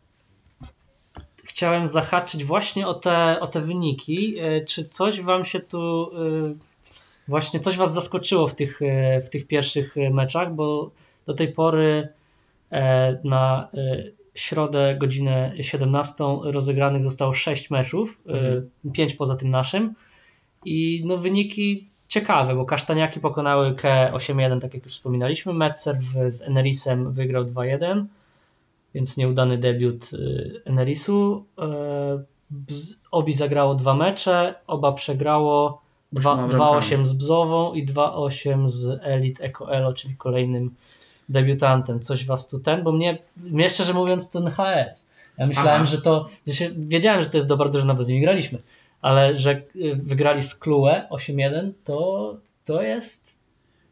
chciałem 1.43 1.87
zahaczyć 1.87 2.43
właśnie 2.43 2.87
o 2.87 2.93
te, 2.93 3.39
o 3.39 3.47
te 3.47 3.61
wyniki. 3.61 4.39
E, 4.39 4.65
czy 4.65 4.85
coś 4.85 5.21
Wam 5.21 5.45
się 5.45 5.59
tu 5.59 6.11
e, 6.13 6.53
właśnie 7.27 7.59
coś 7.59 7.77
Was 7.77 7.93
zaskoczyło 7.93 8.47
w 8.47 8.55
tych, 8.55 8.81
e, 8.81 9.21
w 9.21 9.29
tych 9.29 9.47
pierwszych 9.47 9.97
e, 9.97 10.09
meczach? 10.09 10.55
Bo 10.55 10.91
do 11.25 11.33
tej 11.33 11.47
pory 11.53 12.07
e, 12.71 13.17
na 13.23 13.67
środę 14.35 14.95
godzinę 14.99 15.53
17 15.61 16.23
rozegranych 16.43 17.03
zostało 17.03 17.33
6 17.33 17.69
meczów, 17.69 18.19
Mhm. 18.25 18.69
5 18.93 19.13
poza 19.13 19.35
tym 19.35 19.49
naszym. 19.49 19.93
I 20.65 21.03
no 21.05 21.17
wyniki 21.17 21.87
ciekawe, 22.07 22.55
bo 22.55 22.65
Kasztaniaki 22.65 23.19
pokonały 23.19 23.75
K 23.75 24.11
8-1, 24.13 24.61
tak 24.61 24.73
jak 24.73 24.83
już 24.83 24.93
wspominaliśmy. 24.93 25.53
Metzer 25.53 25.99
z 26.27 26.41
Enerisem 26.41 27.11
wygrał 27.11 27.43
2-1, 27.43 28.05
więc 28.93 29.17
nieudany 29.17 29.57
debiut 29.57 30.11
Enerisu. 30.65 31.45
Obi 33.11 33.33
zagrało 33.33 33.75
dwa 33.75 33.93
mecze, 33.93 34.55
oba 34.67 34.91
przegrało 34.91 35.81
2-8 36.19 37.05
z 37.05 37.13
Bzową 37.13 37.73
i 37.73 37.85
2-8 37.85 38.67
z 38.67 38.99
Elite 39.03 39.43
Eco 39.43 39.71
Elo, 39.75 39.93
czyli 39.93 40.15
kolejnym 40.15 40.75
debiutantem. 41.29 41.99
Coś 41.99 42.25
was 42.25 42.47
tu 42.47 42.59
ten, 42.59 42.83
bo 42.83 42.91
mnie, 42.91 43.17
mnie 43.37 43.69
szczerze 43.69 43.93
mówiąc 43.93 44.29
ten 44.29 44.51
HS. 44.51 45.07
Ja 45.37 45.47
myślałem, 45.47 45.81
Aha. 45.81 45.85
że 45.85 46.01
to, 46.01 46.29
wiedziałem, 46.77 47.21
że 47.21 47.29
to 47.29 47.37
jest 47.37 47.47
dobra 47.47 47.69
drużyna, 47.69 47.93
bo 47.93 48.03
z 48.03 48.07
nimi 48.07 48.21
graliśmy, 48.21 48.59
ale 49.01 49.35
że 49.37 49.51
y, 49.75 49.95
wygrali 49.95 50.41
z 50.41 50.55
Klue 50.55 50.89
8-1, 51.11 51.71
to, 51.83 52.35
to 52.65 52.81
jest 52.81 53.39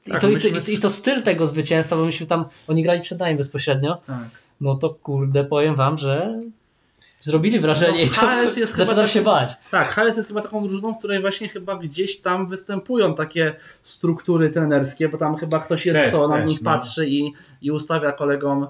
i, 0.08 0.12
Tak, 0.12 0.22
to, 0.22 0.30
i, 0.30 0.34
myśmy- 0.34 0.62
to, 0.62 0.72
i, 0.72 0.78
to 0.78 0.90
styl 0.90 1.22
tego 1.24 1.48
zwycięstwa, 1.48 1.96
bo 1.96 2.06
myśmy 2.06 2.26
tam, 2.26 2.46
oni 2.68 2.84
grali 2.84 3.02
przed 3.02 3.20
nami 3.20 3.36
bezpośrednio, 3.36 3.98
Tak. 4.08 4.28
no 4.62 4.76
to 4.76 4.90
kurde, 4.90 5.44
powiem 5.44 5.76
wam, 5.76 5.98
że 5.98 6.40
zrobili 7.26 7.60
wrażenie 7.60 8.04
i 8.04 8.10
to 8.10 8.14
HS 8.22 8.58
jest 8.58 8.74
chyba 8.76 8.86
zaczynam 8.86 9.06
taki- 9.06 9.14
się 9.14 9.22
bać. 9.22 9.58
Tak, 9.72 9.88
HS 9.88 10.18
jest 10.18 10.28
chyba 10.28 10.42
taką 10.42 10.68
drużyną, 10.68 10.94
w 10.94 10.98
której 10.98 11.22
właśnie 11.22 11.50
chyba 11.50 11.76
gdzieś 11.76 12.22
tam 12.22 12.48
występują 12.48 13.16
takie 13.16 13.56
struktury 13.84 14.50
trenerskie, 14.50 15.10
bo 15.10 15.18
tam 15.18 15.36
chyba 15.38 15.60
ktoś 15.60 15.86
jest, 15.86 16.00
Też, 16.00 16.10
kto 16.10 16.28
na 16.28 16.44
nich 16.44 16.62
no. 16.62 16.72
patrzy 16.72 17.08
i, 17.08 17.34
i 17.62 17.72
ustawia 17.72 18.12
kolegom 18.12 18.68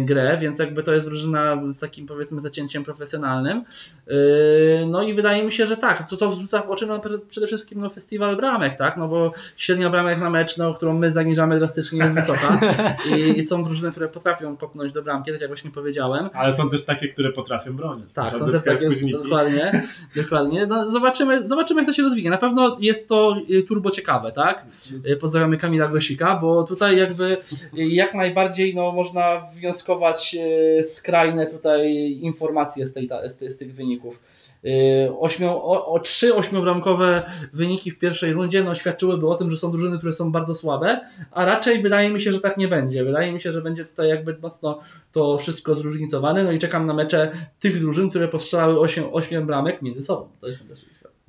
grę, 0.00 0.38
więc 0.40 0.58
jakby 0.58 0.82
to 0.82 0.94
jest 0.94 1.06
drużyna 1.06 1.62
z 1.70 1.80
takim 1.80 2.06
powiedzmy 2.06 2.40
zacięciem 2.40 2.84
profesjonalnym. 2.84 3.64
E, 4.08 4.86
no 4.86 5.02
i 5.02 5.14
wydaje 5.14 5.44
mi 5.44 5.52
się, 5.52 5.66
że 5.66 5.76
tak, 5.76 6.10
to 6.10 6.16
co 6.16 6.30
wrzuca 6.30 6.62
w 6.62 6.70
oczy 6.70 6.86
no, 6.86 7.00
przede 7.28 7.46
wszystkim 7.46 7.80
no, 7.80 7.90
festiwal 7.90 8.36
bramek, 8.36 8.78
tak, 8.78 8.96
no 8.96 9.08
bo 9.08 9.32
średnia 9.56 9.90
bramek 9.90 10.20
na 10.20 10.30
mecz, 10.30 10.56
no, 10.56 10.74
którą 10.74 10.98
my 10.98 11.12
zaniżamy 11.12 11.58
drastycznie 11.58 12.04
jest 12.04 12.14
wysoka 12.14 12.60
i, 13.16 13.38
i 13.38 13.42
są 13.42 13.64
drużyny, 13.64 13.90
które 13.90 14.08
potrafią 14.08 14.56
kopnąć 14.56 14.92
do 14.92 15.02
bramki, 15.02 15.32
tak 15.32 15.40
jak 15.40 15.50
właśnie 15.50 15.70
powiedziałem. 15.70 16.30
Ale 16.32 16.52
są 16.52 16.68
też 16.68 16.84
takie, 16.84 17.08
które 17.08 17.32
potrafią 17.32 17.76
bronić. 17.76 18.12
Tak, 18.12 18.36
są 18.36 18.52
też 18.52 18.62
takie, 18.62 18.88
dokładnie, 19.12 19.82
dokładnie. 20.22 20.66
No, 20.66 20.90
zobaczymy, 20.90 21.48
zobaczymy, 21.48 21.80
jak 21.80 21.86
to 21.86 21.92
się 21.92 22.02
rozwinie. 22.02 22.30
Na 22.30 22.38
pewno 22.38 22.76
jest 22.80 23.08
to 23.08 23.36
y, 23.50 23.62
turbo 23.62 23.90
ciekawe, 23.90 24.32
tak? 24.32 24.66
Y, 25.10 25.16
Pozdrawiamy 25.16 25.58
Kamila 25.58 25.88
Grosika, 25.88 26.36
bo 26.36 26.62
tutaj 26.62 26.96
jakby 26.98 27.36
y, 27.78 27.84
jak 27.84 28.14
najbardziej 28.14 28.74
no, 28.74 28.92
można 29.04 29.40
wnioskować 29.54 30.36
y, 30.78 30.82
skrajne 30.82 31.46
tutaj 31.46 31.94
informacje 32.20 32.86
z, 32.86 32.92
tej, 32.92 33.08
z, 33.28 33.38
tej, 33.38 33.50
z 33.50 33.58
tych 33.58 33.74
wyników. 33.74 34.22
Y, 34.64 34.70
Ośmiu, 35.18 35.48
o, 35.48 35.86
o 35.86 36.00
trzy 36.00 36.34
ośmiobramkowe 36.34 37.22
wyniki 37.52 37.90
w 37.90 37.98
pierwszej 37.98 38.32
rundzie 38.32 38.64
no, 38.64 38.74
świadczyłyby 38.74 39.28
o 39.28 39.34
tym, 39.34 39.50
że 39.50 39.56
są 39.56 39.70
drużyny, 39.70 39.98
które 39.98 40.12
są 40.12 40.32
bardzo 40.32 40.54
słabe, 40.54 41.00
a 41.30 41.44
raczej 41.44 41.82
wydaje 41.82 42.10
mi 42.10 42.20
się, 42.20 42.32
że 42.32 42.40
tak 42.40 42.56
nie 42.56 42.68
będzie. 42.68 43.04
Wydaje 43.04 43.32
mi 43.32 43.40
się, 43.40 43.52
że 43.52 43.62
będzie 43.62 43.84
tutaj 43.84 44.08
jakby 44.08 44.36
mocno 44.42 44.80
to 45.12 45.38
wszystko 45.38 45.74
zróżnicowane. 45.74 46.44
No 46.44 46.52
i 46.52 46.58
czekam 46.58 46.86
na 46.86 46.94
mecze 46.94 47.32
tych 47.60 47.80
drużyn, 47.80 48.10
które 48.10 48.28
postrzelały 48.28 48.80
8, 48.80 49.04
8 49.12 49.46
bramek 49.46 49.82
między 49.82 50.02
sobą. 50.02 50.28
To 50.40 50.46
jest 50.46 50.64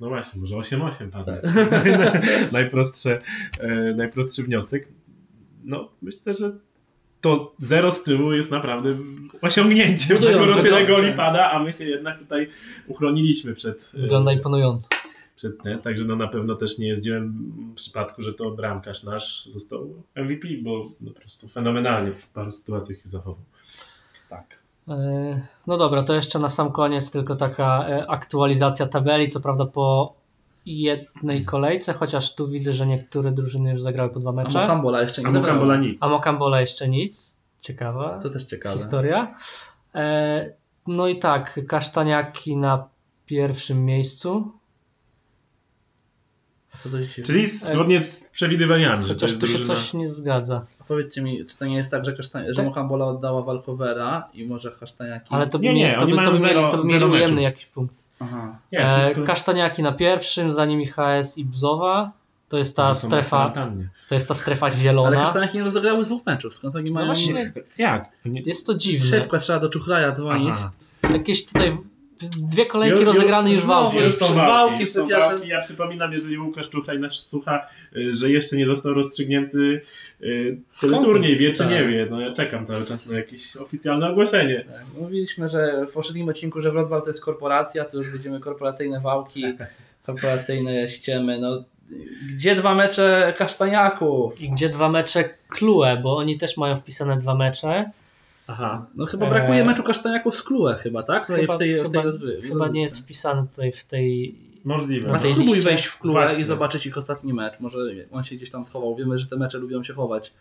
No 0.00 0.08
właśnie, 0.08 0.40
może 0.40 0.56
8-8 0.56 1.10
padnie. 1.10 1.40
Tak. 1.42 1.42
Najprostsze, 2.52 3.18
e, 3.60 3.94
najprostszy 3.96 4.42
wniosek. 4.42 4.88
No, 5.64 5.88
myślę, 6.02 6.34
że 6.34 6.52
to 7.20 7.52
zero 7.58 7.90
z 7.90 8.02
tyłu 8.02 8.32
jest 8.32 8.50
naprawdę 8.50 8.94
osiągnięciem, 9.42 10.16
Budują, 10.18 10.34
skoro 10.36 10.62
tyle 10.62 10.86
goli 10.86 11.12
pada, 11.12 11.50
a 11.50 11.58
my 11.62 11.72
się 11.72 11.84
jednak 11.84 12.18
tutaj 12.18 12.48
uchroniliśmy 12.88 13.54
przed, 13.54 13.92
e, 13.98 14.00
Wygląda 14.00 14.32
imponująco. 14.32 14.88
przed 15.36 15.62
ten, 15.62 15.78
także 15.78 16.04
no 16.04 16.16
na 16.16 16.28
pewno 16.28 16.54
też 16.54 16.78
nie 16.78 16.88
jest 16.88 17.02
dziełem 17.02 17.52
przypadku, 17.74 18.22
że 18.22 18.34
to 18.34 18.50
bramkarz 18.50 19.02
nasz 19.02 19.44
został 19.44 20.02
MVP, 20.14 20.48
bo 20.62 20.84
no 21.00 21.10
po 21.10 21.20
prostu 21.20 21.48
fenomenalnie 21.48 22.12
w 22.12 22.28
paru 22.28 22.50
sytuacjach 22.50 22.98
się 22.98 23.08
zachował. 23.08 23.44
tak. 24.30 24.44
E, 24.88 25.46
No 25.66 25.76
dobra, 25.76 26.02
to 26.02 26.14
jeszcze 26.14 26.38
na 26.38 26.48
sam 26.48 26.72
koniec 26.72 27.10
tylko 27.10 27.36
taka 27.36 27.86
e, 27.88 28.10
aktualizacja 28.10 28.86
tabeli, 28.86 29.28
co 29.28 29.40
prawda 29.40 29.64
po 29.66 30.14
jednej 30.66 31.44
kolejce, 31.44 31.92
chociaż 31.92 32.34
tu 32.34 32.48
widzę, 32.48 32.72
że 32.72 32.86
niektóre 32.86 33.32
drużyny 33.32 33.70
już 33.70 33.80
zagrały 33.82 34.10
po 34.10 34.20
dwa 34.20 34.30
A 34.30 34.32
mecze. 34.32 34.60
Mokambola 34.60 35.02
jeszcze 35.02 35.22
nie 35.22 35.28
A. 35.28 35.30
Mokambola 35.30 35.76
nic. 35.76 36.02
A 36.02 36.08
Mokambola 36.08 36.60
jeszcze 36.60 36.88
nic. 36.88 37.36
Ciekawa 37.60 38.18
To 38.22 38.30
też 38.30 38.44
ciekawe. 38.44 38.76
historia. 38.78 39.34
E, 39.94 40.50
No 40.86 41.08
i 41.08 41.18
tak, 41.18 41.60
Kasztaniaki 41.68 42.56
na 42.56 42.88
pierwszym 43.26 43.84
miejscu. 43.84 44.52
Czyli 47.24 47.46
zgodnie 47.46 47.98
z 47.98 48.24
przewidywaniami, 48.32 49.04
że 49.04 49.08
to 49.08 49.14
Chociaż 49.14 49.30
jest 49.30 49.40
tu 49.40 49.46
się 49.46 49.54
drużyna... 49.54 49.74
coś 49.74 49.94
nie 49.94 50.08
zgadza. 50.08 50.62
Powiedzcie 50.88 51.22
mi, 51.22 51.46
czy 51.46 51.58
to 51.58 51.64
nie 51.66 51.76
jest 51.76 51.90
tak, 51.90 52.04
że, 52.04 52.12
Kasztań... 52.12 52.44
że 52.48 52.54
Tak. 52.54 52.64
Mokambola 52.64 53.06
oddała 53.06 53.42
Walchowera 53.42 54.28
i 54.34 54.46
może 54.46 54.70
Kasztaniaki... 54.72 55.26
Ale 55.34 55.46
to 55.46 55.58
by, 55.58 55.64
Nie, 55.64 55.74
nie, 55.74 55.96
to 55.98 56.06
by, 56.06 56.12
to 56.12 56.32
by, 56.32 56.38
mieli, 56.38 56.38
zero- 56.54 56.70
to 56.70 56.78
by 56.78 56.88
mieli 56.88 57.04
ujemny 57.04 57.42
jakiś 57.42 57.66
punkt. 57.66 57.94
Aha. 58.20 58.58
E, 58.72 58.98
wszystko... 59.00 59.24
Kasztaniaki 59.24 59.82
na 59.82 59.92
pierwszym, 59.92 60.52
za 60.52 60.64
nimi 60.64 60.86
HS 60.86 61.38
i 61.38 61.44
Bzowa. 61.44 62.12
To 62.48 62.58
jest 62.58 62.76
ta 62.76 62.88
To 62.88 62.94
strefa, 62.94 63.52
to 64.08 64.14
jest 64.14 64.28
ta 64.28 64.34
strefa 64.34 64.66
Ale 64.66 64.76
zielona. 64.76 65.16
kasztanki 65.24 65.58
nie 65.58 65.64
rozegrały 65.64 66.04
dwóch 66.04 66.26
meczów, 66.26 66.54
skąd 66.54 66.76
oni 66.76 66.90
No 66.90 66.94
mają... 66.94 67.06
właśnie, 67.06 67.52
Jak? 67.78 68.08
Nie... 68.24 68.40
jest 68.40 68.66
to 68.66 68.74
dziwne. 68.74 69.06
Szybko 69.06 69.38
trzeba 69.38 69.60
do 69.60 69.68
Czuchlaja 69.68 70.12
dzwonić. 70.12 70.50
Aha. 70.52 70.70
Jakieś 71.12 71.46
tutaj 71.46 71.78
dwie 72.50 72.66
kolejki 72.66 72.96
Ju- 72.96 73.00
ju- 73.00 73.06
rozegrane 73.06 73.50
już 73.50 73.60
znowu 73.60 73.82
wałki. 73.82 73.98
Już 73.98 74.14
są 74.14 74.34
Wałki 74.34 74.82
już 74.82 74.90
są 74.90 75.08
walki. 75.08 75.48
Ja 75.48 75.60
przypominam, 75.62 76.12
jeżeli 76.12 76.38
Łukasz 76.38 76.68
Czuchlaj 76.68 76.98
nas 76.98 77.12
słucha, 77.12 77.66
y, 77.96 78.12
że 78.12 78.30
jeszcze 78.30 78.56
nie 78.56 78.66
został 78.66 78.94
rozstrzygnięty 78.94 79.80
y, 80.22 80.58
teleturniej, 80.80 81.36
wie 81.36 81.52
czy 81.52 81.58
Tak. 81.58 81.70
nie 81.70 81.84
wie. 81.84 82.06
No 82.10 82.20
ja 82.20 82.32
czekam 82.34 82.66
cały 82.66 82.84
czas 82.84 83.06
na 83.06 83.16
jakieś 83.16 83.56
oficjalne 83.56 84.10
ogłoszenie. 84.10 84.64
Tak, 84.64 84.84
Mówiliśmy, 85.00 85.48
że 85.48 85.86
w 85.86 85.92
poprzednim 85.92 86.28
odcinku, 86.28 86.60
że 86.60 86.70
Wrocław 86.72 87.02
to 87.02 87.10
jest 87.10 87.24
korporacja, 87.24 87.84
to 87.84 87.96
już 87.96 88.12
będziemy 88.12 88.40
korporacyjne 88.40 89.00
wałki, 89.00 89.44
korporacyjne 90.06 90.88
ściemy. 90.88 91.38
No, 91.40 91.64
gdzie 92.28 92.54
dwa 92.54 92.74
mecze 92.74 93.34
kasztaniaków? 93.38 94.40
I 94.40 94.50
gdzie 94.50 94.68
dwa 94.68 94.88
mecze 94.88 95.24
Klue, 95.48 95.96
bo 96.02 96.16
oni 96.16 96.38
też 96.38 96.56
mają 96.56 96.76
wpisane 96.76 97.16
dwa 97.16 97.34
mecze. 97.34 97.90
Aha. 98.46 98.86
No 98.94 99.06
chyba 99.06 99.30
brakuje 99.30 99.64
meczu 99.64 99.82
kasztaniaków 99.82 100.36
z 100.36 100.42
Klue 100.42 100.74
chyba, 100.74 101.02
tak? 101.02 101.26
Chyba, 101.26 101.54
w 101.54 101.58
tej, 101.58 101.84
w 101.84 101.90
tej 101.90 102.02
chyba, 102.02 102.48
chyba 102.48 102.68
nie 102.68 102.82
jest 102.82 103.00
wpisany 103.00 103.48
tutaj 103.48 103.72
w 103.72 103.84
tej. 103.84 104.34
Możliwe. 104.64 105.14
A 105.14 105.18
tej 105.18 105.32
spróbuj 105.32 105.54
liście. 105.54 105.70
wejść 105.70 105.86
w 105.86 105.98
Klue 105.98 106.12
Właśnie. 106.12 106.42
i 106.42 106.44
zobaczyć 106.44 106.86
ich 106.86 106.98
ostatni 106.98 107.34
mecz. 107.34 107.60
Może 107.60 107.78
on 108.12 108.24
się 108.24 108.36
gdzieś 108.36 108.50
tam 108.50 108.64
schował. 108.64 108.96
Wiemy, 108.96 109.18
że 109.18 109.26
te 109.26 109.36
mecze 109.36 109.58
lubią 109.58 109.84
się 109.84 109.94
chować 109.94 110.32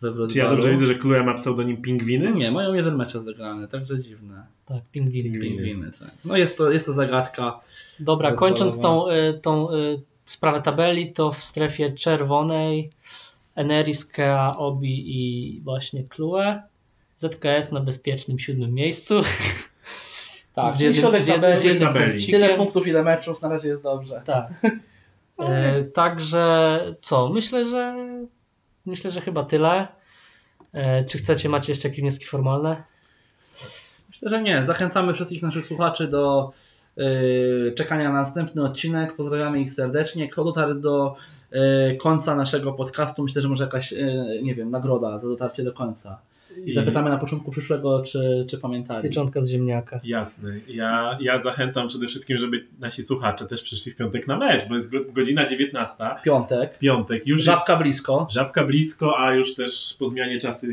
we 0.00 0.10
Wrocławiu. 0.10 0.32
Czy 0.32 0.38
ja 0.38 0.50
dobrze 0.50 0.70
widzę, 0.70 0.86
że 0.86 0.94
Klue 0.94 1.22
ma 1.24 1.34
pseudonim 1.34 1.76
Pingwiny? 1.76 2.32
Nie, 2.32 2.52
mają 2.52 2.74
jeden 2.74 2.96
mecz 2.96 3.14
rozegrany, 3.14 3.68
także 3.68 3.98
dziwne. 3.98 4.46
Tak, 4.66 4.82
pingwiny. 4.92 5.30
Pingwiny. 5.30 5.62
Pingwiny, 5.62 5.90
tak. 6.00 6.10
No 6.24 6.36
jest 6.36 6.58
to, 6.58 6.70
jest 6.70 6.86
to 6.86 6.92
zagadka. 6.92 7.60
Dobra, 8.00 8.32
kończąc 8.32 8.80
tą, 8.80 9.10
y, 9.10 9.40
tą 9.42 9.72
y, 9.72 10.02
sprawę 10.24 10.62
tabeli, 10.62 11.12
to 11.12 11.32
w 11.32 11.44
strefie 11.44 11.92
czerwonej 11.92 12.90
Eneris, 13.54 14.04
Kea, 14.04 14.56
Obi 14.56 15.04
i 15.06 15.60
właśnie 15.60 16.04
Klue. 16.04 16.62
ZKS 17.16 17.72
na 17.72 17.80
bezpiecznym 17.80 18.38
siódmym 18.38 18.74
miejscu. 18.74 19.20
Tak, 20.54 20.76
czyli 20.78 20.94
środek 20.94 21.24
tabeli, 21.24 21.60
z 21.60 21.64
jednym 21.64 21.88
tabeli. 21.88 22.10
punkcikiem. 22.10 22.40
Tyle 22.40 22.56
punktów, 22.56 22.86
ile 22.86 23.02
meczów, 23.02 23.42
na 23.42 23.48
razie 23.48 23.68
jest 23.68 23.82
dobrze. 23.82 24.22
Tak. 24.24 24.46
E, 25.38 25.84
także 25.84 26.80
co? 27.00 27.28
Myślę, 27.28 27.64
że 27.64 27.96
myślę, 28.86 29.10
że 29.10 29.20
chyba 29.20 29.44
tyle. 29.44 29.86
E, 30.72 31.04
czy 31.04 31.18
chcecie, 31.18 31.48
macie 31.48 31.72
jeszcze 31.72 31.88
jakieś 31.88 32.00
wnioski 32.00 32.24
formalne? 32.24 32.82
Myślę, 34.08 34.30
że 34.30 34.42
nie. 34.42 34.64
Zachęcamy 34.64 35.14
wszystkich 35.14 35.42
naszych 35.42 35.66
słuchaczy 35.66 36.08
do 36.08 36.52
yy, 36.96 37.72
czekania 37.76 38.12
na 38.12 38.20
następny 38.20 38.64
odcinek. 38.64 39.16
Pozdrawiamy 39.16 39.60
ich 39.60 39.72
serdecznie. 39.72 40.28
Kto 40.28 40.44
dotarł 40.44 40.74
do 40.74 41.16
yy, 41.52 41.96
końca 41.96 42.36
naszego 42.36 42.72
podcastu, 42.72 43.22
myślę, 43.22 43.42
że 43.42 43.48
może 43.48 43.64
jakaś, 43.64 43.92
yy, 43.92 44.40
nie 44.42 44.54
wiem, 44.54 44.70
nagroda 44.70 45.18
za 45.18 45.28
dotarcie 45.28 45.62
do 45.64 45.72
końca. 45.72 46.18
I 46.64 46.72
zapytamy 46.72 47.10
na 47.10 47.16
początku 47.18 47.50
przyszłego, 47.50 48.02
czy, 48.02 48.46
czy 48.50 48.58
pamiętali. 48.58 49.02
Pieczątka 49.02 49.40
z 49.40 49.48
ziemniaka. 49.48 50.00
Jasne. 50.04 50.52
Ja, 50.68 51.18
ja 51.20 51.38
zachęcam 51.42 51.88
przede 51.88 52.06
wszystkim, 52.06 52.38
żeby 52.38 52.66
nasi 52.80 53.02
słuchacze 53.02 53.46
też 53.46 53.62
przyszli 53.62 53.92
w 53.92 53.96
piątek 53.96 54.26
na 54.28 54.36
mecz, 54.36 54.68
bo 54.68 54.74
jest 54.74 54.90
go- 54.92 55.04
godzina 55.12 55.46
19, 55.46 55.96
Piątek. 56.24 56.78
piątek, 56.78 57.26
już 57.26 57.42
Żabka 57.42 57.72
jest 57.72 57.82
blisko. 57.82 58.26
żabka 58.30 58.64
blisko, 58.64 59.18
a 59.18 59.34
już 59.34 59.54
też 59.54 59.96
po 59.98 60.06
zmianie 60.06 60.38
czasu 60.40 60.66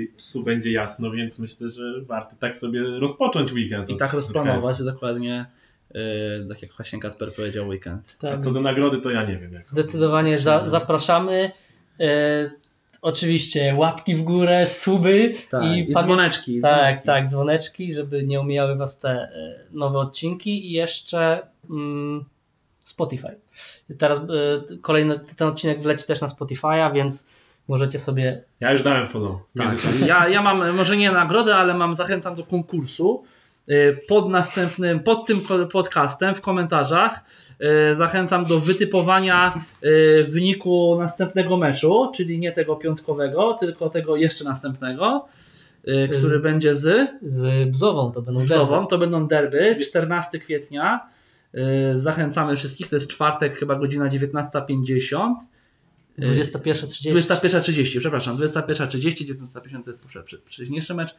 będzie 0.45 0.71
jasno, 0.71 1.11
więc 1.11 1.39
myślę, 1.39 1.69
że 1.69 2.01
warto 2.01 2.35
tak 2.39 2.57
sobie 2.57 2.81
rozpocząć 2.83 3.51
weekend. 3.51 3.89
I 3.89 3.93
od- 3.93 3.99
tak 3.99 4.13
rozplanować 4.13 4.83
dokładnie, 4.83 5.45
yy, 5.93 5.99
tak 6.49 6.61
jak 6.61 6.71
właśnie 6.77 6.99
Kasper 6.99 7.33
powiedział, 7.33 7.67
weekend. 7.67 8.17
Tak, 8.19 8.39
A 8.39 8.41
co 8.41 8.53
do 8.53 8.61
nagrody, 8.61 8.97
to 9.01 9.09
ja 9.11 9.23
nie 9.25 9.37
wiem. 9.37 9.53
Jak 9.53 9.67
zdecydowanie 9.67 10.39
za, 10.39 10.67
zapraszamy. 10.67 11.51
Oczywiście 13.01 13.75
łapki 13.77 14.15
w 14.15 14.23
górę, 14.23 14.67
suby 14.67 15.35
Tak. 15.49 15.63
i, 15.63 15.91
I, 15.91 15.93
dzwoneczki. 15.93 16.61
Tak, 16.61 16.75
dzwoneczki. 16.75 17.05
tak, 17.05 17.29
dzwoneczki, 17.29 17.93
żeby 17.93 18.23
nie 18.23 18.39
omijały 18.39 18.75
Was 18.75 18.99
te 18.99 19.09
e, 19.09 19.29
nowe 19.71 19.99
odcinki 19.99 20.67
i 20.67 20.71
jeszcze 20.71 21.47
mm, 21.69 22.25
Spotify. 22.79 23.35
Teraz 23.97 24.19
e, 24.19 24.23
kolejny 24.81 25.19
ten 25.37 25.47
odcinek 25.47 25.81
wleci 25.81 26.07
też 26.07 26.21
na 26.21 26.27
Spotify'a, 26.27 26.93
więc 26.93 27.25
możecie 27.67 27.99
sobie 27.99 28.43
Ja 28.59 28.71
już 28.71 28.83
dałem 28.83 29.07
follow. 29.07 29.39
w 29.55 29.57
Tak, 29.57 29.75
ja, 30.07 30.27
ja 30.27 30.41
mam 30.41 30.75
może 30.75 30.97
nie 30.97 31.11
nagrodę, 31.11 31.55
ale 31.55 31.73
mam 31.73 31.95
zachęcam 31.95 32.35
do 32.35 32.43
konkursu. 32.43 33.23
Y, 33.71 33.97
Pod 34.07 34.29
następnym, 34.29 34.99
pod 34.99 35.25
tym 35.25 35.41
podcastem 35.71 36.35
w 36.35 36.41
komentarzach 36.41 37.19
y, 37.91 37.95
zachęcam 37.95 38.45
do 38.45 38.59
wytypowania 38.59 39.53
y, 39.83 40.25
wyniku 40.29 40.97
następnego 40.99 41.57
meczu, 41.57 42.11
czyli 42.15 42.39
nie 42.39 42.51
tego 42.51 42.75
piątkowego, 42.75 43.53
tylko 43.53 43.89
tego 43.89 44.15
jeszcze 44.15 44.43
następnego, 44.43 45.25
który 46.17 46.39
będzie 46.39 46.75
z 46.75 47.09
z 47.21 47.69
Bzową 47.69 48.11
to 48.11 48.21
będą 48.21 48.39
z 48.39 48.43
Bzową. 48.43 48.87
To 48.87 48.97
będą 48.97 49.27
derby, 49.27 49.79
14 49.79 50.39
kwietnia. 50.39 51.07
Zachęcamy 51.95 52.55
wszystkich, 52.55 52.89
to 52.89 52.95
jest 52.95 53.07
czwartek, 53.07 53.59
chyba 53.59 53.75
godzina 53.75 54.09
19.50. 54.09 55.33
21.30. 56.19 57.11
21.30, 57.13 57.99
przepraszam, 57.99 58.35
21.30, 58.37 59.35
19.50 59.35 59.83
to 59.83 59.89
jest 59.91 60.01
poprze- 60.03 60.23
prze- 60.23 60.37
wcześniejszy 60.45 60.93
mecz. 60.93 61.15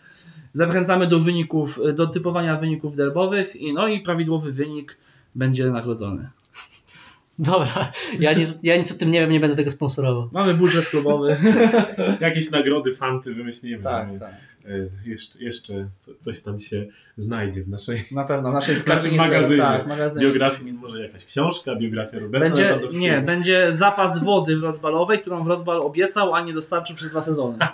Zachęcamy 0.55 1.07
do 1.07 1.21
wyników, 1.21 1.81
do 1.95 2.07
typowania 2.07 2.57
wyników 2.57 2.97
derbowych 2.97 3.57
i 3.57 3.73
no 3.73 3.89
i 3.89 4.01
prawidłowy 4.01 4.53
wynik 4.53 4.97
będzie 5.35 5.67
nagrodzony. 5.71 6.31
Dobra, 7.39 7.93
ja, 8.21 8.33
nie, 8.33 8.47
ja 8.63 8.77
nic 8.77 8.93
o 8.93 8.95
tym 8.99 9.11
nie 9.11 9.21
wiem, 9.21 9.31
nie 9.31 9.41
będę 9.41 9.57
tego 9.57 9.71
sponsorował. 9.71 10.29
Mamy 10.33 10.55
budżet 10.55 10.89
klubowy. 10.89 11.37
Jakieś 12.21 12.51
nagrody, 12.51 12.95
fanty 12.95 13.35
wymyślimy. 13.35 13.83
tak, 13.83 14.09
tak. 14.21 14.35
E, 14.67 15.09
Jeszcze, 15.11 15.39
jeszcze 15.39 15.89
co- 15.99 16.13
coś 16.21 16.41
tam 16.41 16.59
się 16.61 16.87
znajdzie 17.17 17.63
w 17.63 17.69
naszej 17.69 18.05
Na 18.13 18.25
pewno, 18.25 18.51
w 18.51 18.55
naszej 18.55 18.77
w 18.77 18.87
naszym 18.87 19.15
magazynie. 19.15 19.63
Tak, 19.63 19.87
magazynie. 19.87 20.27
biografii, 20.27 20.73
może 20.73 21.03
jakaś 21.03 21.25
książka, 21.25 21.77
biografia 21.77 22.19
Roberta 22.19 22.49
Będzie, 22.49 22.79
nie, 23.01 23.21
będzie 23.21 23.73
zapas 23.73 24.25
wody 24.25 24.57
wrocbalowej, 24.57 25.19
którą 25.19 25.45
Wrocław 25.45 25.85
obiecał, 25.85 26.35
a 26.35 26.41
nie 26.41 26.53
dostarczył 26.53 26.97
przez 26.97 27.11
dwa 27.11 27.23
sezony. 27.23 27.59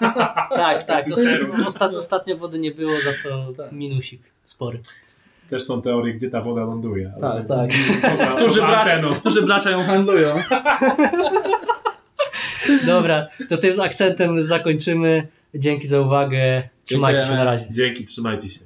Tak, 0.51 0.85
tak. 0.85 1.05
Ostat, 1.67 1.95
ostatnio 1.95 2.37
wody 2.37 2.59
nie 2.59 2.71
było, 2.71 2.93
za 3.01 3.11
co 3.23 3.53
Tak. 3.57 3.73
minusik 3.73 4.23
spory. 4.45 4.79
Też 5.51 5.63
są 5.65 5.83
teorie, 5.83 6.15
gdzie 6.15 6.31
ta 6.31 6.41
woda 6.41 6.61
ląduje. 6.65 7.13
Tak, 7.21 7.47
tak. 7.47 7.71
Poza, 8.11 8.27
Którzy, 8.27 8.63
anteną. 8.65 9.15
którzy 9.15 9.43
bracia 9.43 9.71
ją 9.71 9.83
handlują. 9.83 10.35
Dobra, 12.87 13.27
to 13.49 13.59
tym 13.59 13.81
akcentem 13.81 14.45
zakończymy. 14.45 15.27
Dzięki 15.55 15.87
za 15.89 16.01
uwagę. 16.01 16.69
Trzymajcie 16.89 17.27
się 17.27 17.35
na 17.35 17.45
razie. 17.45 17.67
Dzięki, 17.71 18.05
trzymajcie 18.05 18.51
się. 18.51 18.61